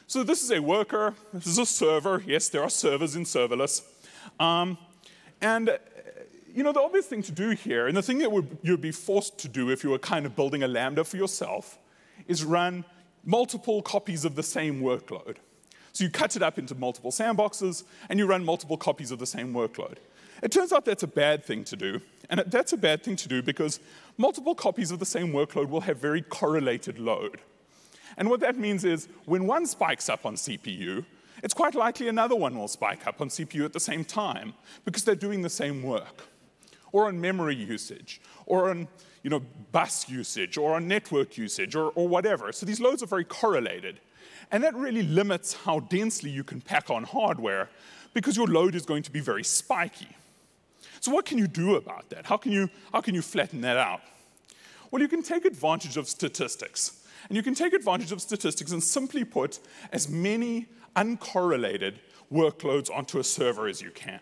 So 0.08 0.24
this 0.24 0.44
is 0.44 0.52
a 0.52 0.62
worker, 0.62 1.16
this 1.34 1.48
is 1.48 1.58
a 1.58 1.66
server. 1.66 2.24
Yes, 2.26 2.50
there 2.50 2.64
are 2.64 2.70
servers 2.70 3.16
in 3.16 3.24
serverless. 3.24 3.82
Um, 4.40 4.78
and 5.42 5.78
you 6.54 6.64
know, 6.64 6.72
the 6.72 6.82
obvious 6.82 7.06
thing 7.06 7.22
to 7.24 7.32
do 7.32 7.52
here, 7.52 7.88
and 7.88 7.96
the 7.96 8.02
thing 8.02 8.18
that 8.20 8.32
would, 8.32 8.58
you'd 8.64 8.82
be 8.82 8.92
forced 8.92 9.38
to 9.40 9.48
do 9.48 9.70
if 9.70 9.84
you 9.84 9.92
were 9.92 10.00
kind 10.00 10.26
of 10.26 10.36
building 10.36 10.64
a 10.64 10.68
Lambda 10.68 11.04
for 11.04 11.18
yourself, 11.18 11.78
is 12.28 12.44
run 12.44 12.84
multiple 13.26 13.82
copies 13.82 14.26
of 14.26 14.36
the 14.36 14.42
same 14.42 14.82
workload. 14.82 15.38
So 15.94 16.04
you 16.04 16.10
cut 16.10 16.36
it 16.36 16.42
up 16.42 16.58
into 16.58 16.74
multiple 16.74 17.12
sandboxes, 17.12 17.84
and 18.10 18.18
you 18.18 18.26
run 18.26 18.44
multiple 18.46 18.78
copies 18.78 19.12
of 19.12 19.20
the 19.20 19.26
same 19.26 19.54
workload. 19.54 19.98
It 20.44 20.52
turns 20.52 20.72
out 20.72 20.86
that's 20.86 21.04
a 21.04 21.08
bad 21.08 21.44
thing 21.44 21.64
to 21.66 21.76
do, 21.76 22.02
and 22.30 22.44
that's 22.48 22.74
a 22.74 22.78
bad 22.78 23.04
thing 23.04 23.16
to 23.18 23.28
do 23.28 23.42
because 23.42 23.80
multiple 24.18 24.56
copies 24.56 24.92
of 24.92 25.00
the 25.00 25.06
same 25.06 25.32
workload 25.32 25.70
will 25.70 25.82
have 25.82 25.98
very 25.98 26.22
correlated 26.22 27.00
load. 27.00 27.40
And 28.18 28.30
what 28.30 28.40
that 28.42 28.58
means 28.58 28.84
is 28.84 29.08
when 29.26 29.48
one 29.48 29.66
spikes 29.66 30.10
up 30.10 30.26
on 30.26 30.36
CPU, 30.36 31.06
it's 31.44 31.54
quite 31.54 31.76
likely 31.76 32.08
another 32.08 32.36
one 32.36 32.58
will 32.58 32.68
spike 32.68 33.06
up 33.06 33.22
on 33.22 33.30
CPU 33.30 33.66
at 33.66 33.74
the 33.74 33.80
same 33.80 34.04
time 34.04 34.54
because 34.86 35.04
they're 35.04 35.16
doing 35.16 35.42
the 35.42 35.50
same 35.50 35.84
work, 35.84 36.28
or 36.92 37.08
on 37.08 37.22
memory 37.22 37.56
usage, 37.56 38.22
or 38.46 38.70
on 38.70 38.88
you 39.24 39.30
know, 39.30 39.42
bus 39.72 40.08
usage, 40.10 40.58
or 40.58 40.76
on 40.76 40.88
network 40.88 41.38
usage, 41.38 41.76
or, 41.76 41.92
or 41.96 42.08
whatever. 42.08 42.52
So 42.52 42.66
these 42.66 42.80
loads 42.80 43.04
are 43.04 43.08
very 43.08 43.26
correlated. 43.26 44.00
And 44.52 44.64
that 44.64 44.74
really 44.74 45.04
limits 45.04 45.54
how 45.54 45.82
densely 45.82 46.30
you 46.30 46.44
can 46.44 46.62
pack 46.62 46.90
on 46.90 47.04
hardware 47.04 47.70
because 48.14 48.38
your 48.38 48.48
load 48.48 48.74
is 48.74 48.86
going 48.86 49.04
to 49.04 49.12
be 49.12 49.20
very 49.20 49.44
spiky. 49.44 50.08
So 51.08 51.14
what 51.14 51.24
can 51.24 51.38
you 51.38 51.48
do 51.48 51.76
about 51.76 52.10
that? 52.10 52.26
How 52.26 52.36
can 52.36 52.52
you, 52.52 52.70
how 52.92 53.00
can 53.00 53.16
you 53.16 53.22
flatten 53.22 53.62
that 53.62 53.78
out? 53.78 54.02
Well, 54.92 55.02
you 55.02 55.08
can 55.08 55.24
take 55.24 55.46
advantage 55.46 55.96
of 55.96 56.10
statistics. 56.10 57.02
And 57.30 57.38
you 57.38 57.42
can 57.42 57.56
take 57.56 57.72
advantage 57.72 58.12
of 58.12 58.22
statistics 58.22 58.74
and 58.74 58.84
simply 58.84 59.24
put 59.24 59.60
as 59.94 60.10
many 60.10 60.66
uncorrelated 60.98 62.00
workloads 62.30 62.94
onto 62.94 63.20
a 63.20 63.24
server 63.24 63.70
as 63.70 63.82
you 63.82 63.90
can. 63.90 64.20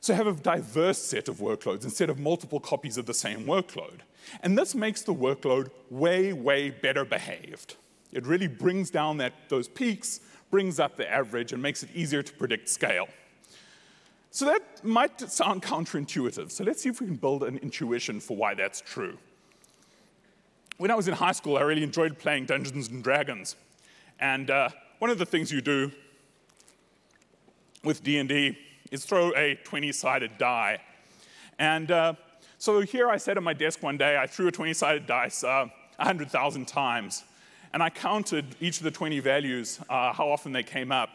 So 0.00 0.14
have 0.14 0.28
a 0.28 0.34
diverse 0.34 0.98
set 0.98 1.28
of 1.28 1.38
workloads 1.38 1.82
instead 1.82 2.10
of 2.10 2.20
multiple 2.20 2.60
copies 2.60 2.96
of 2.96 3.06
the 3.06 3.12
same 3.12 3.44
workload. 3.44 4.02
And 4.44 4.56
this 4.56 4.76
makes 4.76 5.02
the 5.02 5.14
workload 5.14 5.72
way, 5.90 6.32
way 6.32 6.70
better 6.70 7.04
behaved. 7.04 7.74
It 8.12 8.24
really 8.24 8.46
brings 8.46 8.88
down 8.88 9.16
that, 9.16 9.32
those 9.48 9.66
peaks, 9.66 10.20
brings 10.52 10.78
up 10.78 10.96
the 10.96 11.10
average, 11.10 11.52
and 11.52 11.60
makes 11.60 11.82
it 11.82 11.88
easier 11.92 12.22
to 12.22 12.32
predict 12.34 12.68
scale. 12.68 13.08
So 14.30 14.44
that 14.46 14.84
might 14.84 15.20
sound 15.20 15.62
counterintuitive. 15.62 16.50
So 16.50 16.64
let's 16.64 16.82
see 16.82 16.88
if 16.88 17.00
we 17.00 17.06
can 17.06 17.16
build 17.16 17.42
an 17.42 17.58
intuition 17.58 18.20
for 18.20 18.36
why 18.36 18.54
that's 18.54 18.80
true. 18.80 19.18
When 20.78 20.90
I 20.90 20.94
was 20.94 21.08
in 21.08 21.14
high 21.14 21.32
school, 21.32 21.58
I 21.58 21.62
really 21.62 21.82
enjoyed 21.82 22.18
playing 22.18 22.46
Dungeons 22.46 22.88
and 22.88 23.02
Dragons. 23.02 23.56
And 24.20 24.50
uh, 24.50 24.70
one 24.98 25.10
of 25.10 25.18
the 25.18 25.26
things 25.26 25.50
you 25.50 25.60
do 25.60 25.90
with 27.82 28.04
D&D 28.04 28.56
is 28.90 29.04
throw 29.04 29.30
a 29.34 29.58
20-sided 29.64 30.38
die. 30.38 30.78
And 31.58 31.90
uh, 31.90 32.14
so 32.58 32.80
here 32.80 33.08
I 33.08 33.16
sat 33.16 33.36
at 33.36 33.42
my 33.42 33.52
desk 33.52 33.82
one 33.82 33.96
day, 33.96 34.16
I 34.16 34.26
threw 34.26 34.48
a 34.48 34.52
20-sided 34.52 35.06
dice 35.06 35.42
uh, 35.42 35.66
100,000 35.96 36.66
times 36.66 37.24
and 37.72 37.82
I 37.82 37.90
counted 37.90 38.56
each 38.60 38.78
of 38.78 38.84
the 38.84 38.90
20 38.90 39.20
values, 39.20 39.80
uh, 39.88 40.12
how 40.12 40.28
often 40.28 40.52
they 40.52 40.62
came 40.62 40.90
up. 40.90 41.10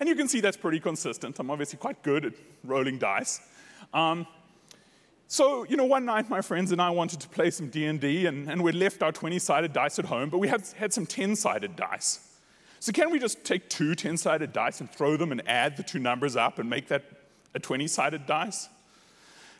And 0.00 0.08
you 0.08 0.14
can 0.14 0.28
see 0.28 0.40
that's 0.40 0.56
pretty 0.56 0.80
consistent. 0.80 1.38
I'm 1.38 1.50
obviously 1.50 1.78
quite 1.78 2.02
good 2.02 2.24
at 2.24 2.32
rolling 2.64 2.98
dice. 2.98 3.40
Um, 3.92 4.26
so, 5.26 5.64
you 5.64 5.76
know, 5.76 5.84
one 5.84 6.04
night 6.04 6.28
my 6.28 6.40
friends 6.40 6.72
and 6.72 6.80
I 6.80 6.90
wanted 6.90 7.20
to 7.20 7.28
play 7.28 7.50
some 7.50 7.68
D&D, 7.68 8.26
and, 8.26 8.50
and 8.50 8.62
we 8.62 8.72
left 8.72 9.02
our 9.02 9.12
20-sided 9.12 9.72
dice 9.72 9.98
at 9.98 10.04
home, 10.04 10.28
but 10.28 10.38
we 10.38 10.48
had, 10.48 10.64
had 10.76 10.92
some 10.92 11.06
10-sided 11.06 11.76
dice. 11.76 12.20
So 12.80 12.92
can 12.92 13.10
we 13.10 13.18
just 13.18 13.44
take 13.44 13.70
two 13.70 13.92
10-sided 13.92 14.52
dice 14.52 14.80
and 14.80 14.90
throw 14.90 15.16
them 15.16 15.32
and 15.32 15.46
add 15.48 15.76
the 15.76 15.82
two 15.82 15.98
numbers 15.98 16.36
up 16.36 16.58
and 16.58 16.68
make 16.68 16.88
that 16.88 17.04
a 17.54 17.60
20-sided 17.60 18.26
dice? 18.26 18.68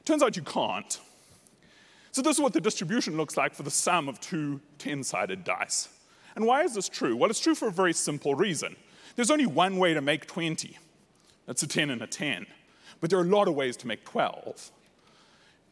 Turns 0.04 0.22
out 0.22 0.36
you 0.36 0.42
can't. 0.42 1.00
So 2.12 2.22
this 2.22 2.36
is 2.36 2.42
what 2.42 2.52
the 2.52 2.60
distribution 2.60 3.16
looks 3.16 3.36
like 3.36 3.54
for 3.54 3.62
the 3.62 3.70
sum 3.70 4.08
of 4.08 4.20
two 4.20 4.60
10-sided 4.78 5.42
dice. 5.42 5.88
And 6.36 6.44
why 6.44 6.62
is 6.62 6.74
this 6.74 6.88
true? 6.88 7.16
Well, 7.16 7.30
it's 7.30 7.40
true 7.40 7.54
for 7.54 7.68
a 7.68 7.72
very 7.72 7.92
simple 7.92 8.34
reason. 8.34 8.76
There's 9.16 9.30
only 9.30 9.46
one 9.46 9.78
way 9.78 9.94
to 9.94 10.00
make 10.00 10.26
20. 10.26 10.78
That's 11.46 11.62
a 11.62 11.66
10 11.66 11.90
and 11.90 12.02
a 12.02 12.06
10. 12.06 12.46
But 13.00 13.10
there 13.10 13.18
are 13.18 13.24
a 13.24 13.28
lot 13.28 13.48
of 13.48 13.54
ways 13.54 13.76
to 13.78 13.86
make 13.86 14.04
12. 14.04 14.70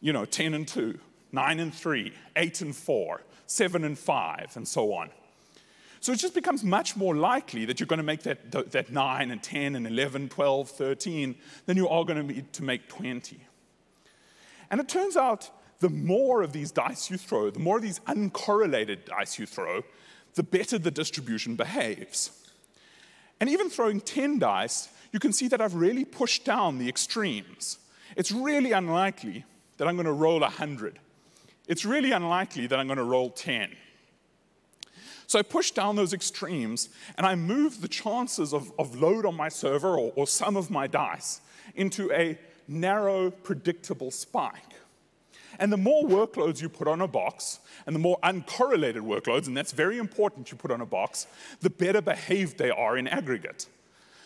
You 0.01 0.13
know, 0.13 0.25
10 0.25 0.55
and 0.55 0.67
2, 0.67 0.99
9 1.33 1.61
and 1.61 1.75
3, 1.75 2.13
8 2.37 2.61
and 2.61 2.77
4, 2.77 3.23
7 3.47 3.85
and 3.85 3.99
5, 3.99 4.57
and 4.57 4.67
so 4.67 4.93
on. 4.93 5.11
So 6.01 6.13
it 6.13 6.17
just 6.17 6.35
becomes 6.35 6.65
much 6.65 6.97
more 6.97 7.15
likely 7.15 7.65
that 7.67 7.79
you're 7.79 7.87
going 7.87 7.99
to 7.99 8.03
make 8.03 8.25
that, 8.25 8.51
that 8.73 8.91
9 8.91 9.31
and 9.31 9.41
10 9.41 9.77
and 9.77 9.87
11, 9.87 10.31
12, 10.31 10.69
13 10.69 11.37
than 11.67 11.77
you 11.77 11.89
are 11.89 12.05
going 12.05 12.19
to 12.19 12.35
be 12.35 12.43
to 12.43 12.65
make 12.65 12.89
20. 12.89 13.41
And 14.71 14.81
it 14.81 14.89
turns 14.89 15.17
out 15.17 15.51
the 15.79 15.89
more 15.89 16.43
of 16.43 16.53
these 16.53 16.73
dice 16.73 17.09
you 17.09 17.17
throw, 17.17 17.51
the 17.51 17.61
more 17.61 17.77
of 17.77 17.83
these 17.83 18.01
uncorrelated 18.01 19.05
dice 19.05 19.39
you 19.39 19.47
throw, 19.47 19.85
the 20.35 20.43
better 20.43 20.79
the 20.79 20.91
distribution 20.91 21.55
behaves. 21.55 22.42
And 23.43 23.51
even 23.51 23.71
throwing 23.71 24.01
10 24.01 24.39
dice, 24.39 24.89
you 25.11 25.19
can 25.19 25.33
see 25.33 25.49
that 25.49 25.61
I've 25.61 25.75
really 25.75 26.05
pushed 26.05 26.45
down 26.45 26.79
the 26.79 26.89
extremes. 26.89 27.79
It's 28.17 28.31
really 28.31 28.71
unlikely 28.71 29.45
that 29.79 29.89
I'm 29.89 29.97
going 29.97 30.07
to 30.07 30.13
roll 30.13 30.39
100. 30.39 31.01
It's 31.67 31.85
really 31.85 32.13
unlikely 32.13 32.69
that 32.69 32.79
I'm 32.79 32.87
going 32.87 32.99
to 32.99 33.03
roll 33.03 33.31
10. 33.31 33.71
So 35.27 35.41
I 35.41 35.43
push 35.43 35.73
down 35.73 35.97
those 35.97 36.13
extremes 36.13 36.89
and 37.17 37.27
I 37.27 37.35
move 37.35 37.81
the 37.81 37.89
chances 37.89 38.55
of, 38.55 38.71
of 38.79 38.95
load 38.95 39.27
on 39.27 39.37
my 39.37 39.49
server 39.49 39.99
or, 39.99 40.13
or 40.15 40.29
some 40.29 40.57
of 40.57 40.71
my 40.71 40.87
dice 40.87 41.41
into 41.75 42.13
a 42.13 42.39
narrow, 42.69 43.33
predictable 43.33 44.13
spike. 44.13 44.77
And 45.59 45.73
the 45.73 45.77
more 45.77 46.05
workloads 46.05 46.63
you 46.63 46.69
put 46.69 46.89
on 46.89 47.01
a 47.01 47.09
box, 47.09 47.61
and 47.87 47.95
the 47.95 48.01
more 48.01 48.19
uncorrelated 48.23 49.01
workloads, 49.01 49.47
and 49.47 49.57
that's 49.57 49.73
very 49.73 49.99
important 49.99 50.51
you 50.51 50.57
put 50.57 50.71
on 50.71 50.81
a 50.81 50.87
box, 50.87 51.27
the 51.61 51.71
better 51.71 52.01
behaved 52.01 52.59
they 52.59 52.71
are 52.71 52.97
in 52.97 53.09
aggregate. 53.09 53.67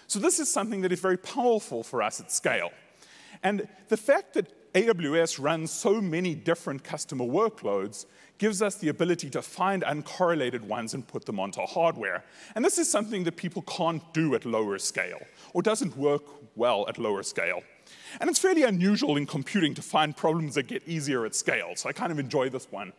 So 0.06 0.18
this 0.18 0.38
is 0.38 0.50
something 0.50 0.82
that 0.82 0.92
is 0.92 1.00
very 1.00 1.18
powerful 1.18 1.82
for 1.82 2.02
us 2.02 2.20
at 2.20 2.30
scale. 2.30 2.70
And 3.42 3.68
the 3.88 3.96
fact 3.96 4.34
that 4.34 4.72
AWS 4.72 5.42
runs 5.42 5.70
so 5.70 6.00
many 6.00 6.34
different 6.34 6.84
customer 6.84 7.24
workloads 7.24 8.06
gives 8.38 8.60
us 8.60 8.74
the 8.76 8.88
ability 8.88 9.30
to 9.30 9.40
find 9.40 9.82
uncorrelated 9.82 10.60
ones 10.60 10.92
and 10.94 11.06
put 11.06 11.24
them 11.24 11.40
onto 11.40 11.62
hardware. 11.62 12.24
And 12.54 12.64
this 12.64 12.78
is 12.78 12.90
something 12.90 13.24
that 13.24 13.36
people 13.36 13.62
can't 13.62 14.02
do 14.12 14.34
at 14.34 14.44
lower 14.44 14.78
scale, 14.78 15.20
or 15.54 15.62
doesn't 15.62 15.96
work 15.96 16.22
well 16.54 16.84
at 16.88 16.98
lower 16.98 17.22
scale. 17.22 17.62
And 18.20 18.30
it's 18.30 18.38
fairly 18.38 18.62
unusual 18.62 19.16
in 19.16 19.26
computing 19.26 19.74
to 19.74 19.82
find 19.82 20.16
problems 20.16 20.54
that 20.54 20.64
get 20.64 20.82
easier 20.86 21.24
at 21.24 21.34
scale, 21.34 21.76
so 21.76 21.88
I 21.88 21.92
kind 21.92 22.12
of 22.12 22.18
enjoy 22.18 22.48
this 22.48 22.66
one. 22.70 22.92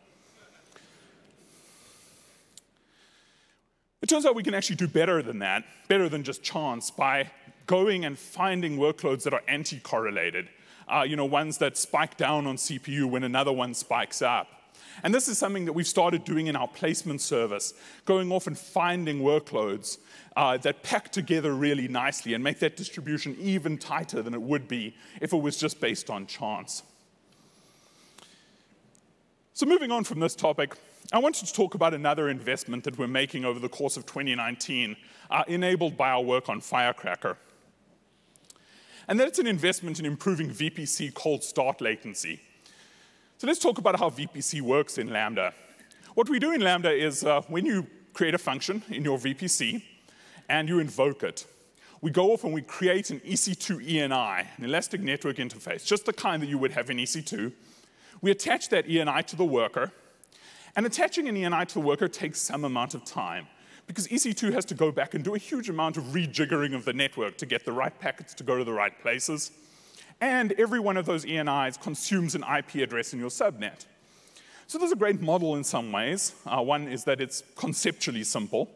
It 4.00 4.08
turns 4.08 4.24
out 4.24 4.34
we 4.34 4.42
can 4.42 4.54
actually 4.54 4.76
do 4.76 4.88
better 4.88 5.22
than 5.22 5.40
that, 5.40 5.64
better 5.88 6.08
than 6.08 6.22
just 6.22 6.42
chance, 6.42 6.90
by 6.90 7.30
going 7.66 8.04
and 8.04 8.18
finding 8.18 8.78
workloads 8.78 9.24
that 9.24 9.34
are 9.34 9.42
anti-correlated, 9.48 10.48
uh, 10.88 11.04
you 11.06 11.16
know, 11.16 11.24
ones 11.24 11.58
that 11.58 11.76
spike 11.76 12.16
down 12.16 12.46
on 12.46 12.56
CPU 12.56 13.04
when 13.04 13.24
another 13.24 13.52
one 13.52 13.74
spikes 13.74 14.22
up. 14.22 14.48
And 15.02 15.14
this 15.14 15.28
is 15.28 15.38
something 15.38 15.64
that 15.66 15.72
we've 15.72 15.86
started 15.86 16.24
doing 16.24 16.46
in 16.46 16.56
our 16.56 16.68
placement 16.68 17.20
service, 17.20 17.74
going 18.04 18.32
off 18.32 18.46
and 18.46 18.58
finding 18.58 19.20
workloads 19.20 19.98
uh, 20.36 20.56
that 20.58 20.82
pack 20.82 21.12
together 21.12 21.54
really 21.54 21.88
nicely 21.88 22.34
and 22.34 22.42
make 22.42 22.58
that 22.60 22.76
distribution 22.76 23.36
even 23.40 23.78
tighter 23.78 24.22
than 24.22 24.34
it 24.34 24.42
would 24.42 24.68
be 24.68 24.96
if 25.20 25.32
it 25.32 25.40
was 25.40 25.56
just 25.56 25.80
based 25.80 26.10
on 26.10 26.26
chance. 26.26 26.82
So 29.54 29.66
moving 29.66 29.90
on 29.90 30.04
from 30.04 30.20
this 30.20 30.34
topic, 30.36 30.76
I 31.12 31.18
wanted 31.18 31.46
to 31.46 31.52
talk 31.52 31.74
about 31.74 31.94
another 31.94 32.28
investment 32.28 32.84
that 32.84 32.98
we're 32.98 33.08
making 33.08 33.44
over 33.44 33.58
the 33.58 33.68
course 33.68 33.96
of 33.96 34.06
2019, 34.06 34.96
uh, 35.30 35.44
enabled 35.48 35.96
by 35.96 36.10
our 36.10 36.22
work 36.22 36.48
on 36.48 36.60
Firecracker. 36.60 37.36
And 39.08 39.18
that's 39.18 39.38
an 39.38 39.46
investment 39.46 39.98
in 39.98 40.04
improving 40.04 40.50
VPC 40.50 41.14
cold 41.14 41.42
start 41.42 41.80
latency. 41.80 42.40
So 43.38 43.46
let's 43.46 43.60
talk 43.60 43.78
about 43.78 44.00
how 44.00 44.10
VPC 44.10 44.62
works 44.62 44.98
in 44.98 45.12
Lambda. 45.12 45.54
What 46.14 46.28
we 46.28 46.40
do 46.40 46.50
in 46.50 46.60
Lambda 46.60 46.90
is 46.90 47.22
uh, 47.22 47.42
when 47.42 47.64
you 47.64 47.86
create 48.12 48.34
a 48.34 48.38
function 48.38 48.82
in 48.88 49.04
your 49.04 49.16
VPC 49.16 49.80
and 50.48 50.68
you 50.68 50.80
invoke 50.80 51.22
it, 51.22 51.46
we 52.00 52.10
go 52.10 52.32
off 52.32 52.42
and 52.42 52.52
we 52.52 52.62
create 52.62 53.10
an 53.10 53.20
EC2 53.20 53.88
ENI, 53.88 54.44
an 54.56 54.64
elastic 54.64 55.02
network 55.02 55.36
interface, 55.36 55.86
just 55.86 56.04
the 56.04 56.12
kind 56.12 56.42
that 56.42 56.48
you 56.48 56.58
would 56.58 56.72
have 56.72 56.90
in 56.90 56.96
EC2. 56.96 57.52
We 58.22 58.32
attach 58.32 58.70
that 58.70 58.88
ENI 58.88 59.24
to 59.26 59.36
the 59.36 59.44
worker, 59.44 59.92
and 60.74 60.84
attaching 60.84 61.28
an 61.28 61.36
ENI 61.36 61.64
to 61.68 61.74
the 61.74 61.80
worker 61.80 62.08
takes 62.08 62.40
some 62.40 62.64
amount 62.64 62.94
of 62.94 63.04
time 63.04 63.46
because 63.86 64.08
EC2 64.08 64.52
has 64.52 64.64
to 64.64 64.74
go 64.74 64.90
back 64.90 65.14
and 65.14 65.22
do 65.22 65.36
a 65.36 65.38
huge 65.38 65.68
amount 65.68 65.96
of 65.96 66.02
rejiggering 66.06 66.74
of 66.74 66.84
the 66.84 66.92
network 66.92 67.38
to 67.38 67.46
get 67.46 67.64
the 67.64 67.72
right 67.72 67.96
packets 68.00 68.34
to 68.34 68.42
go 68.42 68.58
to 68.58 68.64
the 68.64 68.72
right 68.72 69.00
places. 69.00 69.52
And 70.20 70.52
every 70.52 70.80
one 70.80 70.96
of 70.96 71.06
those 71.06 71.24
ENIs 71.24 71.80
consumes 71.80 72.34
an 72.34 72.42
IP 72.42 72.76
address 72.76 73.12
in 73.12 73.20
your 73.20 73.30
subnet. 73.30 73.86
So 74.66 74.78
there's 74.78 74.92
a 74.92 74.96
great 74.96 75.20
model 75.20 75.56
in 75.56 75.64
some 75.64 75.92
ways. 75.92 76.34
Uh, 76.44 76.60
one 76.62 76.88
is 76.88 77.04
that 77.04 77.20
it's 77.20 77.42
conceptually 77.56 78.24
simple. 78.24 78.68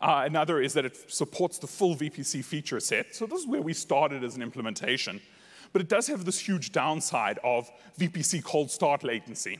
Uh, 0.00 0.22
another 0.26 0.60
is 0.60 0.72
that 0.74 0.84
it 0.84 1.10
supports 1.12 1.58
the 1.58 1.66
full 1.66 1.96
VPC 1.96 2.44
feature 2.44 2.80
set. 2.80 3.14
So 3.14 3.26
this 3.26 3.40
is 3.40 3.46
where 3.46 3.62
we 3.62 3.72
started 3.72 4.24
as 4.24 4.36
an 4.36 4.42
implementation. 4.42 5.20
But 5.72 5.82
it 5.82 5.88
does 5.88 6.06
have 6.06 6.24
this 6.24 6.38
huge 6.38 6.72
downside 6.72 7.38
of 7.42 7.70
VPC 7.98 8.44
cold 8.44 8.70
start 8.70 9.02
latency, 9.02 9.58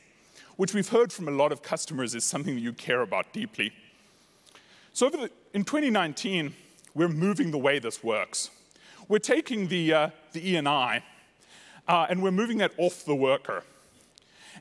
which 0.56 0.72
we've 0.72 0.88
heard 0.88 1.12
from 1.12 1.28
a 1.28 1.32
lot 1.32 1.50
of 1.50 1.62
customers 1.62 2.14
is 2.14 2.24
something 2.24 2.54
that 2.54 2.60
you 2.60 2.72
care 2.72 3.00
about 3.00 3.32
deeply. 3.32 3.72
So 4.92 5.10
the, 5.10 5.30
in 5.52 5.64
2019, 5.64 6.54
we're 6.94 7.08
moving 7.08 7.50
the 7.50 7.58
way 7.58 7.80
this 7.80 8.04
works. 8.04 8.50
We're 9.08 9.18
taking 9.18 9.66
the, 9.66 9.92
uh, 9.92 10.10
the 10.32 10.54
ENI 10.54 11.02
uh, 11.88 12.06
and 12.08 12.22
we're 12.22 12.30
moving 12.30 12.58
that 12.58 12.72
off 12.78 13.04
the 13.04 13.14
worker. 13.14 13.64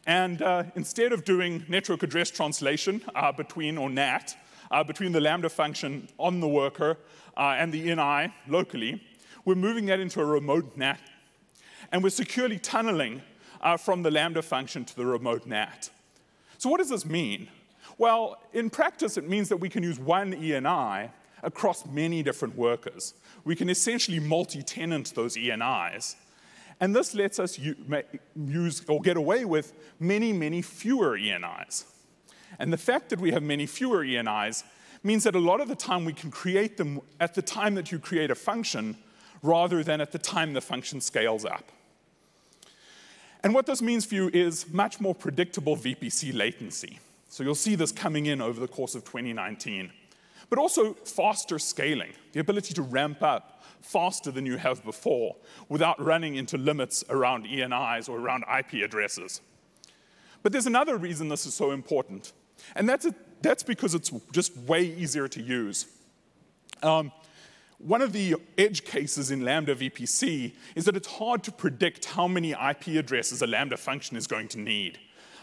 And 0.05 0.41
uh, 0.41 0.63
instead 0.75 1.13
of 1.13 1.23
doing 1.23 1.65
network 1.67 2.03
address 2.03 2.29
translation 2.29 3.01
uh, 3.15 3.31
between, 3.31 3.77
or 3.77 3.89
NAT, 3.89 4.35
uh, 4.71 4.83
between 4.83 5.11
the 5.11 5.21
Lambda 5.21 5.49
function 5.49 6.09
on 6.17 6.39
the 6.39 6.47
worker 6.47 6.97
uh, 7.37 7.55
and 7.57 7.71
the 7.71 7.87
ENI 7.87 8.33
locally, 8.47 9.01
we're 9.45 9.55
moving 9.55 9.85
that 9.85 9.99
into 9.99 10.19
a 10.19 10.25
remote 10.25 10.75
NAT. 10.75 10.99
And 11.91 12.03
we're 12.03 12.09
securely 12.09 12.59
tunneling 12.59 13.21
from 13.79 14.03
the 14.03 14.11
Lambda 14.11 14.41
function 14.41 14.83
to 14.83 14.95
the 14.95 15.05
remote 15.05 15.45
NAT. 15.45 15.89
So 16.57 16.69
what 16.69 16.79
does 16.79 16.89
this 16.89 17.05
mean? 17.05 17.47
Well, 17.97 18.41
in 18.53 18.69
practice, 18.69 19.17
it 19.17 19.29
means 19.29 19.49
that 19.49 19.57
we 19.57 19.69
can 19.69 19.83
use 19.83 19.99
one 19.99 20.33
ENI 20.33 21.11
across 21.43 21.85
many 21.85 22.23
different 22.23 22.57
workers. 22.57 23.13
We 23.43 23.55
can 23.55 23.69
essentially 23.69 24.19
multi-tenant 24.19 25.13
those 25.13 25.35
ENIs. 25.35 26.15
And 26.83 26.93
this 26.93 27.15
lets 27.15 27.39
us 27.39 27.57
use 28.35 28.83
or 28.89 28.99
get 28.99 29.15
away 29.15 29.45
with 29.45 29.71
many, 30.01 30.33
many 30.33 30.61
fewer 30.61 31.17
ENIs. 31.17 31.85
And 32.59 32.73
the 32.73 32.77
fact 32.77 33.07
that 33.11 33.21
we 33.21 33.31
have 33.31 33.41
many 33.41 33.65
fewer 33.65 34.03
ENIs 34.03 34.65
means 35.01 35.23
that 35.23 35.33
a 35.33 35.39
lot 35.39 35.61
of 35.61 35.69
the 35.69 35.77
time 35.77 36.03
we 36.03 36.11
can 36.11 36.29
create 36.29 36.75
them 36.75 36.99
at 37.21 37.35
the 37.35 37.41
time 37.41 37.75
that 37.75 37.93
you 37.93 37.99
create 37.99 38.31
a 38.31 38.35
function 38.35 38.97
rather 39.41 39.81
than 39.81 40.01
at 40.01 40.11
the 40.11 40.19
time 40.19 40.51
the 40.51 40.59
function 40.59 40.99
scales 40.99 41.45
up. 41.45 41.71
And 43.45 43.53
what 43.53 43.65
this 43.65 43.81
means 43.81 44.03
for 44.03 44.15
you 44.15 44.29
is 44.33 44.67
much 44.67 44.99
more 44.99 45.15
predictable 45.15 45.77
VPC 45.77 46.33
latency. 46.33 46.99
So 47.29 47.45
you'll 47.45 47.55
see 47.55 47.75
this 47.75 47.93
coming 47.93 48.25
in 48.25 48.41
over 48.41 48.59
the 48.59 48.67
course 48.67 48.93
of 48.93 49.05
2019. 49.05 49.89
But 50.49 50.59
also 50.59 50.95
faster 50.95 51.59
scaling, 51.59 52.11
the 52.33 52.41
ability 52.41 52.73
to 52.73 52.81
ramp 52.81 53.23
up 53.23 53.52
faster 53.83 54.31
than 54.31 54.45
you 54.45 54.57
have 54.57 54.83
before 54.83 55.35
without 55.69 56.03
running 56.03 56.35
into 56.35 56.57
limits 56.57 57.03
around 57.09 57.45
ENIs 57.45 58.09
or 58.09 58.19
around 58.19 58.43
IP 58.57 58.83
addresses. 58.83 59.41
But 60.41 60.51
there's 60.51 60.67
another 60.67 60.97
reason 60.97 61.29
this 61.29 61.45
is 61.45 61.53
so 61.53 61.71
important, 61.71 62.33
and 62.75 62.87
that's, 62.87 63.05
a, 63.05 63.13
that's 63.41 63.63
because 63.63 63.93
it's 63.93 64.11
just 64.31 64.55
way 64.57 64.83
easier 64.83 65.27
to 65.27 65.41
use. 65.41 65.85
Um, 66.81 67.11
one 67.77 68.01
of 68.01 68.13
the 68.13 68.35
edge 68.57 68.85
cases 68.85 69.31
in 69.31 69.43
Lambda 69.43 69.75
VPC 69.75 70.53
is 70.75 70.85
that 70.85 70.95
it's 70.95 71.07
hard 71.07 71.43
to 71.43 71.51
predict 71.51 72.05
how 72.05 72.27
many 72.27 72.51
IP 72.51 72.87
addresses 72.97 73.41
a 73.41 73.47
Lambda 73.47 73.77
function 73.77 74.15
is 74.15 74.27
going 74.27 74.47
to 74.49 74.59
need. 74.59 74.99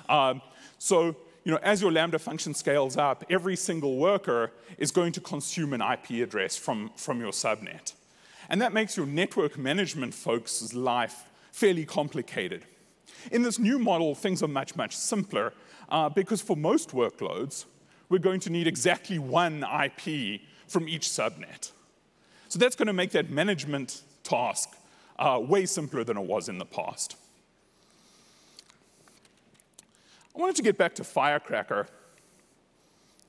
Um, 0.09 0.41
so 0.78 1.16
you 1.45 1.53
know, 1.53 1.59
as 1.62 1.80
your 1.80 1.93
Lambda 1.93 2.18
function 2.18 2.55
scales 2.55 2.97
up, 2.97 3.24
every 3.30 3.57
single 3.57 3.97
worker 3.97 4.53
is 4.78 4.91
going 4.91 5.12
to 5.12 5.20
consume 5.20 5.72
an 5.72 5.80
IP 5.80 6.22
address 6.22 6.57
from, 6.57 6.91
from 6.97 7.20
your 7.20 7.32
subnet. 7.32 7.95
And 8.51 8.61
that 8.61 8.72
makes 8.72 8.96
your 8.96 9.07
network 9.07 9.57
management 9.57 10.12
folks' 10.12 10.74
life 10.74 11.30
fairly 11.53 11.86
complicated. 11.86 12.64
In 13.30 13.42
this 13.42 13.59
new 13.61 13.78
model, 13.78 14.14
things 14.14 14.42
are 14.42 14.48
much, 14.48 14.74
much 14.74 14.96
simpler 14.96 15.53
uh, 15.88 16.09
because 16.09 16.42
for 16.42 16.57
most 16.57 16.90
workloads, 16.90 17.64
we're 18.09 18.18
going 18.18 18.40
to 18.40 18.51
need 18.51 18.66
exactly 18.66 19.20
one 19.20 19.62
IP 19.62 20.40
from 20.66 20.88
each 20.88 21.03
subnet. 21.03 21.70
So 22.48 22.59
that's 22.59 22.74
going 22.74 22.88
to 22.88 22.92
make 22.92 23.12
that 23.12 23.30
management 23.30 24.03
task 24.24 24.70
uh, 25.18 25.40
way 25.40 25.64
simpler 25.64 26.03
than 26.03 26.16
it 26.16 26.24
was 26.24 26.48
in 26.48 26.59
the 26.59 26.64
past. 26.64 27.16
I 30.34 30.40
wanted 30.40 30.57
to 30.57 30.62
get 30.62 30.76
back 30.76 30.96
to 30.96 31.05
Firecracker 31.05 31.86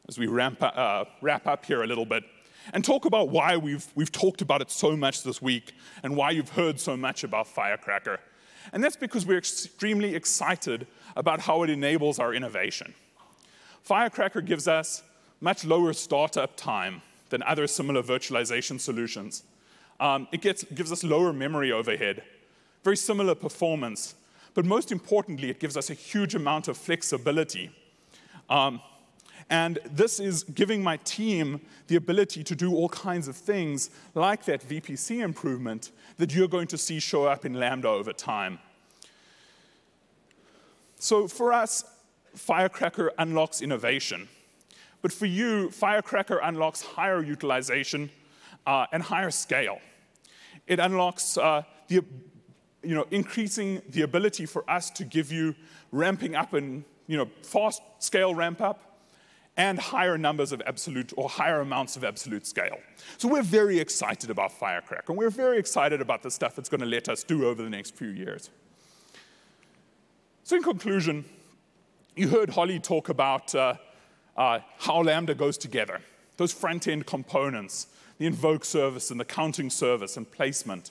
as 0.07 0.17
we 0.17 0.25
ramp, 0.27 0.57
uh, 0.61 1.05
wrap 1.21 1.45
up 1.45 1.65
here 1.65 1.83
a 1.83 1.87
little 1.87 2.05
bit 2.05 2.23
and 2.73 2.83
talk 2.83 3.05
about 3.05 3.29
why 3.29 3.57
we've, 3.57 3.87
we've 3.95 4.11
talked 4.11 4.41
about 4.41 4.61
it 4.61 4.71
so 4.71 4.95
much 4.95 5.23
this 5.23 5.41
week 5.41 5.73
and 6.03 6.15
why 6.15 6.31
you've 6.31 6.49
heard 6.49 6.79
so 6.79 6.95
much 6.95 7.23
about 7.23 7.47
Firecracker. 7.47 8.19
And 8.73 8.83
that's 8.83 8.95
because 8.95 9.25
we're 9.25 9.37
extremely 9.37 10.15
excited 10.15 10.87
about 11.15 11.41
how 11.41 11.63
it 11.63 11.69
enables 11.69 12.19
our 12.19 12.33
innovation. 12.33 12.93
Firecracker 13.81 14.41
gives 14.41 14.67
us 14.67 15.03
much 15.39 15.65
lower 15.65 15.93
startup 15.93 16.55
time 16.55 17.01
than 17.29 17.41
other 17.43 17.65
similar 17.67 18.03
virtualization 18.03 18.79
solutions. 18.79 19.43
Um, 19.99 20.27
it 20.31 20.41
gets, 20.41 20.63
gives 20.63 20.91
us 20.91 21.03
lower 21.03 21.33
memory 21.33 21.71
overhead, 21.71 22.23
very 22.83 22.97
similar 22.97 23.35
performance, 23.35 24.15
but 24.53 24.65
most 24.65 24.91
importantly, 24.91 25.49
it 25.49 25.59
gives 25.59 25.77
us 25.77 25.89
a 25.89 25.93
huge 25.93 26.35
amount 26.35 26.67
of 26.67 26.77
flexibility. 26.77 27.71
Um, 28.49 28.81
and 29.49 29.79
this 29.85 30.19
is 30.19 30.43
giving 30.43 30.83
my 30.83 30.97
team 30.97 31.61
the 31.87 31.95
ability 31.95 32.43
to 32.43 32.55
do 32.55 32.73
all 32.73 32.89
kinds 32.89 33.27
of 33.27 33.35
things 33.35 33.89
like 34.13 34.45
that 34.45 34.67
VPC 34.67 35.21
improvement 35.21 35.91
that 36.17 36.33
you're 36.33 36.47
going 36.47 36.67
to 36.67 36.77
see 36.77 36.99
show 36.99 37.25
up 37.25 37.45
in 37.45 37.53
Lambda 37.53 37.89
over 37.89 38.13
time. 38.13 38.59
So 40.97 41.27
for 41.27 41.51
us, 41.51 41.83
Firecracker 42.35 43.11
unlocks 43.17 43.61
innovation. 43.61 44.27
But 45.01 45.11
for 45.11 45.25
you, 45.25 45.71
Firecracker 45.71 46.39
unlocks 46.43 46.81
higher 46.81 47.23
utilization 47.23 48.09
uh, 48.65 48.85
and 48.91 49.01
higher 49.01 49.31
scale. 49.31 49.79
It 50.67 50.79
unlocks 50.79 51.37
uh, 51.37 51.63
the 51.87 52.03
you 52.83 52.95
know, 52.95 53.05
increasing 53.11 53.81
the 53.89 54.01
ability 54.01 54.45
for 54.45 54.67
us 54.69 54.89
to 54.91 55.03
give 55.03 55.31
you 55.31 55.55
ramping 55.91 56.35
up 56.35 56.53
and 56.53 56.83
you 57.07 57.17
know, 57.17 57.29
fast 57.43 57.81
scale 57.99 58.33
ramp 58.33 58.61
up 58.61 58.90
and 59.61 59.77
higher 59.77 60.17
numbers 60.17 60.51
of 60.51 60.59
absolute 60.65 61.13
or 61.15 61.29
higher 61.29 61.61
amounts 61.61 61.95
of 61.95 62.03
absolute 62.03 62.47
scale. 62.47 62.79
So 63.19 63.27
we're 63.27 63.43
very 63.43 63.77
excited 63.77 64.31
about 64.31 64.51
Firecracker, 64.51 65.11
and 65.11 65.17
we're 65.19 65.29
very 65.29 65.59
excited 65.59 66.01
about 66.01 66.23
the 66.23 66.31
stuff 66.31 66.57
it's 66.57 66.67
going 66.67 66.81
to 66.81 66.87
let 66.87 67.07
us 67.07 67.23
do 67.23 67.45
over 67.45 67.61
the 67.61 67.69
next 67.69 67.95
few 67.95 68.07
years. 68.07 68.49
So 70.43 70.55
in 70.55 70.63
conclusion, 70.63 71.25
you 72.15 72.27
heard 72.29 72.49
Holly 72.49 72.79
talk 72.79 73.09
about 73.09 73.53
uh, 73.53 73.75
uh, 74.35 74.59
how 74.79 75.03
Lambda 75.03 75.35
goes 75.35 75.59
together, 75.59 76.01
those 76.37 76.51
front-end 76.51 77.05
components, 77.05 77.85
the 78.17 78.25
invoke 78.25 78.65
service 78.65 79.11
and 79.11 79.19
the 79.19 79.25
counting 79.25 79.69
service 79.69 80.17
and 80.17 80.29
placement. 80.31 80.89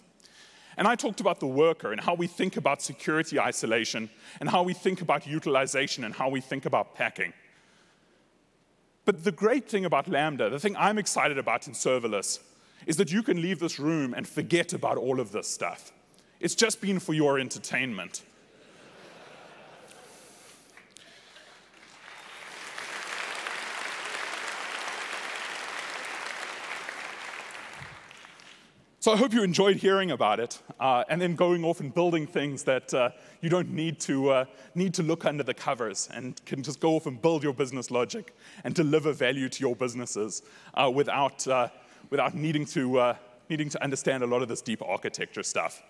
And 0.77 0.87
I 0.87 0.95
talked 0.95 1.21
about 1.21 1.41
the 1.41 1.49
worker 1.49 1.91
and 1.91 2.01
how 2.01 2.15
we 2.15 2.29
think 2.29 2.57
about 2.57 2.83
security 2.83 3.41
isolation 3.41 4.11
and 4.39 4.49
how 4.49 4.63
we 4.63 4.75
think 4.75 5.01
about 5.03 5.27
utilization 5.27 6.05
and 6.05 6.15
how 6.15 6.29
we 6.29 6.41
think 6.41 6.67
about 6.67 6.95
packing. 6.95 7.33
But 9.11 9.25
the 9.25 9.33
great 9.33 9.69
thing 9.69 9.85
about 9.85 10.07
Lambda, 10.07 10.51
the 10.51 10.61
thing 10.61 10.77
I'm 10.77 10.97
excited 10.97 11.37
about 11.37 11.67
in 11.67 11.73
serverless, 11.73 12.39
is 12.87 12.97
that 12.99 13.11
you 13.11 13.25
can 13.25 13.43
leave 13.43 13.59
this 13.59 13.81
room 13.81 14.15
and 14.15 14.25
forget 14.25 14.73
about 14.73 14.99
all 14.99 15.19
of 15.19 15.33
this 15.33 15.49
stuff. 15.49 15.91
It's 16.39 16.55
just 16.55 16.81
been 16.81 17.01
for 17.01 17.13
your 17.13 17.37
entertainment. 17.37 18.23
So 29.03 29.15
I 29.15 29.17
hope 29.17 29.33
you 29.33 29.43
enjoyed 29.43 29.77
hearing 29.77 30.11
about 30.11 30.41
it 30.41 30.61
uh, 30.79 31.05
and 31.09 31.19
then 31.23 31.35
going 31.35 31.65
off 31.65 31.81
and 31.81 31.93
building 31.95 32.27
things 32.27 32.65
that 32.65 32.93
uh, 32.93 33.09
you 33.41 33.49
don't 33.49 33.71
need 33.71 33.99
to, 34.01 34.29
uh, 34.29 34.45
need 34.75 34.93
to 34.93 35.03
look 35.03 35.25
under 35.25 35.43
the 35.43 35.55
covers 35.55 36.11
and 36.13 36.39
can 36.45 36.63
just 36.63 36.81
go 36.81 36.97
off 36.97 37.07
and 37.07 37.23
build 37.23 37.43
your 37.43 37.55
business 37.55 37.91
logic 37.91 38.37
and 38.63 38.75
deliver 38.75 39.15
value 39.15 39.49
to 39.49 39.61
your 39.63 39.75
businesses 39.75 40.43
uh, 40.75 40.93
without, 40.95 41.49
uh, 41.49 41.69
without 42.11 42.35
needing, 42.35 42.67
to, 42.67 42.99
uh, 42.99 43.17
needing 43.49 43.71
to 43.71 43.83
understand 43.83 44.23
a 44.23 44.27
lot 44.27 44.43
of 44.43 44.49
this 44.49 44.61
deep 44.61 44.83
architecture 44.83 45.43
stuff. 45.43 45.83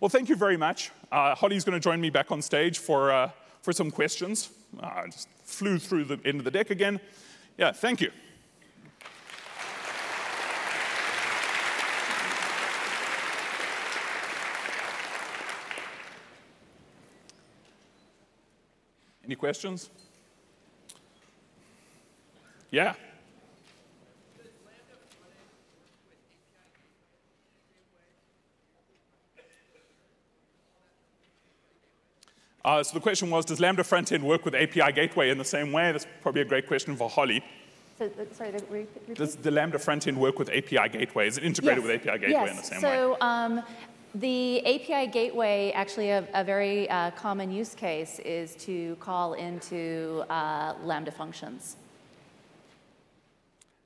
Well, 0.00 0.08
thank 0.08 0.28
you 0.28 0.36
very 0.36 0.56
much. 0.56 0.92
Holly's 1.10 1.64
going 1.64 1.74
to 1.74 1.82
join 1.82 2.00
me 2.00 2.10
back 2.10 2.30
on 2.30 2.40
stage 2.40 2.78
for, 2.78 3.32
for 3.62 3.72
some 3.72 3.90
questions. 3.90 4.50
I 4.80 5.06
just 5.06 5.26
flew 5.42 5.80
through 5.80 6.04
the 6.04 6.20
end 6.24 6.38
of 6.38 6.44
the 6.44 6.52
deck 6.52 6.70
again. 6.70 7.00
Yeah, 7.58 7.72
thank 7.72 8.00
you. 8.00 8.12
Any 19.34 19.40
questions? 19.40 19.90
Yeah. 22.70 22.94
Uh, 32.64 32.84
so 32.84 32.94
the 32.94 33.00
question 33.00 33.28
was, 33.28 33.44
does 33.44 33.58
Lambda 33.58 33.82
front-end 33.82 34.22
work 34.22 34.44
with 34.44 34.54
API 34.54 34.92
Gateway 34.92 35.30
in 35.30 35.38
the 35.38 35.44
same 35.44 35.72
way? 35.72 35.90
That's 35.90 36.06
probably 36.22 36.42
a 36.42 36.44
great 36.44 36.68
question 36.68 36.94
for 36.94 37.10
Holly. 37.10 37.42
So, 37.98 38.08
sorry, 38.30 38.52
repeat? 38.70 39.16
Does 39.16 39.34
the 39.34 39.50
Lambda 39.50 39.80
front-end 39.80 40.16
work 40.16 40.38
with 40.38 40.48
API 40.48 40.90
Gateway? 40.90 41.26
Is 41.26 41.38
it 41.38 41.44
integrated 41.44 41.82
yes. 41.82 41.92
with 41.92 42.06
API 42.06 42.18
Gateway 42.20 42.30
yes. 42.30 42.50
in 42.50 42.56
the 42.56 42.62
same 42.62 42.80
so, 42.80 42.88
way? 42.88 43.16
So 43.18 43.26
um, 43.26 43.62
the 44.14 44.64
API 44.64 45.10
gateway, 45.10 45.72
actually 45.72 46.10
a, 46.10 46.26
a 46.34 46.44
very 46.44 46.88
uh, 46.88 47.10
common 47.12 47.50
use 47.50 47.74
case 47.74 48.20
is 48.20 48.54
to 48.56 48.96
call 48.96 49.34
into 49.34 50.24
uh, 50.30 50.74
Lambda 50.82 51.10
functions. 51.10 51.76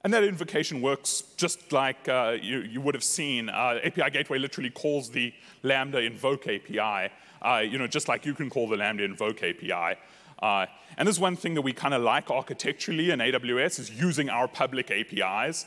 And 0.04 0.12
that 0.12 0.24
invocation 0.24 0.80
works 0.80 1.24
just 1.36 1.72
like 1.72 2.08
uh, 2.08 2.36
you, 2.40 2.60
you, 2.60 2.80
would 2.80 2.94
have 2.94 3.04
seen. 3.04 3.48
Uh, 3.48 3.80
API 3.82 4.10
Gateway 4.10 4.38
literally 4.38 4.70
calls 4.70 5.10
the 5.10 5.32
Lambda 5.62 5.98
invoke 5.98 6.46
API, 6.46 7.12
uh, 7.42 7.58
you 7.58 7.78
know, 7.78 7.86
just 7.86 8.06
like 8.06 8.24
you 8.24 8.34
can 8.34 8.48
call 8.48 8.68
the 8.68 8.76
Lambda 8.76 9.04
invoke 9.04 9.42
API. 9.42 9.98
Uh, 10.40 10.66
and 10.96 11.08
this 11.08 11.16
is 11.16 11.20
one 11.20 11.36
thing 11.36 11.54
that 11.54 11.62
we 11.62 11.72
kind 11.72 11.94
of 11.94 12.02
like 12.02 12.30
architecturally 12.30 13.10
in 13.10 13.18
AWS 13.18 13.80
is 13.80 13.90
using 13.90 14.28
our 14.28 14.46
public 14.46 14.90
APIs 14.90 15.66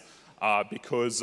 because 0.70 1.22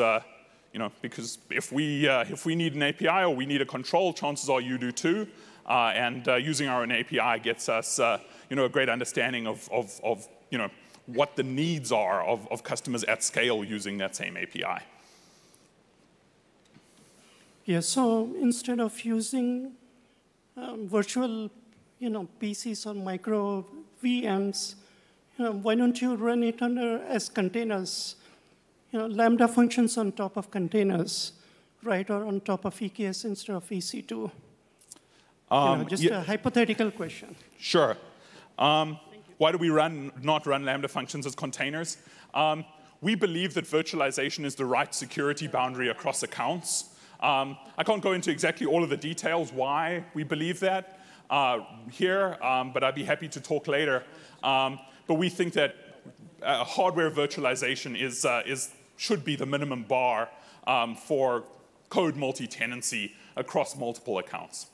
you 0.79 0.85
know, 0.85 0.93
because 1.03 1.39
if 1.51 1.73
we, 1.73 2.07
uh, 2.07 2.25
if 2.31 2.47
we 2.47 2.55
need 2.55 2.77
an 2.77 2.85
API 2.85 3.25
or 3.25 3.35
we 3.35 3.47
need 3.47 3.61
a 3.61 3.67
control, 3.67 4.13
chances 4.13 4.49
are 4.49 4.61
you 4.61 4.79
do 4.79 4.93
too. 4.93 5.27
Uh, 5.67 5.91
and 5.93 6.29
uh, 6.29 6.37
using 6.37 6.69
our 6.69 6.83
own 6.83 6.93
API 6.93 7.41
gets 7.43 7.69
us, 7.69 7.99
uh, 7.99 8.21
you 8.49 8.55
know, 8.55 8.65
a 8.65 8.69
great 8.69 8.89
understanding 8.89 9.49
of, 9.49 9.69
of, 9.73 10.01
of, 10.05 10.29
you 10.51 10.57
know, 10.57 10.71
what 11.07 11.35
the 11.35 11.43
needs 11.43 11.91
are 11.91 12.23
of, 12.23 12.47
of 12.53 12.63
customers 12.63 13.03
at 13.05 13.25
scale 13.25 13.65
using 13.65 13.99
that 13.99 14.15
same 14.15 14.37
API. 14.37 14.79
Yeah, 17.65 17.81
so 17.81 18.33
instead 18.41 18.79
of 18.79 19.01
using 19.01 19.73
um, 20.57 20.89
virtual, 20.89 21.51
you 21.99 22.09
know, 22.09 22.29
PCs 22.41 22.87
or 22.87 22.95
micro 22.95 23.67
VMs, 24.01 24.77
you 25.37 25.45
know, 25.45 25.53
why 25.55 25.75
don't 25.75 26.01
you 26.01 26.15
run 26.15 26.45
it 26.45 26.63
under 26.63 27.03
as 27.03 27.29
containers 27.29 28.15
you 28.91 28.99
know, 28.99 29.07
Lambda 29.07 29.49
functions 29.49 29.99
on 29.99 30.13
top 30.13 30.37
of 30.37 30.51
containers, 30.51 31.33
right, 31.83 32.09
or 32.11 32.25
on 32.25 32.41
top 32.41 32.65
of 32.65 32.75
EKS 32.75 33.25
instead 33.25 33.57
of 33.57 33.69
EC2? 33.69 34.31
Um, 35.51 35.79
you 35.79 35.85
know, 35.85 35.89
just 35.89 36.03
yeah. 36.03 36.21
a 36.21 36.23
hypothetical 36.23 36.91
question. 36.91 37.35
Sure. 37.59 37.97
Um, 38.59 38.99
why 39.39 39.53
do 39.53 39.59
we 39.59 39.71
run, 39.71 40.13
not 40.23 40.47
run 40.47 40.65
Lambda 40.65 40.89
functions 40.89 41.27
as 41.27 41.35
containers? 41.35 41.99
Um, 42.35 42.65
we 43.01 43.15
believe 43.15 43.55
that 43.55 43.65
virtualization 43.65 44.45
is 44.45 44.57
the 44.57 44.65
right 44.65 44.93
security 44.93 45.47
boundary 45.47 45.89
across 45.89 46.23
accounts. 46.23 46.91
Um, 47.21 47.57
I 47.77 47.85
can't 47.85 48.03
go 48.03 48.13
into 48.13 48.31
exactly 48.31 48.67
all 48.67 48.83
of 48.83 48.91
the 48.91 48.97
details 48.97 49.53
why 49.53 50.05
we 50.15 50.25
believe 50.25 50.61
that 50.61 51.01
uh, 51.31 51.61
here, 51.91 52.37
um, 52.43 52.73
but 52.73 52.83
I'd 52.83 52.95
be 52.95 53.05
happy 53.05 53.29
to 53.29 53.41
talk 53.41 53.69
later. 53.69 54.05
Um, 54.43 54.81
but 55.07 55.15
we 55.15 55.29
think 55.29 55.53
that 55.55 55.77
uh, 56.43 56.65
hardware 56.65 57.11
virtualization 57.11 58.01
is, 58.01 58.25
uh, 58.25 58.43
is 58.47 58.71
should 58.99 59.25
be 59.25 59.37
the 59.37 59.47
minimum 59.47 59.85
bar 59.85 60.29
um, 60.67 60.95
for 60.95 61.45
code 61.89 62.17
multi-tenancy 62.17 63.15
across 63.37 63.77
multiple 63.77 64.19
accounts. 64.19 64.67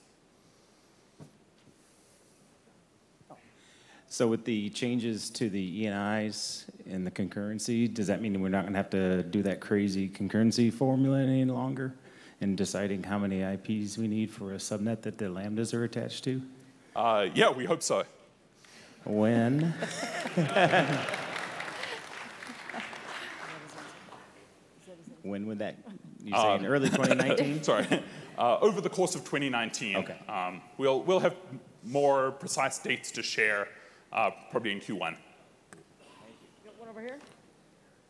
So 4.08 4.28
with 4.28 4.44
the 4.44 4.70
changes 4.70 5.28
to 5.30 5.50
the 5.50 5.84
ENIs 5.84 6.64
and 6.88 7.06
the 7.06 7.10
concurrency, 7.10 7.92
does 7.92 8.06
that 8.06 8.22
mean 8.22 8.40
we're 8.40 8.48
not 8.48 8.62
going 8.62 8.72
to 8.72 8.78
have 8.78 8.90
to 8.90 9.22
do 9.24 9.42
that 9.42 9.60
crazy 9.60 10.08
concurrency 10.08 10.72
formula 10.72 11.18
any 11.18 11.44
longer 11.44 11.94
in 12.40 12.56
deciding 12.56 13.02
how 13.02 13.18
many 13.18 13.42
IPs 13.42 13.98
we 13.98 14.06
need 14.08 14.30
for 14.30 14.52
a 14.52 14.56
subnet 14.56 15.02
that 15.02 15.18
the 15.18 15.26
lambdas 15.26 15.74
are 15.74 15.84
attached 15.84 16.24
to? 16.24 16.40
Uh, 16.94 17.26
yeah, 17.34 17.50
we 17.50 17.64
hope 17.64 17.82
so. 17.82 18.04
When? 19.04 19.74
When 25.24 25.46
would 25.46 25.60
that, 25.60 25.78
you 26.22 26.32
say 26.36 26.54
in 26.54 26.66
um, 26.66 26.70
early 26.70 26.88
2019? 26.90 27.62
sorry, 27.62 27.86
uh, 28.36 28.58
over 28.60 28.82
the 28.82 28.90
course 28.90 29.14
of 29.14 29.22
2019. 29.22 29.96
Okay. 29.96 30.16
Um, 30.28 30.60
we'll, 30.76 31.00
we'll 31.00 31.20
have 31.20 31.34
more 31.82 32.32
precise 32.32 32.78
dates 32.78 33.10
to 33.12 33.22
share 33.22 33.68
uh, 34.12 34.30
probably 34.50 34.72
in 34.72 34.80
Q1. 34.80 34.98
Got 35.00 36.78
one 36.78 36.88
over 36.90 37.00
here? 37.00 37.18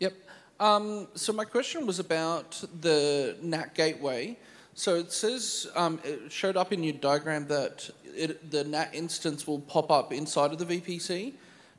Yep. 0.01 0.13
Um, 0.59 1.07
so 1.15 1.33
my 1.33 1.45
question 1.45 1.87
was 1.87 2.01
about 2.01 2.63
the 2.81 3.37
NAT 3.41 3.77
gateway. 3.77 4.37
So 4.75 4.97
it 4.97 5.13
says, 5.13 5.69
um, 5.77 6.01
it 6.03 6.33
showed 6.33 6.57
up 6.57 6.73
in 6.73 6.83
your 6.83 6.95
diagram 6.95 7.47
that 7.47 7.89
it, 8.07 8.51
the 8.51 8.65
NAT 8.65 8.93
instance 8.93 9.47
will 9.47 9.61
pop 9.61 9.93
up 9.93 10.13
inside 10.13 10.51
of 10.51 10.59
the 10.59 10.67
VPC. 10.67 11.35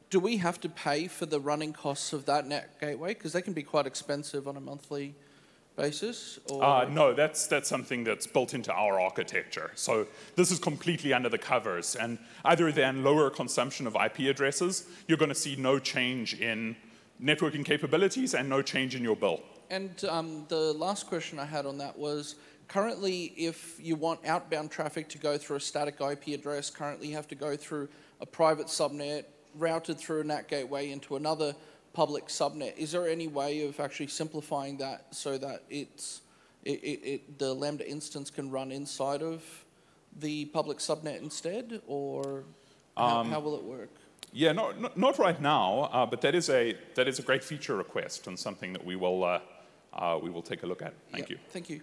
Do 0.10 0.22
we 0.22 0.38
have 0.38 0.62
to 0.62 0.70
pay 0.70 1.08
for 1.08 1.26
the 1.26 1.42
running 1.42 1.74
costs 1.74 2.14
of 2.14 2.26
that 2.26 2.48
NAT 2.48 2.80
gateway? 2.80 3.14
Because 3.14 3.34
they 3.34 3.42
can 3.42 3.52
be 3.52 3.64
quite 3.64 3.86
expensive 3.86 4.48
on 4.48 4.56
a 4.56 4.62
monthly 4.62 5.14
basis? 5.76 6.40
Uh, 6.50 6.86
no, 6.90 7.14
that's, 7.14 7.48
that's 7.48 7.68
something 7.68 8.04
that's 8.04 8.28
built 8.28 8.54
into 8.54 8.74
our 8.74 9.00
architecture. 9.00 9.72
So 9.76 10.08
this 10.36 10.52
is 10.52 10.60
completely 10.60 11.14
under 11.14 11.30
the 11.30 11.38
covers. 11.38 11.96
And 11.96 12.18
other 12.44 12.72
than 12.72 13.04
lower 13.04 13.30
consumption 13.30 13.88
of 13.88 13.96
IP 13.96 14.20
addresses, 14.30 14.88
you're 15.08 15.18
going 15.18 15.30
to 15.30 15.36
see 15.36 15.56
no 15.56 15.80
change 15.80 16.40
in 16.40 16.76
networking 17.22 17.64
capabilities 17.64 18.34
and 18.34 18.50
no 18.50 18.62
change 18.62 18.96
in 18.96 19.04
your 19.04 19.16
bill. 19.16 19.42
And 19.70 20.04
um, 20.06 20.46
the 20.48 20.74
last 20.74 21.08
question 21.08 21.40
I 21.40 21.46
had 21.46 21.66
on 21.66 21.78
that 21.80 21.98
was, 21.98 22.36
currently, 22.68 23.34
if 23.38 23.80
you 23.80 23.96
want 23.96 24.26
outbound 24.26 24.72
traffic 24.72 25.10
to 25.10 25.18
go 25.18 25.38
through 25.38 25.58
a 25.58 25.62
static 25.62 26.00
IP 26.00 26.28
address, 26.28 26.70
currently 26.70 27.08
you 27.08 27.16
have 27.16 27.28
to 27.30 27.36
go 27.36 27.56
through 27.56 27.90
a 28.22 28.26
private 28.26 28.68
subnet 28.68 29.26
routed 29.56 29.98
through 29.98 30.22
a 30.22 30.24
NAT 30.24 30.48
gateway 30.48 30.92
into 30.92 31.16
another 31.16 31.56
public 31.96 32.28
subnet. 32.28 32.78
Is 32.78 32.92
there 32.92 33.08
any 33.08 33.28
way 33.28 33.66
of 33.66 33.80
actually 33.80 34.08
simplifying 34.08 34.78
that 34.78 35.16
so 35.16 35.38
that 35.38 35.64
it's 35.70 36.22
it, 36.64 36.80
it, 36.84 37.00
it, 37.14 37.40
the 37.40 37.54
Lambda 37.54 37.90
instance 37.90 38.30
can 38.30 38.52
run 38.52 38.72
inside 38.72 39.22
of 39.22 39.44
the 40.20 40.46
public 40.46 40.80
subnet 40.80 41.22
instead, 41.22 41.82
or 41.88 42.44
how, 42.98 43.20
um, 43.20 43.32
how 43.32 43.40
will 43.40 43.56
it 43.56 43.64
work? 43.64 43.90
Yeah, 44.34 44.52
no, 44.52 44.72
no, 44.72 44.90
not 44.96 45.18
right 45.18 45.40
now, 45.40 45.90
uh, 45.94 46.06
but 46.06 46.22
that 46.22 46.36
is 46.36 46.50
a 46.50 46.76
that 46.96 47.08
is 47.08 47.20
a 47.20 47.22
great 47.22 47.44
feature 47.44 47.78
request 47.78 48.28
and 48.28 48.38
something 48.38 48.74
that 48.74 48.84
we 48.84 48.96
will 48.96 49.24
uh, 49.24 49.40
uh, 49.94 50.20
we 50.22 50.30
will 50.30 50.42
take 50.42 50.64
a 50.64 50.68
look 50.68 50.82
at. 50.82 50.94
Thank 51.12 51.30
yep. 51.30 51.30
you. 51.30 51.38
Thank 51.50 51.70
you. 51.70 51.82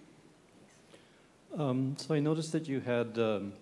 Um, 1.57 1.95
so 1.97 2.13
I 2.13 2.19
noticed 2.19 2.51
that 2.51 2.67
you 2.67 2.79
had 2.79 3.17
um, 3.17 3.53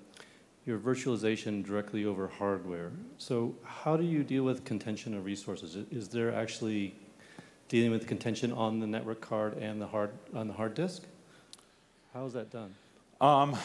your 0.66 0.78
virtualization 0.78 1.66
directly 1.66 2.06
over 2.06 2.28
hardware. 2.28 2.92
So 3.18 3.56
how 3.64 3.98
do 3.98 4.04
you 4.04 4.24
deal 4.24 4.44
with 4.44 4.64
contention 4.64 5.16
of 5.16 5.26
resources? 5.26 5.76
Is 5.92 6.08
there 6.10 6.34
actually 6.34 6.94
dealing 7.68 7.92
with 7.92 8.08
contention 8.08 8.52
on 8.52 8.80
the 8.80 8.88
network 8.88 9.22
card 9.22 9.58
and 9.58 9.82
the 9.82 9.88
hard 9.88 10.12
on 10.34 10.48
the 10.48 10.54
hard 10.54 10.74
disk? 10.76 11.04
How 12.14 12.26
is 12.26 12.34
that 12.34 12.52
done? 12.52 12.76
Um, 13.20 13.56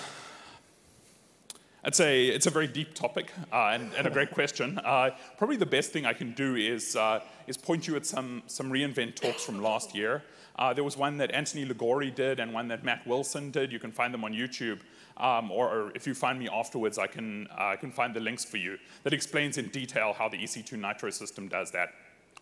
I'd 1.86 1.94
say 1.94 2.26
it's 2.26 2.46
a 2.46 2.50
very 2.50 2.66
deep 2.66 2.94
topic 2.94 3.32
uh, 3.52 3.70
and, 3.72 3.92
and, 3.94 4.08
a 4.08 4.10
great 4.10 4.32
question. 4.32 4.78
Uh, 4.78 5.10
probably 5.38 5.56
the 5.56 5.66
best 5.66 5.92
thing 5.92 6.04
I 6.04 6.12
can 6.14 6.32
do 6.32 6.56
is, 6.56 6.96
uh, 6.96 7.20
is 7.46 7.56
point 7.56 7.86
you 7.86 7.94
at 7.94 8.04
some, 8.04 8.42
some 8.48 8.72
reInvent 8.72 9.14
talks 9.14 9.44
from 9.44 9.62
last 9.62 9.94
year. 9.94 10.24
Uh, 10.58 10.72
there 10.74 10.82
was 10.82 10.96
one 10.96 11.16
that 11.18 11.30
Anthony 11.30 11.64
Liguori 11.64 12.10
did 12.10 12.40
and 12.40 12.52
one 12.52 12.66
that 12.68 12.82
Matt 12.82 13.06
Wilson 13.06 13.52
did. 13.52 13.70
You 13.70 13.78
can 13.78 13.92
find 13.92 14.12
them 14.12 14.24
on 14.24 14.32
YouTube. 14.32 14.80
Um, 15.16 15.50
or, 15.50 15.68
or, 15.68 15.92
if 15.94 16.06
you 16.06 16.14
find 16.14 16.38
me 16.38 16.46
afterwards, 16.52 16.98
I 16.98 17.06
can, 17.06 17.46
uh, 17.58 17.68
I 17.68 17.76
can 17.76 17.90
find 17.90 18.12
the 18.12 18.20
links 18.20 18.44
for 18.44 18.58
you 18.58 18.76
that 19.02 19.14
explains 19.14 19.56
in 19.56 19.68
detail 19.68 20.12
how 20.12 20.28
the 20.28 20.36
EC2 20.36 20.72
Nitro 20.72 21.08
system 21.08 21.48
does 21.48 21.70
that. 21.70 21.94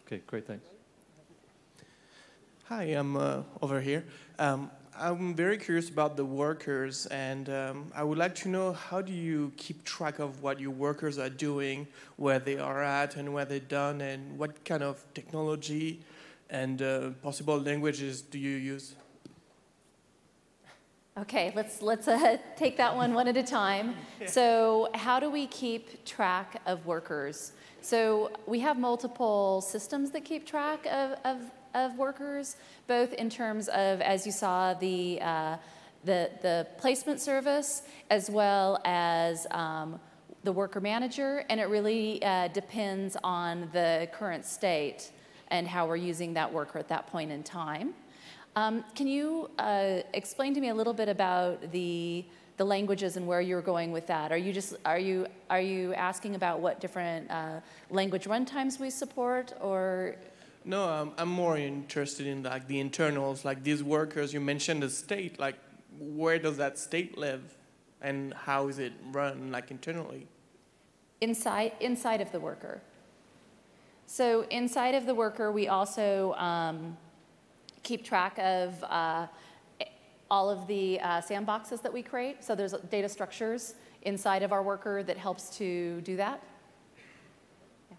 Okay, 0.06 0.22
great, 0.26 0.46
thanks. 0.46 0.66
Hi, 2.64 2.82
I'm 2.84 3.16
uh, 3.16 3.42
over 3.62 3.80
here. 3.80 4.04
Um, 4.38 4.70
I'm 4.96 5.34
very 5.34 5.58
curious 5.58 5.88
about 5.88 6.16
the 6.16 6.24
workers, 6.24 7.06
and 7.06 7.48
um, 7.48 7.92
I 7.94 8.04
would 8.04 8.16
like 8.16 8.34
to 8.36 8.48
know 8.48 8.72
how 8.72 9.00
do 9.02 9.12
you 9.12 9.52
keep 9.56 9.84
track 9.84 10.18
of 10.18 10.42
what 10.42 10.60
your 10.60 10.70
workers 10.70 11.18
are 11.18 11.28
doing, 11.28 11.86
where 12.16 12.38
they 12.38 12.58
are 12.58 12.82
at, 12.82 13.16
and 13.16 13.34
where 13.34 13.44
they're 13.44 13.58
done, 13.58 14.00
and 14.00 14.38
what 14.38 14.64
kind 14.64 14.82
of 14.82 15.04
technology 15.14 16.00
and 16.48 16.80
uh, 16.80 17.10
possible 17.22 17.58
languages 17.58 18.22
do 18.22 18.38
you 18.38 18.56
use? 18.56 18.94
Okay, 21.16 21.52
let's, 21.54 21.80
let's 21.80 22.08
uh, 22.08 22.38
take 22.56 22.76
that 22.78 22.96
one 22.96 23.14
one 23.14 23.28
at 23.28 23.36
a 23.36 23.42
time. 23.42 23.94
So, 24.26 24.88
how 24.94 25.20
do 25.20 25.28
we 25.30 25.46
keep 25.46 26.04
track 26.04 26.60
of 26.66 26.86
workers? 26.86 27.52
So, 27.82 28.32
we 28.46 28.58
have 28.60 28.78
multiple 28.78 29.60
systems 29.60 30.10
that 30.12 30.24
keep 30.24 30.46
track 30.46 30.86
of, 30.86 31.18
of, 31.24 31.38
of 31.74 31.96
workers, 31.98 32.56
both 32.86 33.12
in 33.12 33.28
terms 33.30 33.68
of, 33.68 34.00
as 34.00 34.26
you 34.26 34.32
saw, 34.32 34.74
the, 34.74 35.20
uh, 35.20 35.56
the, 36.04 36.30
the 36.42 36.66
placement 36.78 37.20
service, 37.20 37.82
as 38.10 38.30
well 38.30 38.80
as 38.84 39.46
um, 39.50 40.00
the 40.42 40.52
worker 40.52 40.80
manager, 40.80 41.44
and 41.48 41.60
it 41.60 41.68
really 41.68 42.22
uh, 42.24 42.48
depends 42.48 43.16
on 43.22 43.68
the 43.72 44.08
current 44.12 44.44
state 44.44 45.10
and 45.48 45.68
how 45.68 45.86
we're 45.86 45.96
using 45.96 46.34
that 46.34 46.52
worker 46.52 46.78
at 46.78 46.88
that 46.88 47.06
point 47.06 47.30
in 47.30 47.42
time. 47.42 47.94
Um, 48.56 48.84
can 48.94 49.08
you 49.08 49.50
uh, 49.58 50.00
explain 50.12 50.54
to 50.54 50.60
me 50.60 50.68
a 50.68 50.74
little 50.74 50.94
bit 50.94 51.08
about 51.08 51.72
the 51.72 52.24
the 52.56 52.64
languages 52.64 53.16
and 53.16 53.26
where 53.26 53.40
you're 53.40 53.62
going 53.62 53.90
with 53.90 54.06
that? 54.06 54.30
Are 54.30 54.36
you 54.36 54.52
just 54.52 54.76
are 54.84 54.98
you 54.98 55.26
are 55.50 55.60
you 55.60 55.92
asking 55.94 56.36
about 56.36 56.60
what 56.60 56.80
different 56.80 57.30
uh, 57.30 57.60
language 57.90 58.26
runtimes 58.26 58.78
we 58.78 58.90
support, 58.90 59.52
or? 59.60 60.16
No, 60.64 60.88
um, 60.88 61.12
I'm 61.18 61.28
more 61.28 61.58
interested 61.58 62.26
in 62.26 62.42
like 62.44 62.68
the 62.68 62.78
internals, 62.78 63.44
like 63.44 63.64
these 63.64 63.82
workers. 63.82 64.32
You 64.32 64.40
mentioned 64.40 64.82
the 64.82 64.88
state, 64.88 65.38
like 65.38 65.56
where 65.98 66.38
does 66.38 66.56
that 66.58 66.78
state 66.78 67.18
live, 67.18 67.42
and 68.00 68.32
how 68.34 68.68
is 68.68 68.78
it 68.78 68.92
run, 69.10 69.50
like 69.50 69.72
internally? 69.72 70.28
Inside 71.20 71.72
inside 71.80 72.20
of 72.20 72.30
the 72.30 72.40
worker. 72.40 72.80
So 74.06 74.42
inside 74.50 74.94
of 74.94 75.06
the 75.06 75.14
worker, 75.14 75.50
we 75.50 75.66
also 75.66 76.34
um, 76.34 76.96
keep 77.84 78.02
track 78.04 78.38
of 78.38 78.82
uh, 78.84 79.26
all 80.30 80.50
of 80.50 80.66
the 80.66 80.98
uh, 81.00 81.20
sandboxes 81.20 81.80
that 81.82 81.92
we 81.92 82.02
create. 82.02 82.42
So 82.42 82.54
there's 82.54 82.72
data 82.90 83.08
structures 83.08 83.74
inside 84.02 84.42
of 84.42 84.52
our 84.52 84.62
worker 84.62 85.02
that 85.04 85.16
helps 85.16 85.56
to 85.58 86.00
do 86.00 86.16
that. 86.16 86.42
Yeah. 87.90 87.96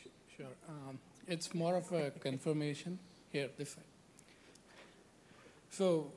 Okay. 0.00 0.10
Sure. 0.36 0.54
Um, 0.68 0.98
it's 1.26 1.54
more 1.54 1.76
of 1.76 1.92
a 1.92 2.10
confirmation 2.20 2.98
here, 3.30 3.50
this 3.58 3.70
side. 3.74 3.84
So 5.70 6.10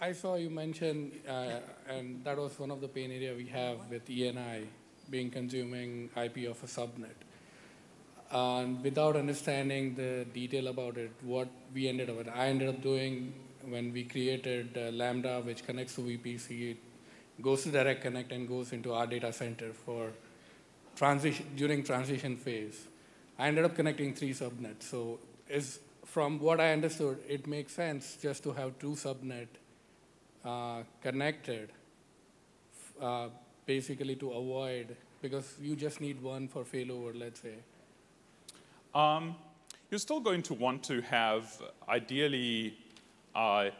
I 0.00 0.12
saw 0.12 0.36
you 0.36 0.50
mention, 0.50 1.12
uh, 1.28 1.60
and 1.88 2.22
that 2.24 2.36
was 2.38 2.58
one 2.58 2.70
of 2.70 2.80
the 2.80 2.88
pain 2.88 3.10
area 3.10 3.34
we 3.34 3.46
have 3.46 3.90
with 3.90 4.06
ENI 4.08 4.66
being 5.10 5.30
consuming 5.30 6.10
IP 6.16 6.48
of 6.48 6.62
a 6.62 6.66
subnet 6.66 7.27
and 8.30 8.82
without 8.82 9.16
understanding 9.16 9.94
the 9.94 10.26
detail 10.34 10.68
about 10.68 10.96
it, 10.96 11.10
what 11.22 11.48
we 11.74 11.88
ended 11.88 12.10
up 12.10 12.16
with. 12.16 12.28
I 12.28 12.48
ended 12.48 12.68
up 12.68 12.82
doing 12.82 13.32
when 13.66 13.92
we 13.92 14.04
created 14.04 14.76
uh, 14.76 14.90
Lambda, 14.92 15.40
which 15.40 15.64
connects 15.64 15.94
to 15.96 16.02
VPC, 16.02 16.72
it 16.72 16.76
goes 17.42 17.62
to 17.62 17.70
Direct 17.70 18.02
Connect 18.02 18.32
and 18.32 18.48
goes 18.48 18.72
into 18.72 18.92
our 18.92 19.06
data 19.06 19.32
center 19.32 19.72
for 19.72 20.10
transition 20.96 21.46
during 21.56 21.82
transition 21.82 22.36
phase. 22.36 22.86
I 23.38 23.48
ended 23.48 23.64
up 23.64 23.74
connecting 23.74 24.14
three 24.14 24.32
subnets. 24.32 24.82
So 24.82 25.20
is 25.48 25.80
from 26.04 26.38
what 26.40 26.60
I 26.60 26.72
understood, 26.72 27.18
it 27.28 27.46
makes 27.46 27.72
sense 27.74 28.18
just 28.20 28.42
to 28.44 28.52
have 28.52 28.78
two 28.78 28.92
subnet 28.92 29.46
uh, 30.44 30.82
connected, 31.02 31.70
uh, 33.00 33.28
basically 33.66 34.16
to 34.16 34.30
avoid 34.32 34.96
because 35.20 35.54
you 35.60 35.76
just 35.76 36.00
need 36.00 36.22
one 36.22 36.48
for 36.48 36.64
failover, 36.64 37.18
let's 37.18 37.40
say. 37.40 37.54
Um, 38.94 39.36
you're 39.90 39.98
still 39.98 40.20
going 40.20 40.42
to 40.42 40.54
want 40.54 40.82
to 40.84 41.00
have, 41.02 41.62
ideally, 41.88 42.76
uh, 43.34 43.70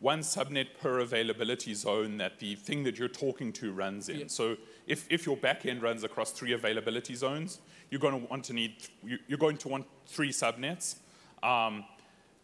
one 0.00 0.20
subnet 0.20 0.66
per 0.80 1.00
availability 1.00 1.74
zone 1.74 2.18
that 2.18 2.38
the 2.38 2.54
thing 2.54 2.84
that 2.84 2.98
you're 2.98 3.08
talking 3.08 3.52
to 3.54 3.72
runs 3.72 4.08
in. 4.08 4.20
Yeah. 4.20 4.24
So 4.28 4.56
if, 4.86 5.06
if 5.10 5.26
your 5.26 5.36
backend 5.36 5.82
runs 5.82 6.04
across 6.04 6.32
three 6.32 6.52
availability 6.52 7.14
zones, 7.14 7.60
you're 7.90 8.00
going 8.00 8.20
to 8.20 8.28
want 8.28 8.44
to 8.44 8.52
need, 8.52 8.74
you're 9.02 9.38
going 9.38 9.56
to 9.58 9.68
want 9.68 9.86
three 10.06 10.30
subnets 10.30 10.96
um, 11.42 11.84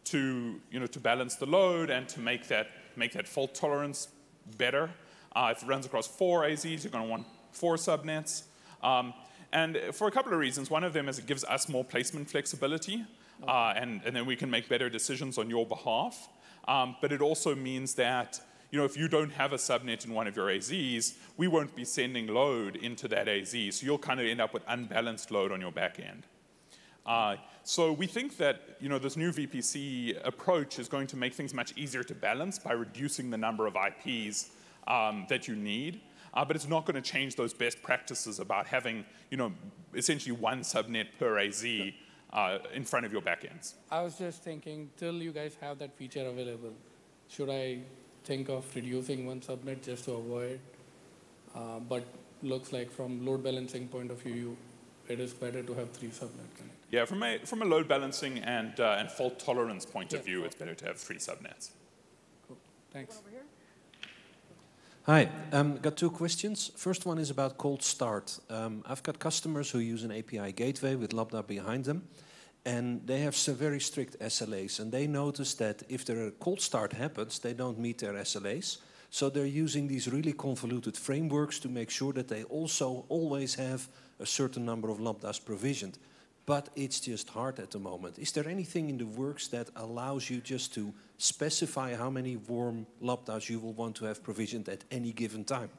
to, 0.05 0.61
you 0.71 0.81
know, 0.81 0.87
to 0.87 0.99
balance 1.01 1.37
the 1.37 1.47
load 1.47 1.91
and 1.91 2.09
to 2.09 2.21
make 2.21 2.49
that, 2.49 2.69
make 2.97 3.13
that 3.13 3.29
fault 3.29 3.55
tolerance 3.55 4.09
better. 4.57 4.91
Uh, 5.35 5.53
if 5.55 5.63
it 5.63 5.67
runs 5.67 5.87
across 5.87 6.07
four 6.07 6.43
AZs, 6.43 6.85
you're 6.85 6.91
going 6.91 7.05
to 7.05 7.11
want 7.11 7.27
four 7.53 7.77
subnets. 7.77 8.45
Um, 8.83 9.15
and 9.53 9.79
for 9.93 10.09
a 10.09 10.11
couple 10.11 10.33
of 10.33 10.39
reasons. 10.39 10.71
One 10.71 10.85
of 10.85 10.93
them 10.93 11.09
is 11.09 11.19
it 11.19 11.27
gives 11.27 11.45
us 11.45 11.69
more 11.69 11.85
placement 11.85 12.31
flexibility, 12.31 13.05
uh, 13.47 13.75
and, 13.77 14.01
and 14.05 14.15
then 14.17 14.27
we 14.27 14.37
can 14.37 14.51
make 14.51 14.69
better 14.69 14.89
decisions 14.89 15.39
on 15.39 15.51
your 15.51 15.67
behalf. 15.67 16.29
Um, 16.69 16.97
but 17.01 17.13
it 17.13 17.21
also 17.21 17.55
means 17.55 17.95
that 17.95 18.41
you 18.71 18.79
know, 18.79 18.87
if 18.87 18.97
you 18.97 19.07
don't 19.07 19.33
have 19.33 19.53
a 19.53 19.57
subnet 19.57 20.07
in 20.07 20.15
one 20.15 20.27
of 20.27 20.35
your 20.35 20.47
AZs, 20.47 21.15
we 21.37 21.47
won't 21.47 21.77
be 21.77 21.85
sending 21.85 22.27
load 22.29 22.77
into 22.77 23.07
that 23.09 23.29
AZ. 23.29 23.51
So 23.51 23.85
you'll 23.85 23.99
kind 23.99 24.19
of 24.19 24.27
end 24.27 24.41
up 24.41 24.55
with 24.55 24.63
unbalanced 24.67 25.31
load 25.31 25.53
on 25.53 25.61
your 25.61 25.73
back 25.73 26.01
end. 26.01 26.27
Uh, 27.05 27.37
so 27.65 27.93
we 27.93 28.07
think 28.07 28.39
that 28.39 28.77
you 28.81 28.89
know, 28.89 28.99
this 28.99 29.17
new 29.17 29.31
VPC 29.31 30.27
approach 30.27 30.79
is 30.79 30.89
going 30.89 31.07
to 31.09 31.17
make 31.17 31.35
things 31.35 31.53
much 31.53 31.77
easier 31.77 32.03
to 32.05 32.15
balance 32.15 32.59
by 32.59 32.73
reducing 32.73 33.29
the 33.29 33.37
number 33.37 33.67
of 33.67 33.77
IPs 33.77 34.51
um, 34.87 35.27
that 35.29 35.47
you 35.47 35.55
need 35.55 36.01
uh, 36.35 36.45
but 36.45 36.57
it's 36.57 36.69
not 36.69 36.87
going 36.87 37.01
to 37.01 37.11
change 37.11 37.37
those 37.37 37.53
best 37.53 37.83
practices 37.83 38.41
about 38.41 38.67
having, 38.67 39.05
you 39.31 39.37
know, 39.37 39.53
essentially 39.95 40.33
one 40.35 40.61
subnet 40.61 41.07
per 41.19 41.39
AZ 41.39 41.65
uh, 42.33 42.59
in 42.75 42.85
front 42.85 43.05
of 43.05 43.13
your 43.13 43.23
backends. 43.23 43.75
I 43.91 44.03
was 44.03 44.17
just 44.17 44.43
thinking, 44.43 44.91
till 44.97 45.15
you 45.15 45.33
guys 45.33 45.57
have 45.61 45.79
that 45.79 45.95
feature 45.95 46.27
available, 46.27 46.73
should 47.29 47.51
I 47.51 47.81
think 48.25 48.49
of 48.49 48.65
reducing 48.75 49.27
one 49.27 49.41
subnet 49.41 49.83
just 49.83 50.05
to 50.07 50.13
avoid? 50.13 50.61
Uh, 51.55 51.81
but 51.81 52.05
looks 52.43 52.73
like 52.73 52.91
from 52.91 53.25
load 53.27 53.43
balancing 53.45 53.89
point 53.89 54.11
of 54.11 54.23
view, 54.23 54.57
it 55.09 55.21
is 55.21 55.35
better 55.35 55.63
to 55.63 55.75
have 55.75 55.91
three 55.91 56.09
subnets. 56.09 56.63
Yeah, 56.91 57.05
from 57.05 57.23
a, 57.23 57.39
from 57.39 57.63
a 57.63 57.65
load 57.65 57.89
balancing 57.89 58.39
and, 58.39 58.79
uh, 58.79 58.97
and 58.99 59.11
fault 59.11 59.39
tolerance 59.39 59.85
point 59.85 60.13
yeah. 60.13 60.19
of 60.19 60.25
view, 60.25 60.45
it's 60.45 60.55
better 60.55 60.75
to 60.75 60.85
have 60.87 60.99
three 60.99 61.17
subnets. 61.17 61.71
Cool. 62.47 62.59
Thanks. 62.91 63.21
Hi, 65.07 65.29
um, 65.51 65.79
got 65.79 65.97
two 65.97 66.11
questions. 66.11 66.71
First 66.77 67.07
one 67.07 67.19
is 67.19 67.29
about 67.29 67.59
cold 67.59 67.83
start. 67.83 68.39
Um, 68.49 68.85
I've 68.87 69.03
got 69.03 69.19
customers 69.19 69.69
who 69.69 69.81
use 69.81 70.05
an 70.05 70.13
API 70.13 70.53
gateway 70.53 70.95
with 70.95 71.13
Lambda 71.13 71.43
behind 71.43 71.87
them, 71.87 72.07
and 72.65 73.05
they 73.05 73.19
have 73.23 73.35
some 73.35 73.57
very 73.57 73.81
strict 73.81 74.17
SLAs. 74.21 74.79
And 74.79 74.93
they 74.93 75.09
notice 75.09 75.55
that 75.55 75.83
if 75.89 76.05
their 76.05 76.31
cold 76.31 76.61
start 76.61 76.93
happens, 76.93 77.41
they 77.41 77.53
don't 77.53 77.81
meet 77.81 77.99
their 77.99 78.13
SLAs. 78.13 78.77
So 79.11 79.29
they're 79.29 79.45
using 79.45 79.89
these 79.89 80.07
really 80.07 80.35
convoluted 80.35 80.97
frameworks 80.97 81.59
to 81.59 81.69
make 81.69 81.91
sure 81.91 82.13
that 82.13 82.29
they 82.29 82.45
also 82.45 83.05
always 83.09 83.57
have 83.57 83.89
a 84.21 84.27
certain 84.27 84.65
number 84.65 84.89
of 84.89 84.99
Lambdas 84.99 85.45
provisioned 85.45 85.99
but 86.47 86.69
it's 86.75 87.01
just 87.01 87.29
hard 87.31 87.59
at 87.59 87.71
the 87.71 87.79
moment. 87.79 88.19
Is 88.19 88.33
there 88.33 88.49
anything 88.49 88.91
in 88.91 88.99
the 88.99 89.07
works 89.07 89.49
that 89.49 89.71
allows 89.77 90.29
you 90.29 90.41
just 90.41 90.75
to 90.75 90.93
specify 91.19 91.95
how 91.95 92.11
many 92.11 92.37
warm 92.37 92.87
lambdas 93.01 93.49
you 93.49 93.61
will 93.61 93.75
want 93.75 93.97
to 93.97 94.05
have 94.05 94.23
provisioned 94.23 94.69
at 94.69 94.85
any 94.91 95.13
given 95.13 95.45
time? 95.45 95.71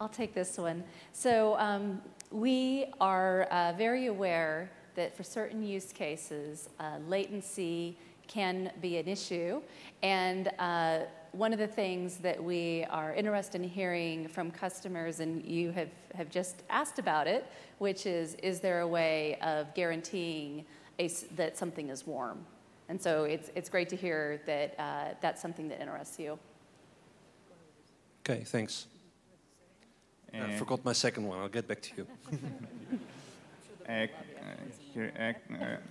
I'll 0.00 0.08
take 0.08 0.34
this 0.34 0.58
one. 0.58 0.84
So 1.12 1.56
um, 1.58 2.00
we 2.30 2.86
are 3.00 3.42
uh, 3.44 3.72
very 3.76 4.06
aware 4.06 4.70
that 4.94 5.16
for 5.16 5.22
certain 5.22 5.62
use 5.62 5.92
cases, 5.92 6.68
uh, 6.78 6.98
latency 7.08 7.96
can 8.28 8.70
be 8.80 8.98
an 8.98 9.08
issue. 9.08 9.60
And 10.02 10.50
uh, 10.58 11.00
one 11.32 11.52
of 11.52 11.58
the 11.58 11.66
things 11.66 12.16
that 12.18 12.42
we 12.42 12.84
are 12.90 13.14
interested 13.14 13.60
in 13.60 13.68
hearing 13.68 14.28
from 14.28 14.50
customers, 14.50 15.20
and 15.20 15.44
you 15.44 15.70
have, 15.72 15.90
have 16.14 16.30
just 16.30 16.62
asked 16.70 16.98
about 16.98 17.26
it, 17.26 17.46
which 17.78 18.06
is, 18.06 18.34
is 18.36 18.60
there 18.60 18.80
a 18.80 18.88
way 18.88 19.38
of 19.42 19.72
guaranteeing 19.74 20.64
a, 20.98 21.08
that 21.36 21.56
something 21.56 21.88
is 21.90 22.06
warm? 22.06 22.44
And 22.88 23.00
so 23.00 23.24
it's, 23.24 23.50
it's 23.54 23.68
great 23.68 23.88
to 23.90 23.96
hear 23.96 24.40
that 24.46 24.74
uh, 24.78 25.14
that's 25.20 25.42
something 25.42 25.68
that 25.68 25.80
interests 25.80 26.18
you. 26.18 26.38
Okay, 28.28 28.44
thanks. 28.44 28.86
I 30.32 30.56
forgot 30.56 30.84
my 30.84 30.92
second 30.92 31.26
one. 31.26 31.38
I'll 31.38 31.48
get 31.48 31.66
back 31.66 31.80
to 31.82 31.90
you. 31.96 32.06
a, 33.88 34.10
a, 34.96 35.34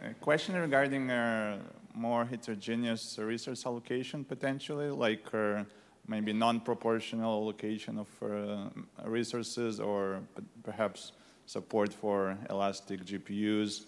a, 0.09 0.13
question 0.21 0.55
regarding 0.55 1.09
uh, 1.09 1.57
more 1.97 2.25
heterogeneous 2.25 3.17
resource 3.19 3.65
allocation 3.65 4.23
potentially, 4.23 4.89
like 4.89 5.33
uh, 5.33 5.63
maybe 6.07 6.33
non-proportional 6.33 7.43
allocation 7.43 7.97
of 7.97 8.07
uh, 8.21 8.69
resources 9.09 9.79
or 9.79 10.21
perhaps 10.63 11.11
support 11.45 11.93
for 11.93 12.37
elastic 12.49 13.03
GPUs 13.05 13.85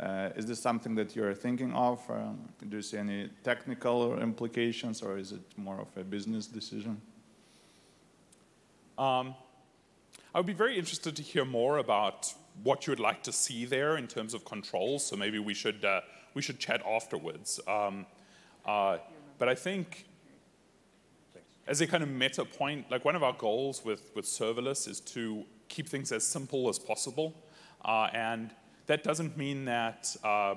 Uh, 0.00 0.30
is 0.34 0.44
this 0.44 0.60
something 0.60 0.96
that 0.96 1.14
you're 1.14 1.34
thinking 1.34 1.72
of? 1.72 2.00
Um, 2.10 2.48
do 2.68 2.76
you 2.76 2.82
see 2.82 2.98
any 2.98 3.30
technical 3.44 4.18
implications, 4.18 5.02
or 5.02 5.18
is 5.18 5.30
it 5.30 5.42
more 5.56 5.80
of 5.80 5.88
a 5.96 6.02
business 6.02 6.48
decision? 6.48 7.00
Um, 8.98 9.34
I 10.34 10.38
would 10.38 10.46
be 10.46 10.52
very 10.52 10.76
interested 10.76 11.14
to 11.14 11.22
hear 11.22 11.44
more 11.44 11.78
about 11.78 12.34
what 12.64 12.86
you 12.86 12.90
would 12.90 13.00
like 13.00 13.22
to 13.22 13.32
see 13.32 13.66
there 13.66 13.96
in 13.96 14.08
terms 14.08 14.34
of 14.34 14.44
controls. 14.44 15.06
So 15.06 15.16
maybe 15.16 15.38
we 15.38 15.54
should 15.54 15.84
uh, 15.84 16.00
we 16.34 16.42
should 16.42 16.58
chat 16.58 16.82
afterwards. 16.86 17.60
Um, 17.66 18.06
uh, 18.66 18.98
but 19.38 19.48
I 19.48 19.54
think 19.54 20.06
as 21.66 21.80
a 21.80 21.86
kind 21.86 22.02
of 22.02 22.08
meta 22.08 22.44
point, 22.44 22.90
like 22.90 23.04
one 23.04 23.16
of 23.16 23.22
our 23.22 23.32
goals 23.32 23.84
with, 23.84 24.10
with 24.14 24.26
serverless 24.26 24.88
is 24.88 25.00
to 25.00 25.44
keep 25.68 25.88
things 25.88 26.12
as 26.12 26.26
simple 26.26 26.68
as 26.68 26.78
possible. 26.78 27.34
Uh, 27.84 28.08
and 28.12 28.50
that 28.86 29.02
doesn't 29.02 29.36
mean 29.36 29.64
that 29.64 30.14
uh, 30.22 30.54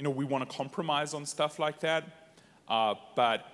you 0.00 0.04
know, 0.04 0.08
we 0.10 0.24
want 0.24 0.48
to 0.48 0.56
compromise 0.56 1.12
on 1.12 1.26
stuff 1.26 1.58
like 1.58 1.80
that, 1.80 2.32
uh, 2.68 2.94
but 3.14 3.44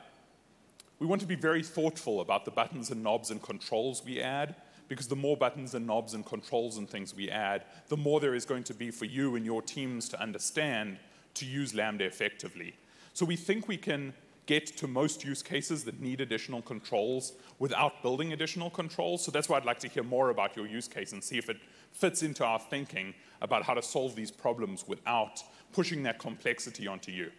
we 1.01 1.07
want 1.07 1.21
to 1.21 1.27
be 1.27 1.35
very 1.35 1.61
thoughtful 1.61 2.21
about 2.21 2.45
the 2.45 2.53
buttons 2.53 2.93
and 2.93 3.03
knobs 3.03 3.33
and 3.33 3.43
controls 3.43 4.05
we 4.05 4.21
add, 4.21 4.55
because 4.89 5.09
the 5.09 5.17
more 5.17 5.37
buttons 5.37 5.75
and 5.75 5.87
knobs 5.87 6.15
and 6.15 6.25
controls 6.25 6.77
and 6.79 6.89
things 6.89 7.15
we 7.15 7.31
add, 7.31 7.65
the 7.89 7.97
more 7.97 8.21
there 8.21 8.35
is 8.35 8.45
going 8.45 8.65
to 8.65 8.75
be 8.75 8.91
for 8.91 9.05
you 9.05 9.37
and 9.37 9.45
your 9.45 9.63
teams 9.63 10.09
to 10.11 10.21
understand 10.21 10.99
to 11.35 11.45
use 11.45 11.75
Lambda 11.75 12.05
effectively. 12.05 12.75
So 13.13 13.25
we 13.25 13.37
think 13.37 13.69
we 13.69 13.77
can 13.77 14.15
get 14.47 14.67
to 14.77 14.87
most 14.87 15.25
use 15.25 15.43
cases 15.43 15.85
that 15.85 16.01
need 16.01 16.21
additional 16.21 16.63
controls 16.63 17.33
without 17.59 18.01
building 18.03 18.33
additional 18.33 18.71
controls. 18.71 19.25
So 19.25 19.31
that's 19.31 19.49
why 19.49 19.57
I'd 19.57 19.65
like 19.65 19.81
to 19.81 19.89
hear 19.89 20.05
more 20.05 20.31
about 20.31 20.57
your 20.57 20.67
use 20.67 20.87
case 20.87 21.13
and 21.13 21.23
see 21.23 21.37
if 21.37 21.51
it 21.51 21.57
fits 21.93 22.23
into 22.23 22.45
our 22.45 22.61
thinking 22.61 23.15
about 23.43 23.65
how 23.65 23.75
to 23.75 23.83
solve 23.83 24.15
these 24.15 24.31
problems 24.31 24.87
without 24.87 25.43
pushing 25.73 26.05
that 26.05 26.19
complexity 26.19 26.87
onto 26.87 27.11
you. 27.11 27.31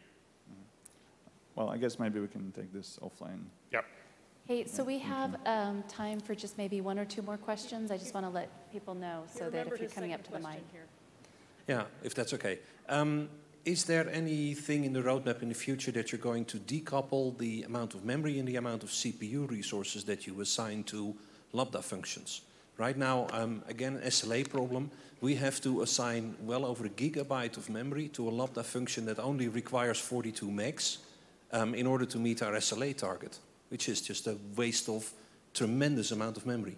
Well, 1.55 1.69
I 1.69 1.77
guess 1.77 1.97
maybe 1.97 2.19
we 2.19 2.27
can 2.27 2.51
take 2.51 2.71
this 2.71 2.99
offline. 3.01 3.45
Yep. 3.71 3.85
Hey, 4.47 4.65
so 4.65 4.81
we 4.81 4.97
have 4.99 5.35
um, 5.45 5.83
time 5.89 6.21
for 6.21 6.33
just 6.33 6.57
maybe 6.57 6.79
one 6.79 6.97
or 6.97 7.03
two 7.03 7.21
more 7.21 7.35
questions. 7.35 7.91
I 7.91 7.97
just 7.97 8.13
want 8.13 8.25
to 8.25 8.29
let 8.29 8.71
people 8.71 8.95
know 8.95 9.23
so 9.27 9.49
that 9.49 9.67
if 9.67 9.77
you're 9.77 9.89
coming 9.89 10.13
up 10.13 10.23
to 10.23 10.31
the 10.31 10.39
mic. 10.39 10.63
Yeah, 11.67 11.83
if 12.01 12.15
that's 12.15 12.33
okay. 12.33 12.59
Um, 12.87 13.27
is 13.65 13.83
there 13.83 14.09
anything 14.09 14.85
in 14.85 14.93
the 14.93 15.01
roadmap 15.01 15.41
in 15.41 15.49
the 15.49 15.53
future 15.53 15.91
that 15.91 16.13
you're 16.13 16.21
going 16.21 16.45
to 16.45 16.59
decouple 16.59 17.37
the 17.37 17.63
amount 17.63 17.93
of 17.93 18.05
memory 18.05 18.39
and 18.39 18.47
the 18.47 18.55
amount 18.55 18.83
of 18.83 18.89
CPU 18.89 19.49
resources 19.51 20.05
that 20.05 20.25
you 20.25 20.39
assign 20.39 20.85
to 20.85 21.13
Lambda 21.51 21.81
functions? 21.81 22.39
Right 22.77 22.95
now, 22.95 23.27
um, 23.33 23.63
again, 23.67 23.99
SLA 24.05 24.49
problem, 24.49 24.91
we 25.19 25.35
have 25.35 25.59
to 25.59 25.81
assign 25.81 26.37
well 26.39 26.63
over 26.63 26.85
a 26.85 26.89
gigabyte 26.89 27.57
of 27.57 27.69
memory 27.69 28.07
to 28.09 28.29
a 28.29 28.31
Lambda 28.31 28.63
function 28.63 29.07
that 29.07 29.19
only 29.19 29.49
requires 29.49 29.99
42 29.99 30.45
megs 30.47 30.99
um, 31.51 31.75
in 31.75 31.85
order 31.85 32.05
to 32.05 32.17
meet 32.17 32.41
our 32.41 32.53
SLA 32.53 32.95
target, 32.95 33.39
which 33.69 33.89
is 33.89 34.01
just 34.01 34.27
a 34.27 34.37
waste 34.55 34.89
of 34.89 35.11
tremendous 35.53 36.11
amount 36.11 36.37
of 36.37 36.45
memory. 36.45 36.77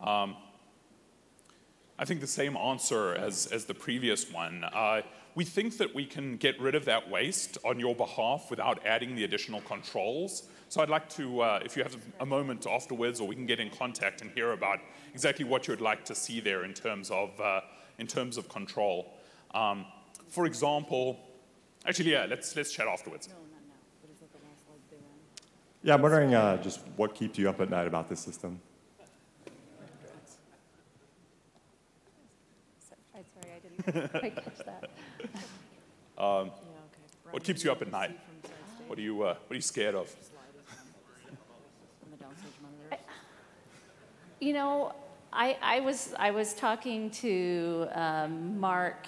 Um, 0.00 0.36
I 1.98 2.04
think 2.04 2.20
the 2.20 2.26
same 2.26 2.56
answer 2.56 3.14
as, 3.14 3.46
as 3.46 3.66
the 3.66 3.74
previous 3.74 4.30
one. 4.30 4.64
Uh, 4.64 5.02
we 5.34 5.44
think 5.44 5.78
that 5.78 5.94
we 5.94 6.06
can 6.06 6.36
get 6.36 6.60
rid 6.60 6.74
of 6.74 6.84
that 6.84 7.08
waste 7.10 7.58
on 7.64 7.80
your 7.80 7.94
behalf 7.94 8.50
without 8.50 8.84
adding 8.84 9.14
the 9.14 9.24
additional 9.24 9.60
controls. 9.62 10.44
So 10.68 10.80
I'd 10.80 10.88
like 10.88 11.08
to, 11.10 11.40
uh, 11.40 11.60
if 11.64 11.76
you 11.76 11.82
have 11.82 11.96
a 12.20 12.26
moment 12.26 12.66
afterwards, 12.66 13.20
or 13.20 13.28
we 13.28 13.34
can 13.34 13.46
get 13.46 13.60
in 13.60 13.70
contact 13.70 14.22
and 14.22 14.30
hear 14.32 14.52
about 14.52 14.80
exactly 15.12 15.44
what 15.44 15.68
you'd 15.68 15.80
like 15.80 16.04
to 16.06 16.14
see 16.14 16.40
there 16.40 16.64
in 16.64 16.74
terms 16.74 17.10
of, 17.10 17.38
uh, 17.40 17.60
in 17.98 18.06
terms 18.06 18.36
of 18.36 18.48
control. 18.48 19.12
Um, 19.54 19.86
for 20.28 20.46
example, 20.46 21.20
actually, 21.86 22.12
yeah, 22.12 22.26
let's, 22.28 22.56
let's 22.56 22.72
chat 22.72 22.88
afterwards. 22.88 23.28
Yeah, 25.84 25.96
I'm 25.96 26.00
wondering 26.00 26.34
uh, 26.34 26.56
just 26.62 26.80
what 26.96 27.14
keeps 27.14 27.38
you 27.38 27.46
up 27.50 27.60
at 27.60 27.68
night 27.68 27.86
about 27.86 28.08
this 28.08 28.18
system? 28.18 28.58
I 33.14 34.30
catch 34.30 34.58
that. 34.64 34.90
Um, 36.16 36.50
what 37.30 37.44
keeps 37.44 37.62
you 37.62 37.70
up 37.70 37.82
at 37.82 37.92
night? 37.92 38.18
What 38.86 38.98
are 38.98 39.02
you, 39.02 39.24
uh, 39.24 39.34
what 39.34 39.52
are 39.52 39.56
you 39.56 39.60
scared 39.60 39.94
of? 39.94 40.10
You 44.40 44.54
know, 44.54 44.94
I, 45.34 45.58
I, 45.60 45.80
was, 45.80 46.14
I 46.18 46.30
was 46.30 46.54
talking 46.54 47.10
to 47.10 47.88
um, 47.92 48.58
Marc 48.58 49.06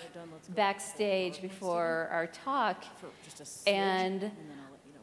backstage 0.51 1.41
before 1.41 2.09
our 2.13 2.27
talk, 2.27 2.85
and 3.67 4.31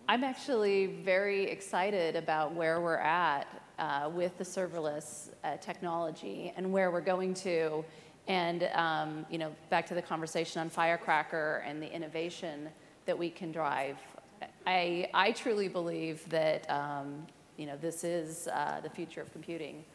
I'm 0.07 0.25
actually 0.25 0.87
very 0.87 1.45
excited 1.45 2.17
about 2.17 2.53
where 2.53 2.81
we're 2.81 2.97
at 2.97 3.47
uh, 3.79 4.09
with 4.13 4.37
the 4.37 4.43
serverless 4.43 5.29
uh, 5.45 5.55
technology 5.57 6.51
and 6.57 6.73
where 6.73 6.91
we're 6.91 6.99
going 7.01 7.33
to 7.35 7.85
and 8.27 8.69
um, 8.73 9.25
you 9.29 9.37
know, 9.37 9.53
back 9.69 9.85
to 9.87 9.93
the 9.93 10.01
conversation 10.01 10.59
on 10.61 10.69
Firecracker 10.69 11.63
and 11.65 11.81
the 11.81 11.91
innovation 11.91 12.69
that 13.05 13.17
we 13.17 13.29
can 13.29 13.51
drive. 13.51 13.97
I, 14.67 15.09
I 15.13 15.31
truly 15.31 15.69
believe 15.69 16.27
that 16.29 16.69
um, 16.69 17.25
you 17.57 17.65
know, 17.65 17.77
this 17.77 18.03
is 18.03 18.47
uh, 18.47 18.81
the 18.83 18.89
future 18.89 19.21
of 19.21 19.31
computing. 19.31 19.85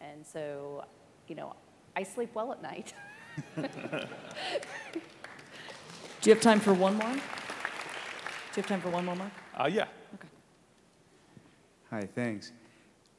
And 0.00 0.24
so, 0.26 0.84
you 1.28 1.34
know, 1.34 1.54
I 1.96 2.02
sleep 2.02 2.30
well 2.34 2.52
at 2.52 2.62
night. 2.62 2.94
Do 3.56 3.68
you 6.24 6.34
have 6.34 6.42
time 6.42 6.60
for 6.60 6.72
one 6.72 6.96
more? 6.96 7.12
Do 7.12 8.56
you 8.56 8.62
have 8.62 8.66
time 8.66 8.80
for 8.80 8.90
one 8.90 9.04
more, 9.04 9.16
Marc? 9.16 9.32
Uh, 9.60 9.66
yeah. 9.66 9.84
Okay. 10.14 10.28
Hi, 11.90 12.08
thanks. 12.14 12.52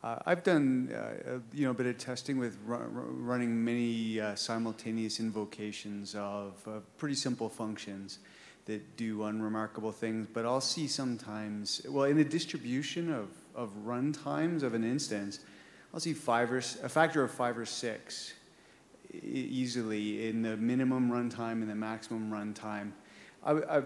Uh, 0.03 0.17
I've 0.25 0.41
done 0.41 0.91
uh, 0.91 1.37
you 1.53 1.65
know 1.65 1.69
a 1.69 1.73
bit 1.75 1.85
of 1.85 1.99
testing 1.99 2.39
with 2.39 2.57
running 2.65 3.63
many 3.63 4.19
uh, 4.19 4.33
simultaneous 4.33 5.19
invocations 5.19 6.15
of 6.15 6.53
uh, 6.67 6.79
pretty 6.97 7.13
simple 7.13 7.47
functions 7.47 8.17
that 8.65 8.97
do 8.97 9.25
unremarkable 9.25 9.91
things, 9.91 10.25
but 10.33 10.43
I'll 10.43 10.61
see 10.61 10.87
sometimes, 10.87 11.85
well, 11.87 12.05
in 12.05 12.17
the 12.17 12.25
distribution 12.25 13.13
of, 13.13 13.29
of 13.53 13.69
run 13.85 14.11
times 14.11 14.63
of 14.63 14.73
an 14.73 14.83
instance, 14.83 15.41
I'll 15.93 15.99
see 15.99 16.13
five 16.13 16.51
or, 16.51 16.57
a 16.57 16.89
factor 16.89 17.21
of 17.23 17.29
five 17.29 17.55
or 17.55 17.67
six 17.67 18.33
easily 19.13 20.27
in 20.27 20.41
the 20.41 20.57
minimum 20.57 21.11
runtime 21.11 21.61
and 21.61 21.69
the 21.69 21.75
maximum 21.75 22.31
runtime. 22.31 22.93
I, 23.43 23.51
I, 23.51 23.81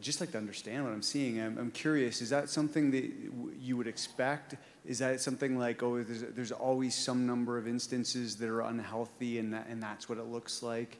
just 0.00 0.20
like 0.20 0.32
to 0.32 0.38
understand 0.38 0.84
what 0.84 0.92
I'm 0.92 1.02
seeing. 1.02 1.40
I'm, 1.40 1.58
I'm 1.58 1.70
curious, 1.70 2.20
is 2.20 2.30
that 2.30 2.48
something 2.48 2.90
that 2.90 3.10
you 3.58 3.76
would 3.76 3.86
expect? 3.86 4.56
Is 4.86 4.98
that 4.98 5.20
something 5.20 5.58
like, 5.58 5.82
oh, 5.82 6.02
there's, 6.02 6.22
there's 6.22 6.52
always 6.52 6.94
some 6.94 7.26
number 7.26 7.58
of 7.58 7.66
instances 7.66 8.36
that 8.36 8.48
are 8.48 8.62
unhealthy 8.62 9.38
and, 9.38 9.52
that, 9.52 9.66
and 9.68 9.82
that's 9.82 10.08
what 10.08 10.18
it 10.18 10.26
looks 10.26 10.62
like? 10.62 10.98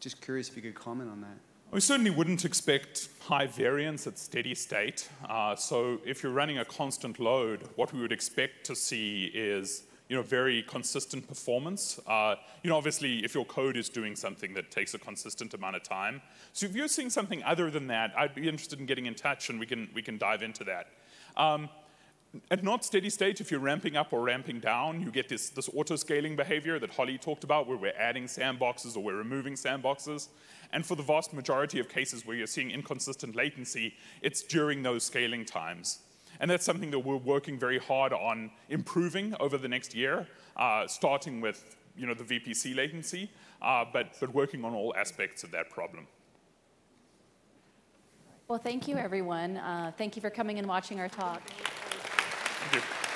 Just 0.00 0.20
curious 0.20 0.48
if 0.48 0.56
you 0.56 0.62
could 0.62 0.74
comment 0.74 1.10
on 1.10 1.20
that. 1.22 1.36
We 1.70 1.80
certainly 1.80 2.10
wouldn't 2.10 2.46
expect 2.46 3.08
high 3.20 3.46
variance 3.46 4.06
at 4.06 4.18
steady 4.18 4.54
state. 4.54 5.08
Uh, 5.28 5.54
so 5.54 6.00
if 6.06 6.22
you're 6.22 6.32
running 6.32 6.58
a 6.58 6.64
constant 6.64 7.18
load, 7.18 7.68
what 7.76 7.92
we 7.92 8.00
would 8.00 8.12
expect 8.12 8.64
to 8.66 8.74
see 8.74 9.30
is 9.34 9.82
you 10.08 10.16
know, 10.16 10.22
very 10.22 10.62
consistent 10.62 11.28
performance. 11.28 12.00
Uh, 12.06 12.36
you 12.62 12.70
know, 12.70 12.76
obviously, 12.76 13.24
if 13.24 13.34
your 13.34 13.44
code 13.44 13.76
is 13.76 13.88
doing 13.88 14.16
something 14.16 14.54
that 14.54 14.70
takes 14.70 14.94
a 14.94 14.98
consistent 14.98 15.52
amount 15.54 15.76
of 15.76 15.82
time. 15.82 16.22
So 16.52 16.66
if 16.66 16.74
you're 16.74 16.88
seeing 16.88 17.10
something 17.10 17.42
other 17.42 17.70
than 17.70 17.88
that, 17.88 18.12
I'd 18.16 18.34
be 18.34 18.48
interested 18.48 18.80
in 18.80 18.86
getting 18.86 19.06
in 19.06 19.14
touch 19.14 19.50
and 19.50 19.60
we 19.60 19.66
can, 19.66 19.88
we 19.94 20.02
can 20.02 20.16
dive 20.16 20.42
into 20.42 20.64
that. 20.64 20.86
Um, 21.36 21.68
at 22.50 22.62
not 22.62 22.84
steady 22.84 23.10
state, 23.10 23.40
if 23.40 23.50
you're 23.50 23.60
ramping 23.60 23.96
up 23.96 24.12
or 24.12 24.22
ramping 24.22 24.60
down, 24.60 25.00
you 25.00 25.10
get 25.10 25.28
this, 25.28 25.48
this 25.50 25.68
auto-scaling 25.74 26.36
behavior 26.36 26.78
that 26.78 26.90
Holly 26.90 27.16
talked 27.16 27.44
about, 27.44 27.66
where 27.66 27.78
we're 27.78 27.96
adding 27.98 28.24
sandboxes 28.24 28.96
or 28.96 29.00
we're 29.00 29.16
removing 29.16 29.54
sandboxes. 29.54 30.28
And 30.72 30.84
for 30.84 30.94
the 30.94 31.02
vast 31.02 31.32
majority 31.32 31.80
of 31.80 31.88
cases 31.88 32.26
where 32.26 32.36
you're 32.36 32.46
seeing 32.46 32.70
inconsistent 32.70 33.34
latency, 33.34 33.94
it's 34.20 34.42
during 34.42 34.82
those 34.82 35.04
scaling 35.04 35.46
times. 35.46 36.00
And 36.40 36.50
that's 36.50 36.64
something 36.64 36.90
that 36.90 37.00
we're 37.00 37.16
working 37.16 37.58
very 37.58 37.78
hard 37.78 38.12
on 38.12 38.50
improving 38.68 39.34
over 39.40 39.58
the 39.58 39.68
next 39.68 39.94
year, 39.94 40.26
uh, 40.56 40.86
starting 40.86 41.40
with 41.40 41.76
you 41.96 42.06
know, 42.06 42.14
the 42.14 42.24
VPC 42.24 42.76
latency, 42.76 43.30
uh, 43.60 43.84
but, 43.92 44.14
but 44.20 44.32
working 44.32 44.64
on 44.64 44.72
all 44.72 44.94
aspects 44.96 45.42
of 45.42 45.50
that 45.50 45.68
problem. 45.70 46.06
Well, 48.46 48.58
thank 48.58 48.88
you, 48.88 48.96
everyone. 48.96 49.58
Uh, 49.58 49.92
thank 49.98 50.16
you 50.16 50.22
for 50.22 50.30
coming 50.30 50.58
and 50.58 50.66
watching 50.66 51.00
our 51.00 51.08
talk. 51.08 51.42
Thank 51.50 52.82
you. 52.82 53.07